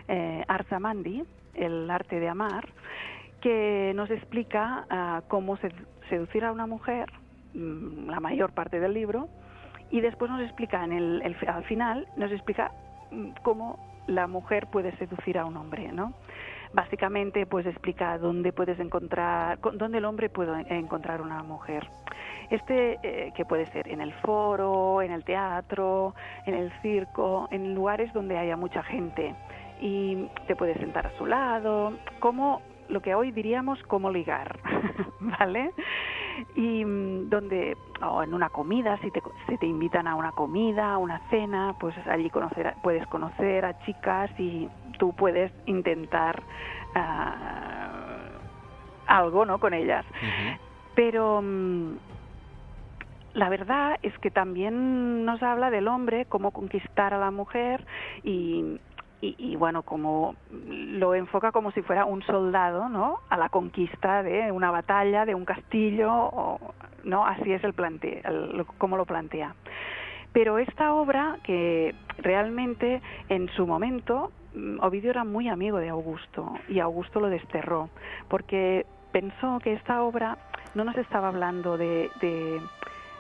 [0.08, 1.24] eh, Arzamandi,
[1.56, 2.68] El arte de amar,
[3.42, 5.58] que nos explica ah, cómo
[6.10, 7.12] seducir a una mujer,
[7.54, 9.28] mm, la mayor parte del libro,
[9.92, 12.72] y después nos explica en el, al final, nos explica
[13.12, 16.14] mm, cómo la mujer puede seducir a un hombre, ¿no?
[16.74, 21.88] Básicamente, pues explica dónde puedes encontrar, dónde el hombre puede encontrar una mujer.
[22.50, 26.14] Este, eh, que puede ser en el foro, en el teatro,
[26.46, 29.34] en el circo, en lugares donde haya mucha gente
[29.82, 34.60] y te puedes sentar a su lado, como lo que hoy diríamos como ligar,
[35.20, 35.72] ¿vale?
[36.56, 40.94] Y mm, donde, o en una comida, si te, si te invitan a una comida,
[40.94, 44.70] a una cena, pues allí conocer, puedes conocer a chicas y
[45.00, 46.42] tú puedes intentar
[46.94, 47.90] ah,
[49.08, 49.60] algo, ¿no?
[49.60, 50.06] Con ellas.
[50.96, 51.96] Pero mm,
[53.34, 57.86] la verdad es que también nos habla del hombre, cómo conquistar a la mujer
[58.24, 58.80] y,
[59.22, 63.20] y, bueno, como lo enfoca como si fuera un soldado, ¿no?
[63.30, 66.60] A la conquista de una batalla, de un castillo,
[67.04, 67.26] ¿no?
[67.26, 68.22] Así es el plante,
[68.78, 69.56] como lo plantea.
[70.32, 76.54] Pero esta obra, que realmente en su momento, mm, Ovidio era muy amigo de Augusto
[76.68, 77.90] y Augusto lo desterró,
[78.28, 80.38] porque pensó que esta obra
[80.76, 82.62] no nos estaba hablando de, de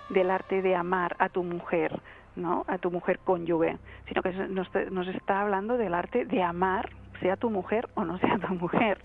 [0.09, 1.99] del arte de amar a tu mujer,
[2.35, 2.65] ¿no?
[2.67, 6.89] a tu mujer cónyuge, sino que nos, está hablando del arte de amar,
[7.21, 8.99] sea tu mujer o no sea tu mujer.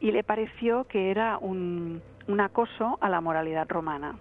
[0.00, 4.16] Y le pareció que era un, un acoso a la moralidad romana.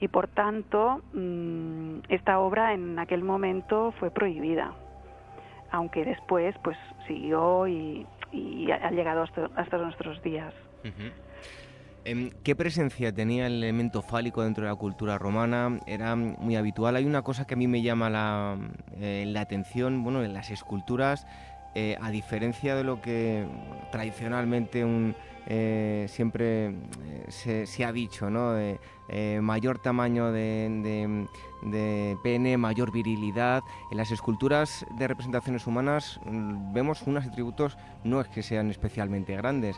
[0.00, 4.72] Y por tanto, mm, esta obra en aquel momento fue prohibida,
[5.70, 6.76] aunque después pues
[7.06, 8.06] siguió y,
[8.70, 9.24] ha llegado
[9.56, 10.54] hasta, nuestros días.
[12.04, 15.80] ¿Qué presencia tenía el elemento fálico dentro de la cultura romana?
[15.86, 16.96] Era muy habitual.
[16.96, 18.56] Hay una cosa que a mí me llama la,
[18.96, 21.26] eh, atención, bueno, en las esculturas,
[21.74, 23.46] eh, a diferencia de lo que
[23.92, 24.84] tradicionalmente
[25.46, 26.74] eh, siempre
[27.28, 28.54] se, ha dicho, ¿no?
[29.42, 31.26] mayor tamaño de,
[31.62, 33.62] de, pene, mayor virilidad.
[33.90, 39.36] En las esculturas de representaciones humanas mm, vemos unos atributos no es que sean especialmente
[39.36, 39.76] grandes.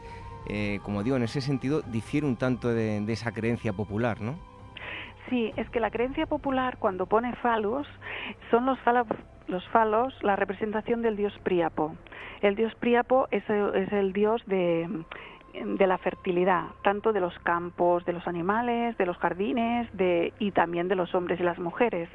[0.48, 4.38] Eh, como digo, en ese sentido difiere un tanto de, esa creencia popular, ¿no?
[5.28, 7.86] Sí, es que la creencia popular cuando pone falos
[8.50, 9.06] son los falos,
[9.46, 11.94] los falos la representación del dios Príapo.
[12.40, 14.88] El dios Príapo es el, dios de,
[15.78, 20.88] la fertilidad, tanto de los campos, de los animales, de los jardines de, y también
[20.88, 22.08] de los hombres y las mujeres.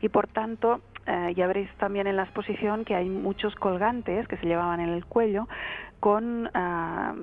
[0.00, 4.38] Y por tanto, eh, ya veréis también en la exposición que hay muchos colgantes que
[4.38, 5.46] se llevaban en el cuello
[6.00, 6.50] con...
[6.54, 7.14] Ah,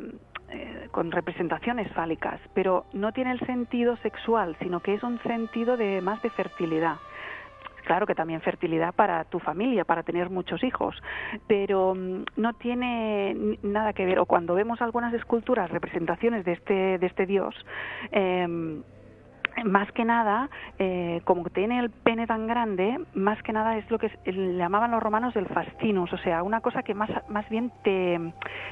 [0.54, 5.78] eh, con representaciones fálicas, pero no tiene el sentido sexual, sino que es un sentido
[5.78, 6.98] de más de fertilidad.
[7.86, 10.96] Claro que también fertilidad para tu familia, para tener muchos hijos,
[11.48, 14.20] pero mm, no tiene nada que ver.
[14.20, 17.56] O cuando vemos algunas esculturas, representaciones de este, de este dios,
[18.12, 18.84] em,
[19.66, 23.98] más que nada, eh, como tiene el pene tan grande, más que nada es lo
[23.98, 28.20] que llamaban los romanos el fastinus, o sea, una cosa que más, más bien te,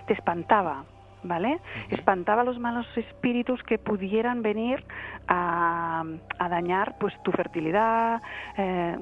[0.07, 0.85] te espantaba,
[1.23, 1.59] ¿vale?
[1.89, 4.83] Espantaba a los malos espíritus que pudieran venir
[5.27, 6.03] a,
[6.49, 8.21] dañar pues tu fertilidad,
[8.57, 8.97] eh,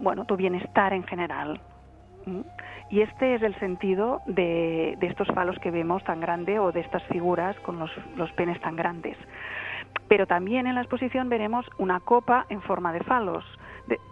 [0.00, 1.60] bueno, tu bienestar en general.
[2.90, 7.02] Y este es el sentido de, estos falos que vemos tan grande o de estas
[7.04, 9.16] figuras con los, penes tan grandes.
[10.08, 13.44] Pero también en la exposición veremos una copa en forma de falos,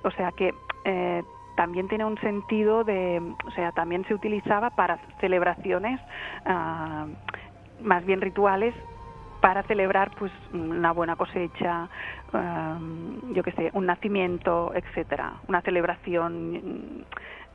[0.05, 0.53] o sea que
[0.85, 1.23] eh,
[1.57, 6.01] también tiene un sentido de, o sea, también se utilizaba para celebraciones
[6.45, 7.07] ah,
[7.83, 8.74] más bien rituales
[9.43, 11.89] para celebrar pues una buena cosecha,
[13.35, 17.05] yo qué sé, un nacimiento, etcétera, una celebración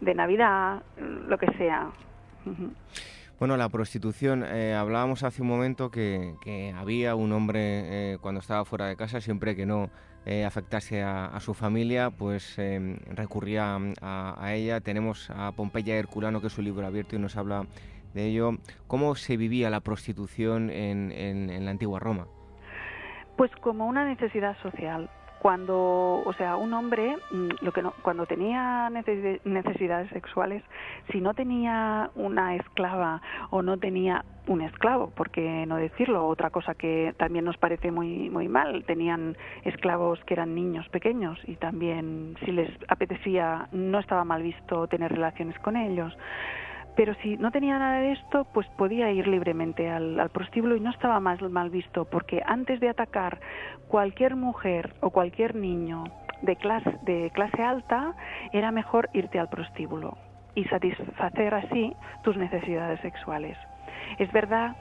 [0.02, 1.88] de Navidad, lo que sea.
[3.40, 7.61] Bueno, la prostitución, eh, hablábamos hace un momento que, había un hombre
[8.14, 9.90] eh, cuando estaba fuera de casa, siempre que no
[10.28, 12.58] eh, afectase a, su familia, pues
[13.08, 14.82] recurría a, a, ella.
[14.82, 17.66] Tenemos a Pompeya Herculano, que es un libro abierto y nos habla
[18.14, 18.58] de ello.
[18.88, 22.28] ¿Cómo se vivía la prostitución en, en, la antigua Roma?
[23.38, 25.10] Pues como una necesidad social
[25.41, 30.64] cuando, o sea, un hombre, mm, lo que no, cuando tenía necesidades sexuales,
[31.11, 36.49] si no tenía una esclava o no tenía un esclavo, por qué no decirlo, otra
[36.49, 41.55] cosa que también nos parece muy muy mal, tenían esclavos que eran niños pequeños y
[41.55, 46.18] también si les apetecía no estaba mal visto tener relaciones con ellos
[46.98, 50.90] pero si no tenía nada de esto, pues podía ir libremente al, prostíbulo y no
[50.90, 53.40] estaba más mal visto, porque antes de atacar
[53.88, 56.06] cualquier mujer o cualquier niño
[56.41, 58.15] de clase, de clase alta,
[58.52, 60.18] era mejor irte al prostíbulo
[60.56, 61.94] y satisfacer así
[62.24, 63.56] tus necesidades sexuales.
[64.18, 64.76] Es verdad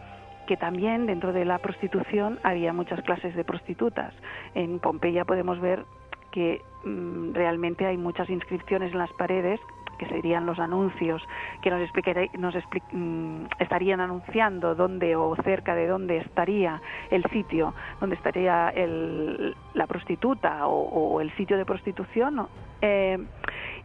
[0.47, 4.14] que también dentro de la prostitución había muchas clases de prostitutas.
[4.55, 5.84] En Pompeya podemos ver
[6.32, 9.60] que mm, realmente hay muchas inscripciones en las paredes
[9.97, 11.23] que serían los anuncios
[11.62, 11.81] que nos,
[12.39, 12.55] nos
[12.93, 18.73] mm, estarían anunciando dónde o cerca de dónde estaría el sitio, dónde estaría
[19.74, 22.48] la prostituta o, el sitio de prostitución.
[22.81, 23.18] Eh,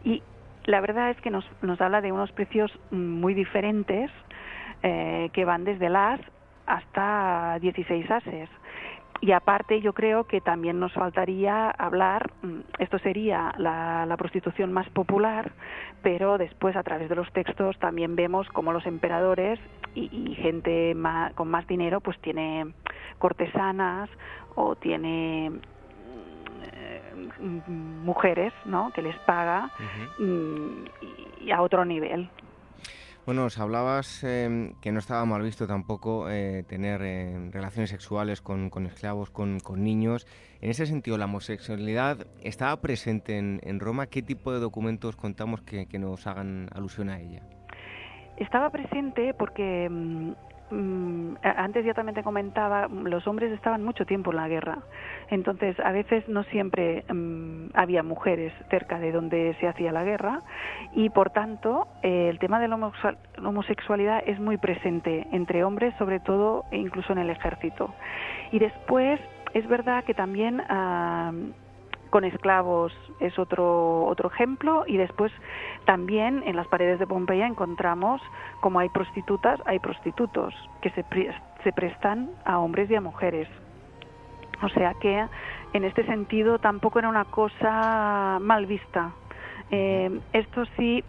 [0.04, 0.22] y
[0.64, 1.44] la verdad es que nos,
[1.80, 4.10] habla de unos precios muy diferentes
[4.82, 6.20] eh, que van desde las
[6.66, 8.48] hasta 16 ases.
[9.22, 14.88] Y aparte yo creo que también nos faltaría hablar, mm, esto sería la, prostitución más
[14.90, 15.52] popular,
[16.02, 19.60] pero después a través de los textos también vemos cómo los emperadores
[19.94, 20.96] y, gente
[21.36, 22.74] con más dinero pues tiene
[23.18, 24.10] cortesanas
[24.56, 25.52] o tiene
[27.38, 28.90] mm, mujeres ¿no?
[28.92, 29.70] que les paga
[30.18, 30.84] mm,
[31.42, 32.28] y a otro nivel.
[33.24, 38.40] Bueno, os hablabas em, que no estaba mal visto tampoco eh, tener em, relaciones sexuales
[38.40, 40.26] con, esclavos, con, niños.
[40.60, 44.08] En ese sentido, ¿la homosexualidad estaba presente en, Roma?
[44.08, 47.42] ¿Qué tipo de documentos contamos que, nos hagan alusión a ella?
[48.38, 50.32] Estaba presente porque Mm,
[51.42, 54.78] antes ya también te comentaba, los hombres estaban mucho tiempo en la guerra,
[55.30, 60.40] entonces a veces no siempre mm, había mujeres cerca de donde se hacía la guerra
[60.94, 62.92] y por tanto eh, el tema de la
[63.38, 67.94] homosexualidad es muy presente entre hombres, sobre todo incluso en el ejército.
[68.50, 69.20] Y después
[69.54, 71.32] es verdad que también ah,
[72.12, 75.32] con esclavos es otro, otro ejemplo y después
[75.86, 78.20] también en las paredes de Pompeya encontramos
[78.60, 81.06] como hay prostitutas, hay prostitutos que se,
[81.64, 83.48] se prestan a hombres y a mujeres.
[84.62, 85.26] O sea que
[85.72, 89.12] en este sentido tampoco era una cosa mal vista.
[89.70, 91.02] Eh, esto sí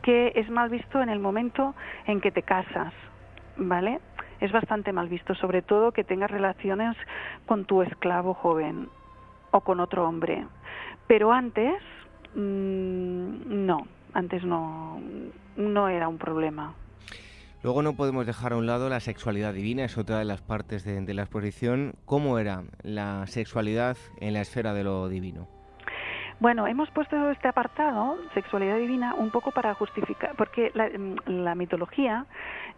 [0.00, 1.74] que es mal visto en el momento
[2.06, 2.94] en que te casas,
[3.58, 4.00] ¿vale?
[4.40, 6.96] Es bastante mal visto, sobre todo que tengas relaciones
[7.44, 8.88] con tu esclavo joven
[9.56, 10.46] o con otro hombre.
[11.06, 11.74] Pero antes,
[12.34, 15.00] mm, no, antes no,
[15.56, 16.74] no era un problema.
[17.62, 20.84] Luego no podemos dejar a un lado la sexualidad divina, es otra de las partes
[20.84, 21.94] de, de la exposición.
[22.04, 25.55] ¿Cómo era la sexualidad en la esfera de lo divino?
[26.38, 32.26] Bueno, hemos puesto este apartado, sexualidad divina, un poco para justificar, porque la, mm, mitología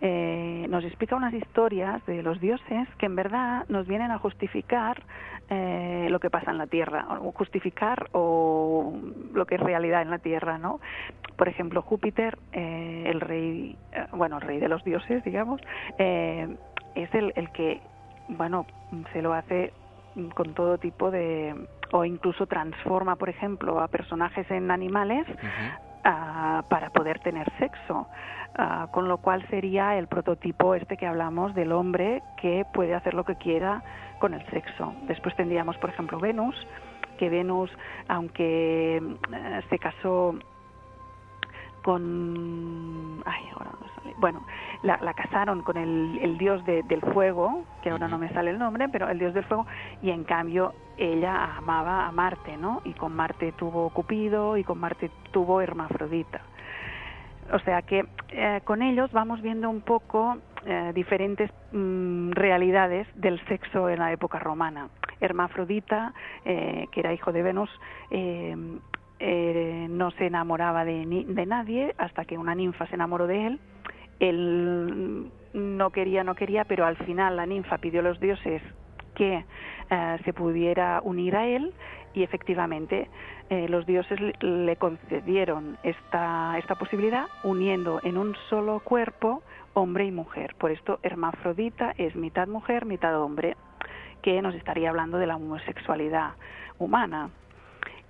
[0.00, 5.02] eh, nos explica unas historias de los dioses que en verdad nos vienen a justificar
[5.50, 8.92] eh, lo que pasa en la tierra, o justificar o
[9.32, 10.78] lo que es realidad en la tierra, ¿no?
[11.36, 13.76] Por ejemplo, Júpiter, eh, el rey,
[14.12, 15.60] bueno, el rey de los dioses, digamos,
[15.98, 17.80] es el, el que,
[18.28, 18.66] bueno,
[19.12, 19.72] se lo hace
[20.34, 21.54] con todo tipo de
[21.92, 25.26] o incluso transforma, por ejemplo, a personajes en animales
[26.04, 28.08] ah, para poder tener sexo,
[28.56, 33.14] ah, con lo cual sería el prototipo este que hablamos del hombre que puede hacer
[33.14, 33.82] lo que quiera
[34.18, 34.94] con el sexo.
[35.06, 36.54] Después tendríamos, por ejemplo, Venus,
[37.18, 37.70] que Venus,
[38.08, 40.34] aunque eh, se casó
[41.82, 44.14] con ay ahora no sale.
[44.18, 44.42] Bueno
[44.82, 49.08] la, casaron con el, dios del fuego que ahora no me sale el nombre pero
[49.08, 49.66] el dios del fuego
[50.02, 54.78] y en cambio ella amaba a Marte no y con Marte tuvo Cupido y con
[54.78, 56.40] Marte tuvo Hermafrodita.
[57.52, 60.36] O sea que eh, con ellos vamos viendo un poco
[60.66, 64.88] eh, diferentes mm, realidades del sexo en la época romana.
[65.20, 66.12] Hermafrodita,
[66.44, 67.70] eh, que era hijo de Venus,
[69.20, 73.60] eh, no se enamoraba de, de nadie hasta que una ninfa se enamoró de él.
[74.20, 78.62] Él no quería, no quería, pero al final la ninfa pidió a los dioses
[79.14, 79.44] que
[79.90, 81.72] eh, se pudiera unir a él
[82.14, 83.08] y efectivamente
[83.50, 89.42] eh, los dioses le concedieron esta, esta posibilidad uniendo en un solo cuerpo
[89.74, 90.54] hombre y mujer.
[90.58, 93.56] Por esto hermafrodita es mitad mujer, mitad hombre,
[94.22, 96.32] que nos estaría hablando de la homosexualidad
[96.78, 97.30] humana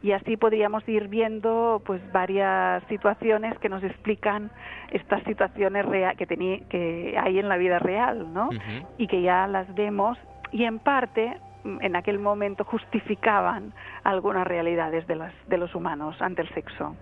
[0.02, 4.50] y así podríamos ir viendo pues varias situaciones que nos explican
[4.90, 6.26] estas situaciones que,
[6.68, 8.48] que hay en la vida real, ¿no?
[8.96, 10.16] Y que ya las vemos
[10.52, 13.72] y en parte mm, en aquel momento justificaban
[14.04, 16.94] algunas realidades de, las, de los humanos ante el sexo.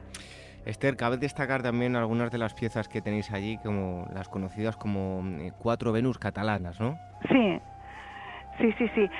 [0.64, 5.22] Esther, cabe destacar también algunas de las piezas que tenéis allí, como las conocidas como
[5.38, 6.98] eh, cuatro Venus catalanas, ¿no?
[7.30, 7.60] Sí,
[8.58, 9.10] sí, sí, sí.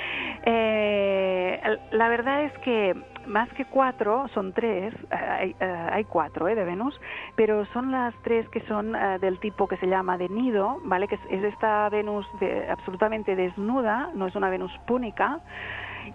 [0.45, 1.61] Eh,
[1.93, 2.95] la verdad es que
[3.27, 6.99] más que cuatro, son tres, eh, eh, hay, cuatro eh, de Venus,
[7.35, 11.09] pero son las tres que son del tipo que se llama de nido, ¿vale?
[11.09, 12.27] Que es, esta Venus
[12.71, 15.41] absolutamente desnuda, no es una Venus púnica,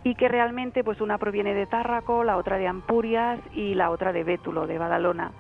[0.04, 4.14] y que realmente pues una proviene de Tárraco, la otra de Ampurias y la otra
[4.14, 5.32] de Bétulo, de Badalona,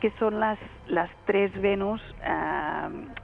[0.00, 2.00] que son las, las tres Venus,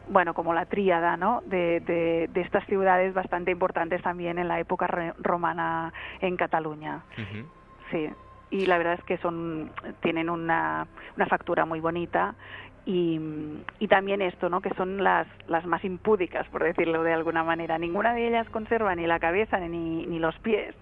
[0.09, 1.43] bueno, como la tríada, ¿no?
[1.47, 4.87] De, de, estas ciudades bastante importantes también en la época
[5.19, 7.03] romana en Cataluña.
[7.91, 8.11] Sí.
[8.51, 9.71] y la verdad es que son
[10.01, 10.87] tienen una,
[11.17, 12.35] una factura muy bonita
[12.87, 13.19] y,
[13.79, 14.61] y, también esto, ¿no?
[14.61, 17.79] que son las, las más impúdicas, por decirlo de alguna manera.
[17.79, 20.75] Ninguna de ellas conserva ni la cabeza ni, ni los pies,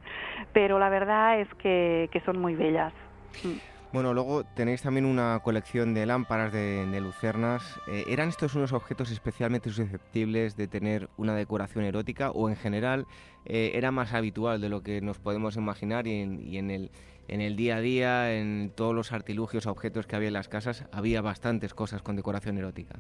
[0.53, 2.93] pero la verdad es que, que son muy bellas.
[3.45, 3.72] Mm.
[3.93, 7.63] Bueno, luego tenéis también una colección de lámparas de, lucernas.
[7.87, 13.07] Eh, ¿Eran estos unos objetos especialmente susceptibles de tener una decoración erótica o en general
[13.45, 16.91] eh, era más habitual de lo que nos podemos imaginar y en, el,
[17.29, 20.87] en el día a día, en todos los artilugios, objetos que había en las casas,
[20.91, 22.99] había bastantes cosas con decoración erótica?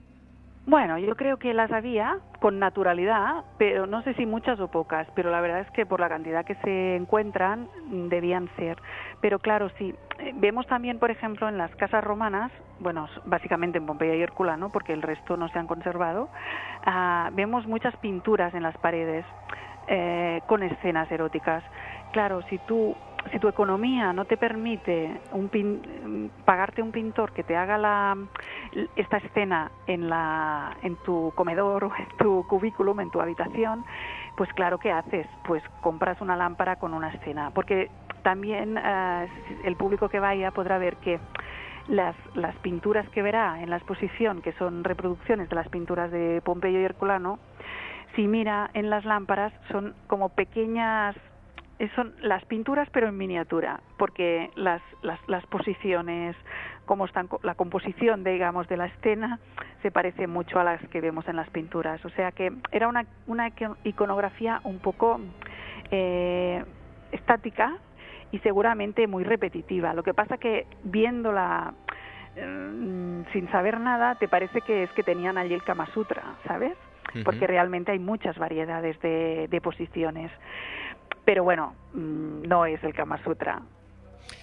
[0.64, 5.08] Bueno, yo creo que las había con naturalidad, pero no sé si muchas o pocas,
[5.14, 7.68] pero la verdad es que por la cantidad que se encuentran
[8.08, 8.78] debían ser.
[9.20, 13.86] Pero claro, sí, eh, vemos también, por ejemplo, en las casas romanas, bueno, básicamente en
[13.86, 16.30] Pompeya y Hércula, porque el resto no se han conservado,
[16.86, 19.26] ah, vemos muchas pinturas en las paredes
[19.88, 21.64] eh, con escenas eróticas.
[22.12, 22.96] Claro, si tú
[23.30, 28.16] si tu economía no te permite un pagarte un pintor que te haga la,
[28.96, 33.84] esta escena en, la, en tu comedor o en tu cubículum, en tu habitación,
[34.36, 35.26] pues claro, ¿qué haces?
[35.46, 37.90] Pues compras una lámpara con una escena, porque
[38.22, 39.28] también eh,
[39.64, 41.20] el público que vaya podrá ver que
[41.88, 46.40] las, las pinturas que verá en la exposición, que son reproducciones de las pinturas de
[46.44, 47.38] Pompeyo y Herculano,
[48.14, 51.16] si mira en las lámparas son como pequeñas
[51.90, 56.36] son las pinturas pero en miniatura, porque las, las, las posiciones,
[56.86, 59.38] como están, la composición, digamos, de la escena
[59.82, 62.04] se parece mucho a las que vemos en las pinturas.
[62.04, 63.50] O sea que era una, una
[63.84, 65.20] iconografía un poco
[65.90, 66.64] eh,
[67.10, 67.76] estática
[68.30, 69.92] y seguramente muy repetitiva.
[69.94, 71.74] Lo que pasa que viéndola
[72.36, 76.76] mm, sin saber nada, te parece que es que tenían allí el Kama Sutra, ¿sabes?
[77.24, 80.30] Porque realmente hay muchas variedades de, de posiciones
[81.24, 83.62] pero bueno, mm, no es el Kama Sutra.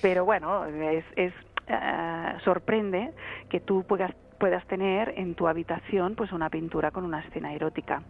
[0.02, 1.34] Pero bueno, es, es
[1.68, 3.11] eh, sorprende
[3.49, 8.02] que tú puedas, puedas tener en tu habitación pues una pintura con una escena erótica.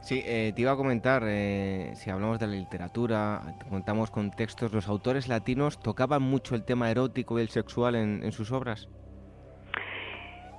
[0.00, 4.70] Sí, eh, te iba a comentar, eh, si hablamos de la literatura, contamos con textos,
[4.74, 8.88] ¿los autores latinos tocaban mucho el tema erótico y el sexual en sus obras?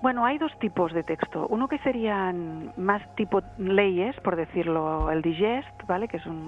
[0.02, 1.48] Bueno, hay dos tipos de texto.
[1.50, 6.08] Uno que serían más tipo leyes, por decirlo, el digest, ¿vale?
[6.08, 6.48] Que es un,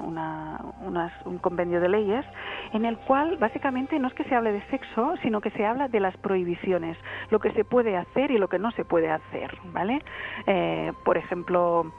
[1.26, 2.26] un convenio de leyes,
[2.74, 5.88] en el cual básicamente no es que se hable de sexo, sino que se habla
[5.88, 6.98] de las prohibiciones,
[7.30, 10.02] lo que se puede hacer y lo que no se puede hacer, ¿vale?
[10.46, 11.92] Eh, por ejemplo,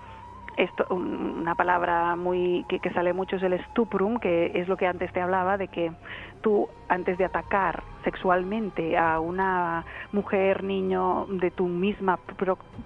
[0.58, 4.88] esto, una palabra muy que, que, sale mucho es el stuprum, que es lo que
[4.88, 5.92] antes te hablaba de que
[6.40, 12.18] tú antes de atacar sexualmente a una mujer, niño de tu misma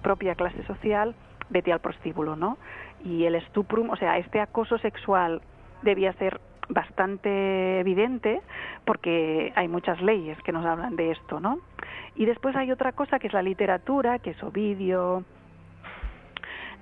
[0.01, 1.15] propia clase social,
[1.49, 2.57] vete al prostíbulo, ¿no?
[3.03, 5.41] Y el stuprum, o sea, este acoso sexual
[5.81, 6.39] debía ser
[6.69, 8.41] bastante evidente
[8.85, 11.59] porque hay muchas leyes que nos hablan de esto, ¿no?
[12.15, 15.23] Y después hay otra cosa que es la literatura, que es Ovidio,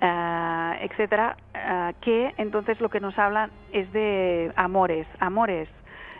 [0.02, 5.68] uh, etcétera, uh, que entonces lo que nos hablan es de amores, amores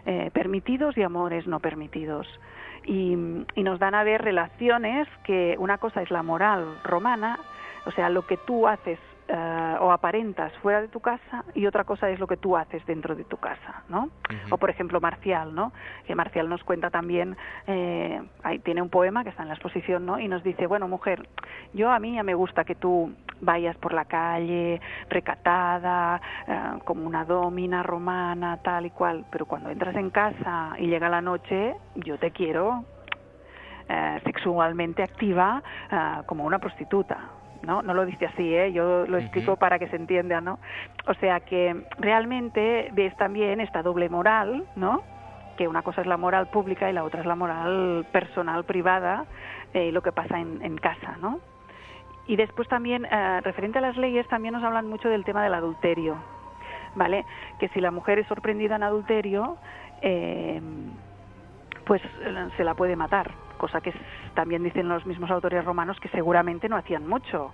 [0.07, 2.27] eh, permitidos y amores no permitidos.
[2.85, 3.17] Y,
[3.55, 7.39] y, nos dan a ver relaciones que una cosa es la moral romana,
[7.87, 8.99] o sea, lo que tú haces
[9.35, 12.85] eh, o aparentas fuera de tu casa y otra cosa es lo que tú haces
[12.85, 14.11] dentro de tu casa, ¿no?
[14.51, 15.73] O por ejemplo Marcial, ¿no?
[16.07, 17.35] Que Marcial nos cuenta también,
[17.67, 20.19] eh, ahí tiene un poema que está en la exposición, ¿no?
[20.19, 21.27] Y nos dice, bueno mujer,
[21.73, 27.07] yo a mí ya me gusta que tú vayas por la calle recatada, eh, como
[27.07, 31.75] una domina romana, tal y cual, pero cuando entras en casa y llega la noche,
[31.95, 32.85] yo te quiero
[34.25, 35.63] sexualmente activa
[36.25, 37.29] como una prostituta,
[37.63, 37.83] ¿no?
[37.83, 38.73] No lo dice así, ¿eh?
[38.73, 40.59] yo lo explico para que se entienda, ¿no?
[41.07, 45.03] O sea que realmente ves también esta doble moral, ¿no?
[45.57, 49.27] Que una cosa es la moral pública y la otra es la moral personal, privada,
[49.75, 51.41] eh, lo que pasa en, casa, ¿no?
[52.27, 55.55] Y después también, eh, referente a las leyes, también nos hablan mucho del tema del
[55.55, 56.17] adulterio,
[56.95, 57.25] ¿vale?
[57.59, 59.57] Que si la mujer es sorprendida en adulterio,
[60.03, 60.61] eh,
[61.85, 62.01] pues
[62.57, 63.33] se la puede matar,
[63.63, 63.95] cosa que
[64.35, 67.53] también dicen los mismos autores romanos que seguramente no hacían mucho.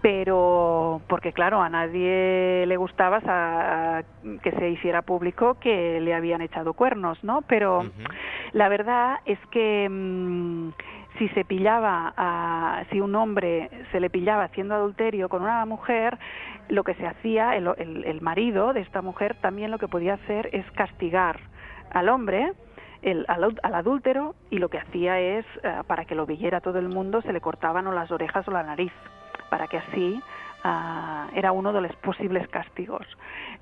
[0.00, 4.04] Pero, porque claro, a nadie le gustaba
[4.40, 7.42] que se hiciera público que le habían echado cuernos, ¿no?
[7.48, 7.84] Pero
[8.52, 10.70] la verdad es que mm,
[11.18, 16.18] si se pillaba, a, si un hombre se le pillaba haciendo adulterio con una mujer,
[16.68, 20.50] lo que se hacía, el, el marido de esta mujer también lo que podía hacer
[20.52, 21.40] es castigar
[21.90, 22.52] al hombre
[23.02, 26.88] el, al, adúltero y lo que hacía es, eh, para que lo viera todo el
[26.88, 28.92] mundo, se le cortaban o las orejas o la nariz,
[29.50, 30.20] para que así
[30.64, 33.06] ah, era uno de los posibles castigos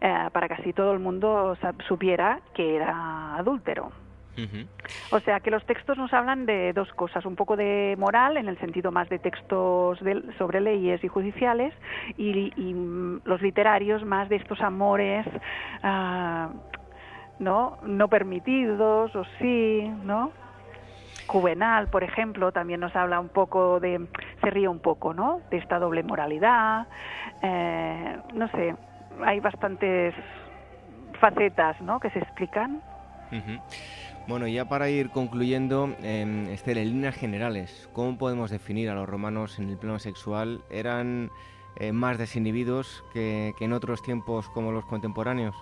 [0.01, 1.57] eh, para que así todo el mundo
[1.87, 3.93] supiera que era adúltero.
[5.11, 8.49] O sea que los textos nos hablan de dos cosas, un poco de moral en
[8.49, 9.99] el sentido más de textos
[10.39, 11.75] sobre leyes y judiciales
[12.17, 15.27] y, mm, los literarios más de estos amores
[15.83, 16.49] ah,
[17.41, 20.31] no no permitidos o sí, ¿no?
[21.27, 24.07] Juvenal, por ejemplo, también nos habla un poco de,
[24.43, 25.41] se ríe un poco, ¿no?
[25.51, 26.87] De esta doble moralidad,
[27.43, 28.75] eh, no sé,
[29.25, 30.15] hay bastantes
[31.21, 32.01] facetas, ¿no?
[32.01, 32.83] Que se explican.
[34.27, 39.09] Bueno, ya para ir concluyendo, eh, Esther, en líneas generales, ¿cómo podemos definir a los
[39.09, 40.63] romanos en el plano sexual?
[40.69, 41.31] ¿Eran
[41.77, 45.55] eh, más desinhibidos que en otros tiempos como los contemporáneos?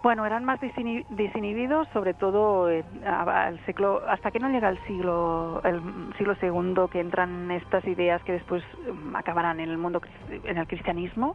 [0.00, 2.68] Bueno, eran más desinhibidos, sobre todo
[3.04, 5.82] al siglo, hasta que no llega el siglo, el
[6.16, 8.62] siglo segundo, que entran estas ideas que después
[8.92, 10.00] mm, acabarán en el mundo,
[10.44, 11.34] en el cristianismo.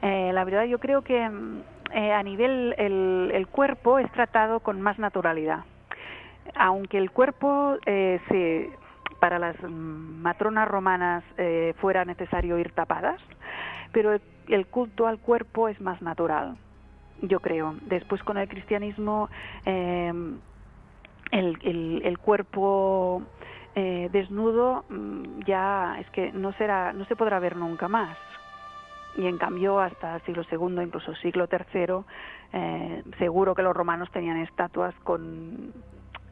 [0.00, 1.62] Eh, la verdad, yo creo que mm,
[1.92, 5.64] eh, a nivel el, cuerpo es tratado con más naturalidad,
[6.54, 8.70] aunque el cuerpo eh,
[9.18, 11.24] para las mm, matronas romanas
[11.80, 13.20] fuera necesario ir tapadas,
[13.90, 14.16] pero
[14.46, 16.56] el culto al cuerpo es más natural
[17.22, 17.76] yo creo.
[17.82, 19.28] Después con el cristianismo
[19.64, 20.12] eh,
[21.30, 23.22] el, el, cuerpo
[23.74, 28.16] eh, desnudo mm, ya es que no será, no se podrá ver nunca más.
[29.16, 32.04] Y en cambio hasta siglo II, incluso siglo III,
[32.52, 35.72] eh, seguro que los romanos tenían estatuas con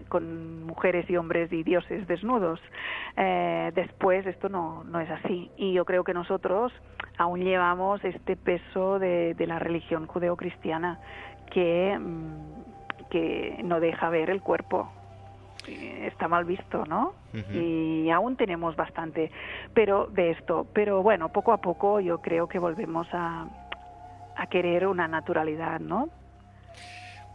[0.09, 2.61] con mujeres y hombres y dioses desnudos.
[3.17, 5.51] Eh, después esto no, no es así.
[5.57, 6.73] Y yo creo que nosotros
[7.19, 11.01] aún llevamos este peso de, la religión judeocristiana
[11.51, 14.91] que, mm, que no deja ver el cuerpo.
[15.67, 17.15] Está mal visto, ¿no?
[17.53, 19.33] Y aún tenemos bastante
[19.75, 20.67] pero de esto.
[20.73, 23.49] Pero bueno, poco a poco yo creo que volvemos a,
[24.37, 26.09] a querer una naturalidad, ¿no?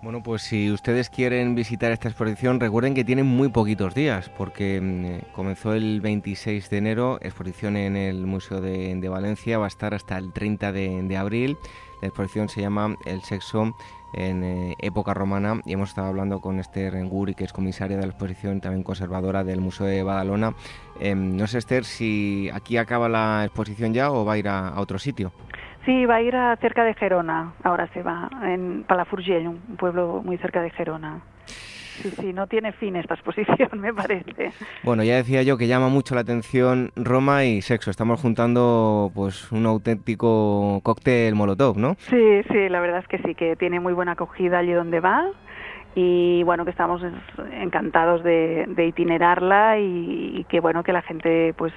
[0.02, 4.82] Bueno, pues si ustedes quieren visitar esta exposición, recuerden que tienen muy poquitos días, porque
[4.82, 9.94] mm, comenzó el 26 de enero, exposición en el Museo de, Valencia, va a estar
[9.94, 11.56] hasta el 30 de, abril.
[12.02, 13.76] La exposición se llama El sexo
[14.16, 18.08] en eh, época romana y hemos estado hablando con Esther Enguri, que es comisaria de
[18.08, 20.56] la exposición, también conservadora del Museo de Badalona.
[21.00, 24.80] Em, no sé, Esther, si aquí acaba la exposición ya o va a ir a
[24.80, 25.32] otro sitio.
[25.86, 30.22] Sí, va a ir a cerca de Gerona, ahora se va, en Palafrugell, un pueblo
[30.24, 31.22] muy cerca de Gerona.
[31.46, 34.52] Sí, sí, no tiene fin esta exposición, me parece.
[34.84, 37.92] Bueno, ya decía yo que llama mucho la atención Roma y sexo.
[37.92, 41.96] Estamos juntando pues un auténtico cóctel molotov, ¿no?
[42.00, 45.26] Sí, sí, la verdad es que sí, que tiene muy buena acogida allí donde va
[45.94, 47.02] y bueno, que estamos
[47.52, 51.74] encantados de, itinerarla y, y, que bueno, que la gente pues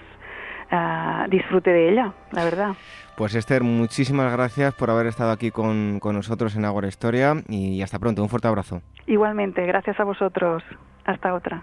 [0.70, 2.74] ah, disfrute de ella, la verdad.
[3.16, 7.80] Pues Esther, muchísimas gracias por haber estado aquí con, con nosotros en Agora Historia y
[7.82, 8.22] hasta pronto.
[8.22, 8.82] Un fuerte abrazo.
[9.06, 10.62] Igualmente, gracias a vosotros.
[11.04, 11.62] Hasta otra.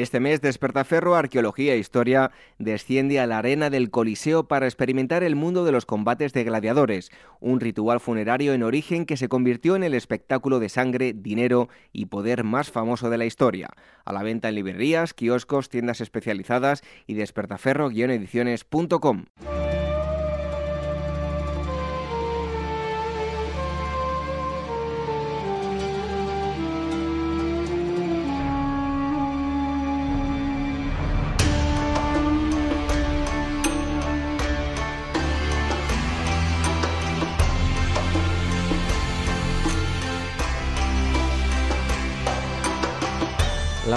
[0.00, 5.36] Este mes Despertaferro Arqueología e Historia desciende a la arena del Coliseo para experimentar el
[5.36, 9.82] mundo de los combates de gladiadores, un ritual funerario en origen que se convirtió en
[9.82, 13.68] el espectáculo de sangre, dinero y poder más famoso de la historia.
[14.06, 19.26] A la venta en librerías, kioscos, tiendas especializadas y despertaferro-ediciones.com.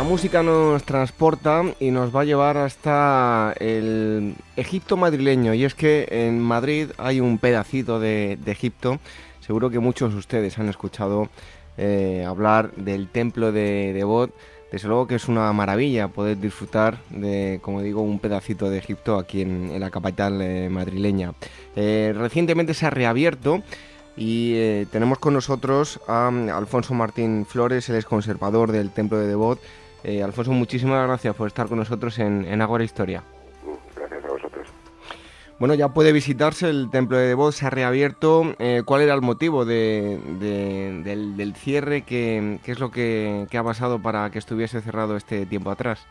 [0.04, 5.54] Música nos transporta y nos va a llevar hasta el Egipto madrileño.
[5.54, 9.00] Y es que en Madrid hay un pedacito de, Egipto.
[9.40, 11.30] Seguro que muchos de ustedes han escuchado
[11.78, 14.34] eh, hablar del templo de Devot.
[14.72, 19.18] Desde luego que es una maravilla poder disfrutar de, como digo, un pedacito de Egipto
[19.18, 21.34] aquí en, la capital eh, madrileña.
[21.76, 23.64] Eh, recientemente se ha reabierto
[24.16, 29.60] y tenemos con nosotros a Alfonso Martín Flores, el ex conservador del templo de Devot
[30.04, 33.24] eh, Alfonso, muchísimas gracias por estar con nosotros en, en Agora Historia.
[33.96, 34.68] Gracias a vosotros.
[35.60, 38.54] Bueno, ya puede visitarse el templo de Devot, se ha reabierto.
[38.60, 42.02] Eh, ¿Cuál era el motivo de, del, cierre?
[42.02, 46.06] ¿Qué, es lo que, ha pasado para que estuviese cerrado este tiempo atrás?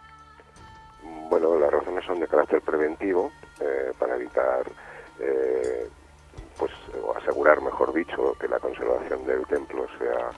[1.29, 4.65] Bueno, las razones son de carácter preventivo, eh, para evitar,
[5.21, 5.87] eh,
[6.59, 6.73] pues,
[7.05, 10.31] o asegurar, mejor dicho, que la conservación del templo sea,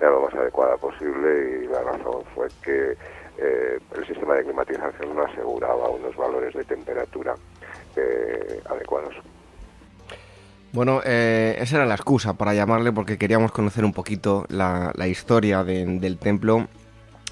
[0.00, 2.96] sea lo más adecuada posible y la razón fue que
[3.40, 7.34] el sistema de climatización no aseguraba unos valores de temperatura
[7.96, 9.14] eh, adecuados.
[10.72, 15.64] Bueno, eh, esa era la excusa para llamarle porque queríamos conocer un poquito la, historia
[15.64, 16.68] del templo.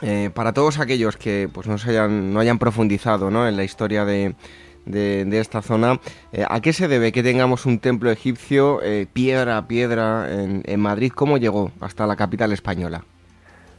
[0.02, 3.48] Eh, para todos aquellos que pues, no, hayan, no hayan profundizado ¿no?
[3.48, 4.34] en la historia de,
[4.86, 6.00] esta zona,
[6.48, 8.80] ¿a qué se debe que tengamos un templo egipcio
[9.12, 11.12] piedra a piedra en, Madrid?
[11.14, 13.04] ¿Cómo llegó hasta la capital española?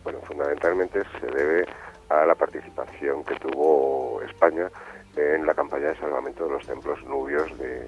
[0.03, 1.65] Bueno, fundamentalmente se debe
[2.09, 4.69] a la participación que tuvo España
[5.15, 7.79] en la campaña de salvamento de los templos nubios de,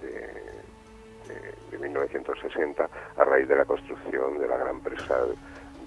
[0.00, 5.16] de, 1960 a raíz de la construcción de la gran presa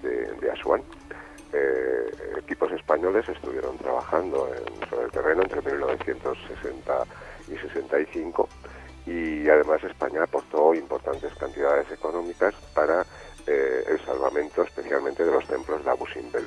[0.02, 0.82] de, de Asuán.
[1.54, 4.48] Eh, equipos españoles estuvieron trabajando
[4.90, 7.04] sobre el terreno entre 1960
[7.48, 8.48] y 65
[9.06, 13.04] y además España aportó importantes cantidades económicas para
[13.46, 16.46] eh, el salvamento especialmente de los templos de Abu Simbel.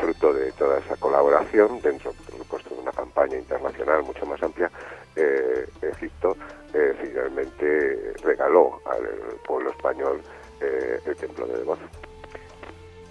[0.00, 4.70] fruto de toda esa colaboración dentro, por supuesto, de una campaña internacional mucho más amplia,
[5.14, 6.36] eh, Egipto
[6.72, 9.06] eh, finalmente regaló al
[9.46, 10.20] pueblo español
[10.60, 11.78] el templo de Debod.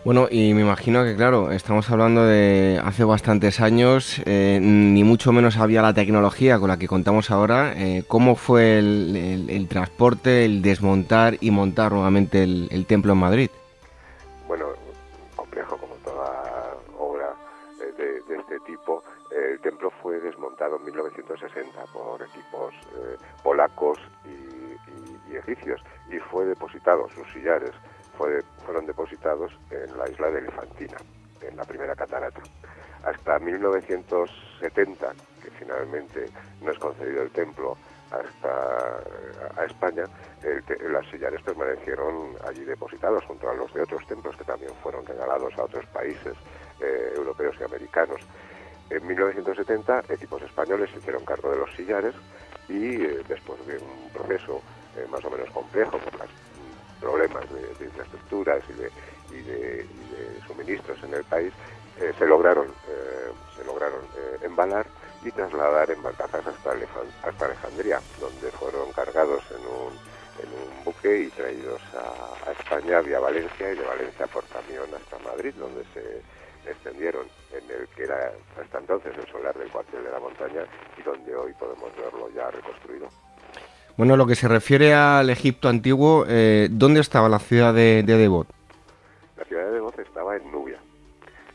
[0.05, 5.31] Bueno, y me imagino que, claro, estamos hablando de hace bastantes años, eh, ni mucho
[5.31, 7.71] menos había la tecnología con la que contamos ahora.
[7.77, 13.49] Eh, ¿Cómo fue el, transporte, el desmontar y montar nuevamente el, templo en Madrid?
[14.45, 14.65] Bueno,
[15.37, 17.33] complejo como toda obra
[17.79, 19.01] eh, de, este tipo.
[19.31, 22.73] El templo fue desmontado en 1960 por equipos
[23.41, 25.81] polacos y, y egipcios
[26.11, 27.71] y fue depositado sus sillares
[28.17, 30.97] fueron depositados en la isla de Elefantina,
[31.41, 32.41] en la primera catarata.
[33.03, 35.13] Hasta 1970,
[35.43, 36.29] que finalmente
[36.61, 37.77] no es concedido el templo
[38.11, 38.99] hasta
[39.59, 40.05] a España,
[40.89, 45.53] las sillares permanecieron allí depositados junto a los de otros templos que también fueron regalados
[45.57, 46.33] a otros países
[46.79, 48.21] eh, europeos y americanos.
[48.89, 52.13] En 1970 equipos españoles se hicieron cargo de los sillares
[52.69, 54.61] y eh, después de un proceso
[54.97, 56.29] eh, más o menos complejo por las
[57.03, 59.85] problemas de, infraestructuras y de,
[60.47, 61.51] suministros en el país,
[61.99, 64.85] eh, se lograron, eh, se lograron eh, embalar
[65.23, 66.71] y trasladar en barcazas hasta,
[67.23, 69.93] hasta Alejandría, donde fueron cargados en un,
[70.41, 75.17] en un buque y traídos a, España vía Valencia y de Valencia por camión hasta
[75.19, 76.21] Madrid, donde se
[76.69, 78.31] extendieron en el que era
[78.61, 80.65] hasta entonces el solar del cuartel de la montaña
[80.97, 83.09] y donde hoy podemos verlo ya reconstruido.
[83.95, 88.17] Bueno, lo que se refiere al Egipto antiguo, eh, ¿dónde estaba la ciudad de, de,
[88.17, 88.47] Devot?
[89.37, 90.79] La ciudad de Devot estaba en Nubia,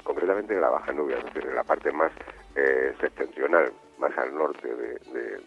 [0.05, 2.12] concretamente en la Baja Nubia, es decir, en la parte más
[2.55, 5.01] eh, septentrional, más al norte de,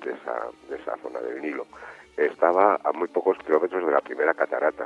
[0.04, 1.66] esa, zona del Nilo.
[2.18, 4.86] Estaba a muy pocos kilómetros de la primera catarata,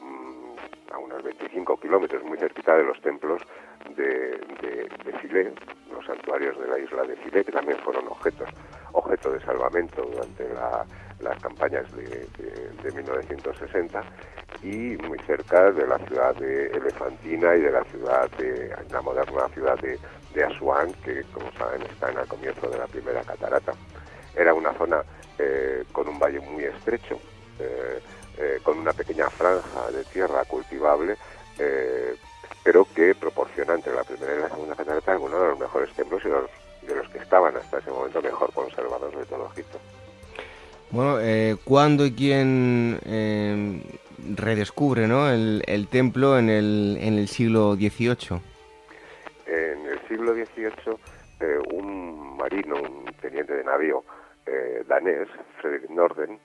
[0.00, 3.42] mm, a unos 25 kilómetros, muy cerquita de los templos
[3.94, 5.52] de, de, de
[5.92, 8.48] los santuarios de la isla de Filé, que también fueron objetos,
[8.92, 10.86] objeto de salvamento durante la
[11.24, 12.28] las campañas de,
[12.94, 14.02] 1960
[14.62, 19.48] y muy cerca de la ciudad de Elefantina y de la ciudad de la moderna
[19.48, 23.72] ciudad de, Asuán, que como saben está en el comienzo de la primera catarata.
[24.36, 25.02] Era una zona
[25.38, 27.18] eh, con un valle muy estrecho,
[27.58, 28.00] eh,
[28.38, 31.16] eh, con una pequeña franja de tierra cultivable,
[32.64, 36.22] pero que proporciona entre la primera y la segunda catarata uno de los mejores templos
[36.24, 39.78] y de los que estaban hasta ese momento mejor conservados de todo Egipto.
[40.90, 43.82] Bueno, eh, ¿cuándo y quién eh,
[44.36, 45.28] redescubre ¿no?
[45.28, 48.40] el, templo en el, en el siglo XVIII?
[49.46, 50.96] En el siglo XVIII,
[51.40, 54.04] eh, un marino, un teniente de navío
[54.46, 55.28] eh, danés,
[55.60, 56.38] Frederick Norden,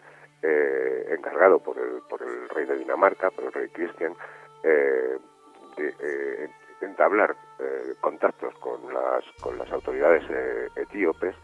[1.12, 4.14] encargado por el, por el rey de Dinamarca, por el rey Christian,
[4.64, 6.50] de
[6.82, 7.36] entablar
[8.00, 10.24] contactos con las, con las autoridades
[10.78, 11.36] etíopes,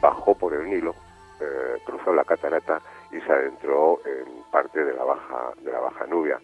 [0.00, 0.94] bajó por el Nilo
[1.40, 2.80] eh, cruzó la catarata
[3.10, 6.40] y se adentró en parte de la baja de la baja Nubia.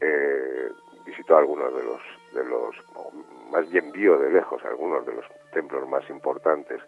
[0.00, 0.70] Eh,
[1.06, 2.00] visitó algunos de los
[2.34, 2.76] de los
[3.50, 6.80] más bien vio de lejos algunos de los templos más importantes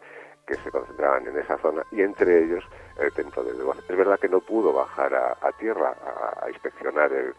[0.47, 2.65] que se concentraban en esa zona y entre ellos
[2.99, 3.79] el templo de Devot.
[3.79, 5.95] Es verdad que no pudo bajar a, tierra
[6.41, 7.35] a, inspeccionar el,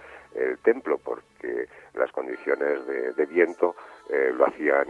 [0.63, 3.75] templo porque las condiciones de, viento
[4.09, 4.85] eh, lo hacían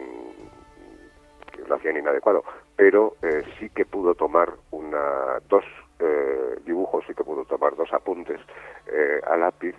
[1.68, 2.44] lo hacían inadecuado,
[2.78, 5.66] pero eh, sí que pudo tomar una, dos
[6.00, 8.40] eh, dibujos y que pudo tomar dos apuntes
[8.86, 9.74] eh, a lápiz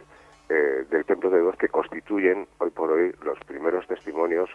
[0.49, 4.51] eh, del templo de Devoz que constituyen hoy por hoy los primeros testimonios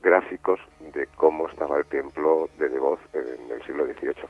[0.00, 0.60] gráficos
[0.94, 4.28] de cómo estaba el templo de Devoz en el siglo XVIII.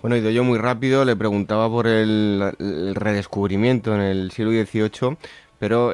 [0.00, 2.54] Bueno, y yo muy rápido le preguntaba por el,
[2.94, 5.16] redescubrimiento en el siglo XVIII,
[5.60, 5.92] pero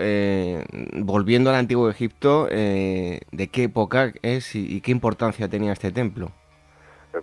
[0.94, 6.28] volviendo al antiguo Egipto, ¿de qué época es y, qué importancia tenía este templo?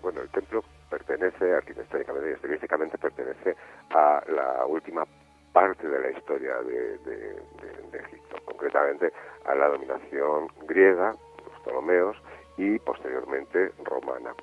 [0.02, 3.56] bueno, el templo pertenece, arquitectónicamente y estilísticamente, pertenece
[3.92, 5.06] a la última
[5.54, 7.40] parte de la historia de,
[7.94, 9.14] Egipto, concretamente
[9.46, 11.16] a la dominación griega,
[11.46, 12.18] los Ptolomeos,
[12.58, 14.34] y posteriormente romana.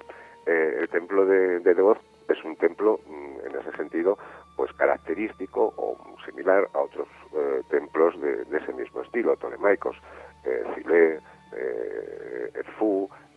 [0.46, 1.94] Eh, el templo de, de
[2.28, 4.18] es un templo, mm, en ese sentido,
[4.60, 5.96] pues característico o
[6.26, 9.96] similar a otros eh, templos de, ese mismo estilo, tolemaicos,
[10.44, 11.18] eh, Cilé,
[11.56, 12.52] eh,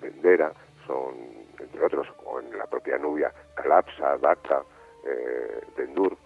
[0.01, 0.51] Dendera,
[0.85, 1.13] son
[1.59, 4.63] entre otros, o en la propia Nubia, Calapsa, Dhaka,
[5.05, 6.17] eh, Dendur,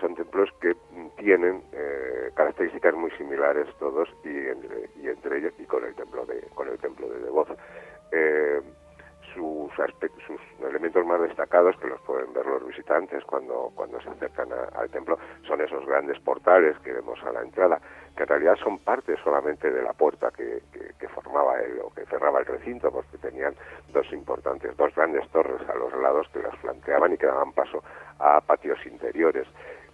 [0.00, 0.76] son templos que
[1.16, 6.24] tienen eh, características muy similares todos y entre, y entre ellos y con el templo
[6.26, 7.48] de con el templo de Devoz.
[9.34, 9.72] Sus,
[10.26, 14.88] sus elementos más destacados, que los pueden ver los visitantes cuando, cuando se acercan al
[14.90, 17.80] templo, son esos grandes portales que vemos a la entrada,
[18.16, 22.04] que en realidad son parte solamente de la puerta que, que, formaba él o que
[22.06, 23.54] cerraba el recinto, porque tenían
[23.92, 27.82] dos importantes, dos grandes torres a los lados que las flanqueaban y que daban paso
[28.18, 29.46] a patios interiores.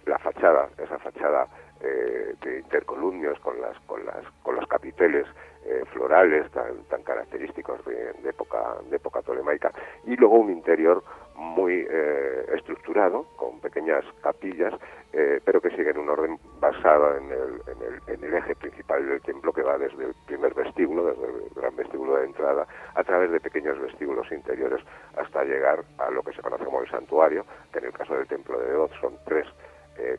[0.05, 1.47] La fachada, esa fachada
[1.79, 5.27] eh, de intercolumnios con las con las con los capiteles
[5.63, 9.71] eh, florales tan, característicos de, época, de época tolemaica
[10.05, 11.03] y luego un interior
[11.35, 14.73] muy eh, estructurado con pequeñas capillas
[15.13, 19.07] eh, pero que siguen un orden basado en el, en, el, en el eje principal
[19.07, 22.65] del templo que va desde el primer vestíbulo, desde el gran vestíbulo de entrada,
[22.95, 24.81] a través de pequeños vestíbulos interiores
[25.15, 28.27] hasta llegar a lo que se conoce como el santuario, que en el caso del
[28.27, 29.45] templo de Dod son tres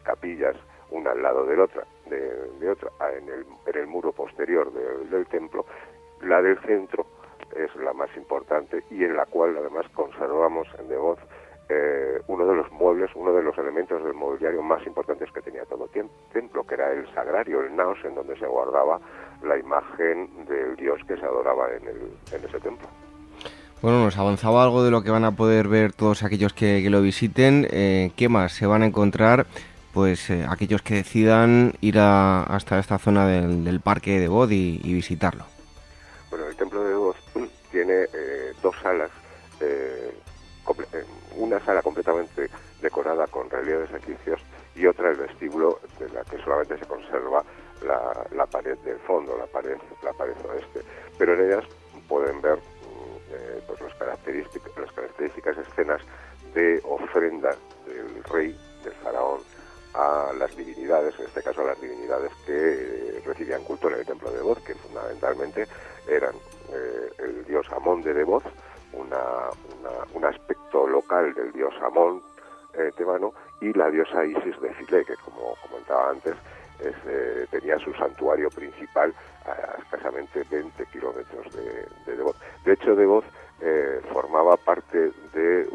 [0.04, 0.54] capillas
[0.92, 5.64] una al lado de otra, de, otra en, el, en el muro posterior del templo.
[6.22, 7.06] La del centro
[7.56, 11.18] es la más importante y en la cual además conservamos en Devoz
[11.68, 15.64] eh, uno de los muebles, uno de los elementos del mobiliario más importantes que tenía
[15.64, 19.00] todo el templo, que era el sagrario, el naos, en donde se guardaba
[19.42, 21.96] la imagen del dios que se adoraba en, el,
[22.32, 22.88] en ese templo.
[23.80, 27.00] Bueno, nos avanzaba algo de lo que van a poder ver todos aquellos que, lo
[27.00, 27.66] visiten.
[27.70, 29.46] Eh, ¿Qué más se van a encontrar?
[29.92, 35.44] Pues eh, aquellos que decidan ir hasta esta zona del, parque de Bod y, visitarlo.
[36.30, 37.16] Bueno, el templo de Bod
[37.70, 39.10] tiene eh, dos salas,
[39.60, 40.14] eh,
[41.36, 42.48] una sala completamente
[42.80, 44.40] decorada con relieves egipcios
[44.74, 47.44] y otra el vestíbulo de la que solamente se conserva
[47.84, 50.80] la, pared del fondo, la pared, la pared oeste.
[51.18, 51.64] Pero en ellas
[52.08, 56.00] pueden ver mm, pues los características, las características escenas
[56.54, 57.54] de ofrenda
[57.86, 59.40] del rey, del faraón,
[59.94, 64.06] a las divinidades, en este caso a las divinidades que eh, recibían culto en el
[64.06, 65.66] templo de Devoz, que fundamentalmente
[66.08, 66.34] eran
[66.70, 68.44] eh, el dios Amón de Devoz,
[70.14, 72.22] un aspecto local del dios Amón
[72.74, 76.34] eh, tebano, y la diosa Isis de Filé, que como comentaba antes,
[77.50, 79.14] tenía su santuario principal
[79.46, 82.32] a escasamente 20 kilómetros de, de.
[82.64, 83.24] De hecho, Devoz
[84.12, 85.68] formaba parte de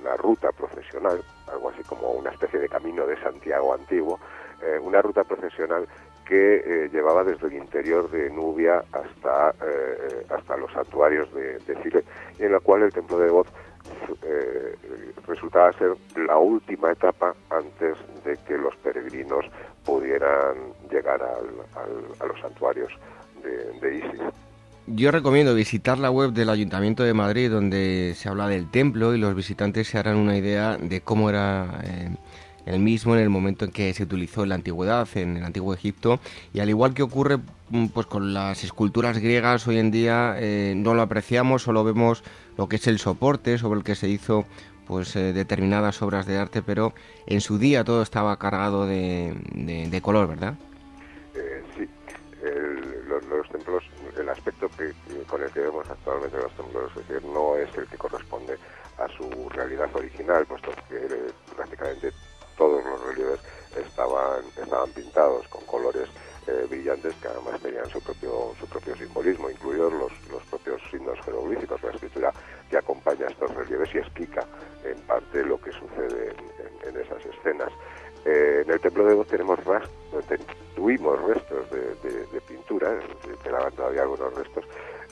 [0.00, 1.22] una ruta profesional
[1.52, 4.18] algo así como una especie de camino de Santiago antiguo,
[4.62, 5.86] eh, una ruta procesional
[6.24, 12.04] que eh, llevaba desde el interior de Nubia hasta, eh, hasta los santuarios de, Chile,
[12.38, 13.48] y en la cual el templo de Voz
[15.26, 19.46] resultaba ser la última etapa antes de que los peregrinos
[19.84, 22.92] pudieran llegar a los santuarios
[23.42, 24.49] de Isis.
[24.86, 29.18] Yo recomiendo visitar la web del Ayuntamiento de Madrid donde se habla del templo y
[29.18, 32.10] los visitantes se harán una idea de cómo era eh,
[32.66, 35.74] el mismo en el momento en que se utilizó en la antigüedad, en el antiguo
[35.74, 36.18] Egipto.
[36.52, 37.38] Y al igual que ocurre
[37.70, 42.24] mm, pues con las esculturas griegas hoy en día eh, no lo apreciamos, solo vemos
[42.56, 44.44] lo que es el soporte sobre el que se hizo
[44.86, 46.94] pues eh, determinadas obras de arte, pero
[47.26, 50.54] en su día todo estaba cargado de, color, ¿verdad?
[51.76, 51.88] sí,
[53.08, 53.49] los el
[54.40, 54.92] aspecto que,
[55.24, 58.58] con el que vemos actualmente los templos, es decir, no es el que corresponde
[58.96, 62.10] a su realidad original, puesto que eh, prácticamente
[62.56, 63.40] todos los relieves
[63.76, 66.08] estaban, estaban pintados con colores
[66.46, 71.18] eh, brillantes que además tenían su propio, su propio simbolismo, incluidos los, los propios signos
[71.24, 72.32] jeroglíficos, la escritura
[72.70, 74.46] que acompaña estos relieves y explica
[74.84, 76.34] en parte lo que sucede
[76.86, 77.72] en, esas escenas.
[78.24, 79.58] Eh, en el templo de Dios tenemos
[80.74, 82.98] tuvimos restos de, de pintura,
[83.42, 84.64] quedaban todavía algunos restos,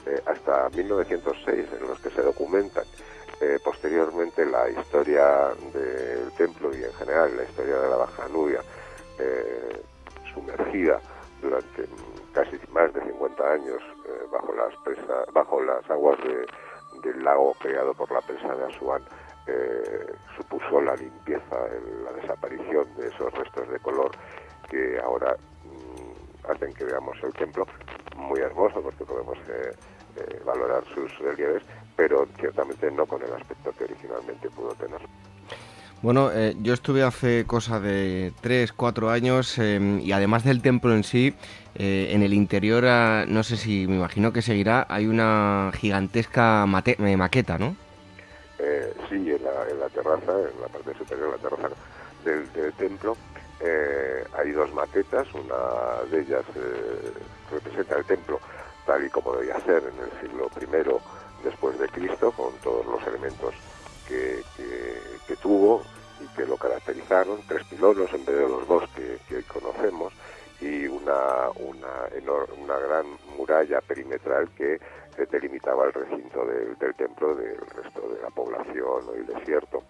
[0.06, 2.84] eh, hasta 1906 en los que se documentan
[3.40, 8.60] Eh, posteriormente la historia del templo y en general la historia de la Baja Nubia,
[10.34, 11.00] sumergida
[11.40, 11.86] durante
[12.32, 13.80] casi más de 50 años
[15.32, 16.18] bajo las aguas
[17.04, 19.02] del lago creado por la presa de Asuán,
[20.36, 21.56] supuso la limpieza,
[22.04, 24.10] la desaparición de esos restos de color
[24.70, 27.66] que ahora mm, hacen que veamos el templo
[28.16, 29.70] muy hermoso porque podemos eh,
[30.16, 31.62] eh, valorar sus relieves,
[31.96, 35.00] pero ciertamente no con el aspecto que originalmente pudo tener.
[36.00, 41.02] Bueno, eh, yo estuve hace cosa de 3, 4 años y además del templo en
[41.02, 41.34] sí,
[41.74, 47.58] en el interior, ah, no sé si me imagino que seguirá, hay una gigantesca maqueta,
[47.58, 47.74] ¿no?
[49.08, 51.74] Sí, en la, terraza, en la parte superior de la terraza
[52.24, 53.16] del templo,
[53.60, 57.12] eh, hay dos maquetas, una de ellas eh,
[57.50, 58.40] representa el templo
[58.86, 63.06] tal y como debía ser en el siglo I después de Cristo, con todos los
[63.06, 63.54] elementos
[64.06, 64.42] que,
[65.42, 65.82] tuvo
[66.20, 70.12] y que lo caracterizaron, tres pilonos en vez de los dos que, hoy conocemos,
[70.60, 73.06] y una, una, gran
[73.36, 74.80] muralla perimetral que
[75.26, 79.82] delimitaba el recinto del, templo del resto de la población o el desierto.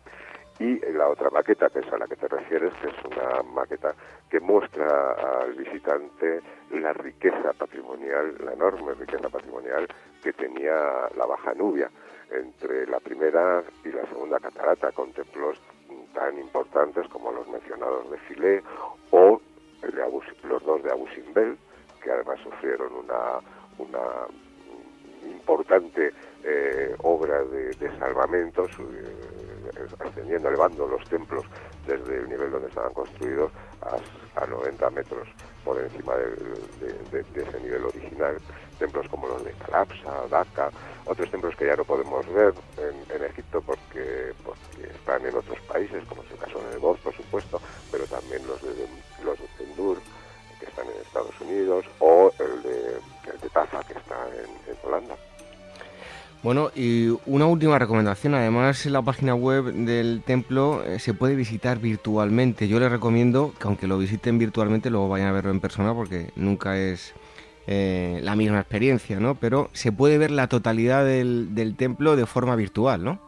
[0.59, 3.95] Y la otra maqueta, que es a la que te refieres, que es una maqueta
[4.29, 6.41] que muestra al visitante
[6.71, 9.87] la riqueza patrimonial, la enorme riqueza patrimonial
[10.23, 10.75] que tenía
[11.17, 11.89] la Baja Nubia.
[12.31, 15.59] Entre la primera y la segunda catarata, con templos
[16.13, 18.63] tan importantes como los mencionados de Filé
[19.13, 19.41] o
[20.43, 21.57] los dos de Abu Simbel,
[22.03, 23.41] que además sufrieron una
[25.31, 26.13] importante
[26.45, 28.67] eh, obra de, de salvamento,
[30.01, 31.45] ascendiendo, elevando los templos
[31.87, 33.51] desde el nivel donde estaban construidos
[33.83, 35.29] a, 90 metros
[35.65, 38.37] por encima de, ese nivel original.
[38.79, 40.71] Templos como los de Calapsa, Dhaka,
[41.07, 44.33] otros templos que ya no podemos ver en, Egipto porque,
[44.95, 47.61] están en otros países, como es el caso de Nebot, por supuesto,
[47.91, 48.87] pero también los de,
[49.25, 49.99] los de Tendur,
[50.61, 53.01] que están en Estados Unidos, o el de,
[53.41, 55.15] de Tafa, que está en Holanda.
[56.41, 61.35] Bueno, y una última recomendación, además en la página web del templo eh, se puede
[61.35, 62.69] visitar virtualmente.
[62.69, 66.31] Yo les recomiendo que aunque lo visiten virtualmente, luego vayan a verlo en persona porque
[66.37, 67.13] nunca es
[67.67, 69.35] eh, la misma experiencia, ¿no?
[69.35, 73.19] Pero se puede ver la totalidad del, del templo de forma virtual, ¿no?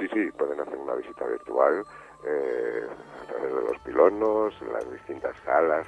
[0.00, 1.84] Sí, sí, pueden hacer una visita virtual
[2.26, 2.86] eh,
[3.22, 5.86] a través de los pilonos, las distintas salas,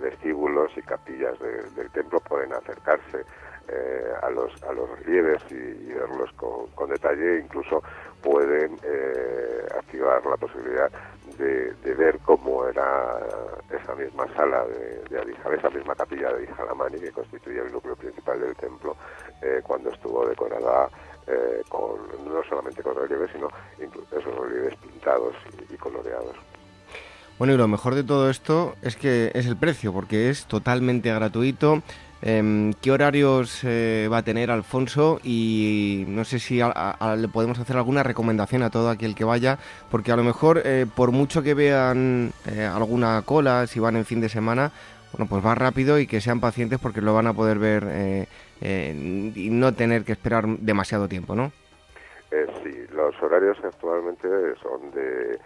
[0.00, 3.24] vestíbulos y capillas del templo pueden acercarse
[3.68, 7.82] eh, a, los, a los relieves y, verlos con, detalle, incluso
[8.22, 10.88] pueden eh, activar la posibilidad
[11.36, 13.18] de, ver cómo era
[13.70, 18.38] esa misma sala de, de esa misma capilla de Adijalamani que constituye el núcleo principal
[18.38, 18.96] del templo
[19.42, 20.88] eh, cuando estuvo decorada
[21.68, 23.48] con, no solamente con relieves, sino
[23.82, 25.34] incluso esos relieves pintados
[25.68, 26.36] y coloreados.
[27.38, 31.12] Bueno, y lo mejor de todo esto es que es el precio, porque es totalmente
[31.12, 31.82] gratuito.
[32.22, 35.20] Em, ¿Qué horarios eh, va a tener Alfonso?
[35.22, 39.58] Y no sé si le podemos hacer alguna recomendación a todo aquel que vaya,
[39.90, 44.06] porque a lo mejor, eh, por mucho que vean eh, alguna cola, si van en
[44.06, 44.72] fin de semana,
[45.12, 48.26] bueno, pues va rápido y que sean pacientes porque lo van a poder ver
[48.62, 51.52] y no tener que esperar demasiado tiempo, ¿no?
[52.62, 54.28] sí, los horarios actualmente
[54.62, 55.38] son de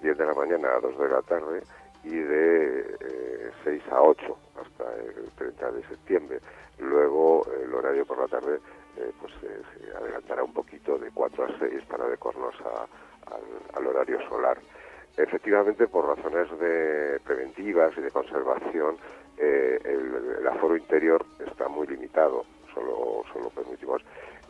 [0.00, 1.62] 10 de la mañana a 2 de la tarde
[2.04, 6.40] y de 6 a 8 hasta el 30 de septiembre.
[6.78, 8.58] Luego el horario por la tarde
[8.96, 12.54] eh, pues se adelantará un poquito de 4 a 6 para adecuarnos
[13.74, 14.58] al, horario solar.
[15.16, 18.96] Efectivamente, por razones de preventivas y de conservación,
[19.36, 22.44] eh, el, aforo interior está muy limitado.
[22.74, 24.02] Solo, solo permitimos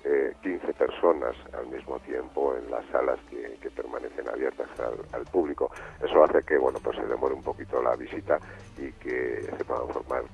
[0.02, 4.68] 15 eh, personas al mismo tiempo en las salas que, permanecen abiertas
[5.12, 5.70] al, público.
[6.02, 8.38] Eso hace que bueno pues se demore un poquito la visita
[8.76, 10.24] y que se puedan formar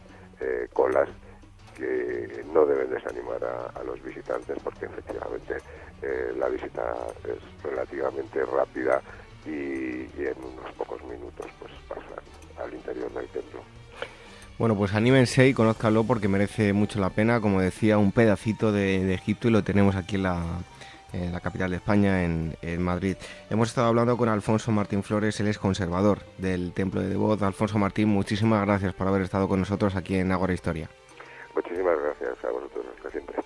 [0.41, 1.09] eh, colas
[1.77, 5.59] que no deben desanimar a, los visitantes porque efectivamente
[6.03, 6.95] eh, la visita
[7.25, 9.03] es relativamente rápida
[9.45, 12.25] y, y en unos pocos minutos pues pasan
[12.59, 13.61] al interior del templo.
[14.59, 17.41] Bueno, pues anímense y conózcanlo porque merece mucho la pena.
[17.41, 20.61] Como decía, un pedacito de, Egipto y lo tenemos aquí en la,
[21.43, 23.17] capital de España, en, Madrid.
[23.51, 27.43] Hemos estado hablando con Alfonso Martín Flores, él es conservador del Templo de Devot.
[27.43, 30.89] Alfonso Martín, muchísimas gracias por haber estado con nosotros aquí en Agora Historia.
[31.55, 33.46] Muchísimas gracias a vosotros, siempre.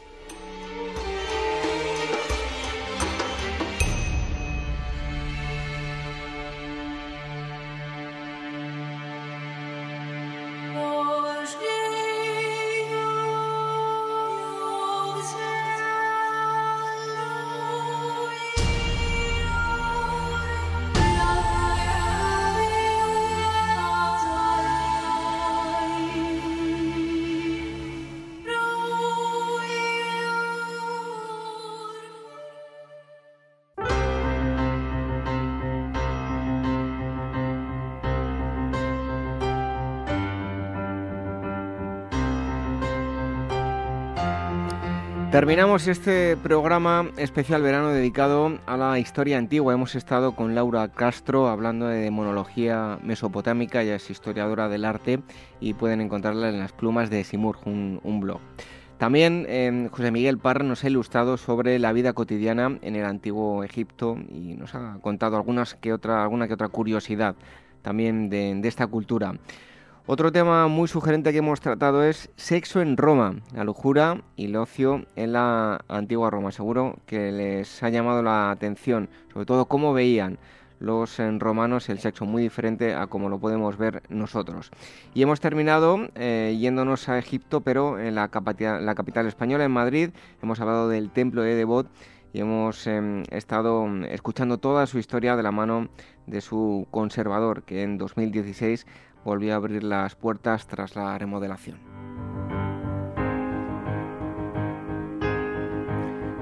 [45.40, 49.72] Terminamos este programa especial verano dedicado a la historia antigua.
[49.72, 55.20] Hemos estado con Laura Castro hablando de demonología mesopotámica, ella es historiadora del arte
[55.58, 58.40] y pueden encontrarla en las plumas de Simurg, un, blog.
[58.98, 63.64] También eh, José Miguel Parra nos ha ilustrado sobre la vida cotidiana en el antiguo
[63.64, 67.34] Egipto y nos ha contado algunas que otra, alguna que otra curiosidad
[67.80, 69.32] también de esta cultura.
[70.12, 74.56] Otro tema muy sugerente que hemos tratado es sexo en Roma, la lujura y el
[74.56, 76.50] ocio en la antigua Roma.
[76.50, 80.40] Seguro que les ha llamado la atención, sobre todo cómo veían
[80.80, 84.72] los romanos el sexo muy diferente a como lo podemos ver nosotros.
[85.14, 89.70] Y hemos terminado eh, yéndonos a Egipto, pero en la capital, la capital española, en
[89.70, 90.10] Madrid.
[90.42, 91.86] Hemos hablado del templo de Devot
[92.32, 95.88] y hemos em, estado escuchando toda su historia de la mano
[96.26, 98.86] de su conservador, que en 2016
[99.24, 101.78] volvió a abrir las puertas tras la remodelación.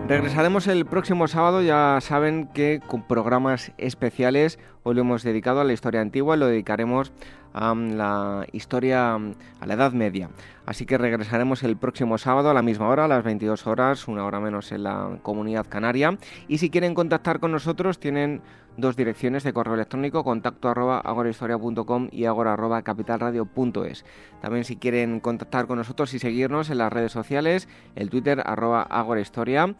[0.08, 5.64] Regresaremos el próximo sábado, ya saben que con programas especiales, hoy lo hemos dedicado a
[5.64, 7.12] la historia antigua, lo dedicaremos
[7.60, 10.30] la historia, a la Edad Media.
[10.66, 14.24] Así que regresaremos el próximo sábado a la misma hora, a las 22 horas, una
[14.24, 16.18] hora menos en la comunidad canaria.
[16.46, 18.42] Y si quieren contactar con nosotros, tienen
[18.76, 24.04] dos direcciones de correo electrónico, contacto arroba agorahistoria.com y agora arroba capitalradio.es.
[24.40, 28.82] También si quieren contactar con nosotros y seguirnos en las redes sociales, el Twitter arroba
[28.82, 29.74] agorahistoria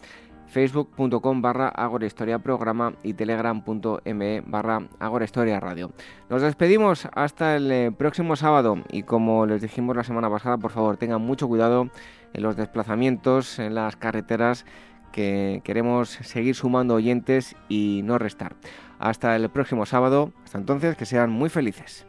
[0.49, 5.91] facebook.com barra agorahistoria programa y telegram.me barra agorahistoria radio.
[6.29, 10.71] Nos despedimos hasta el eh, próximo sábado y como les dijimos la semana pasada, por
[10.71, 11.91] favor tengan mucho cuidado
[12.33, 14.65] en los desplazamientos, en las carreteras,
[15.13, 18.57] que queremos seguir sumando oyentes y no restar.
[18.99, 22.07] Hasta el próximo sábado, hasta entonces que sean muy felices.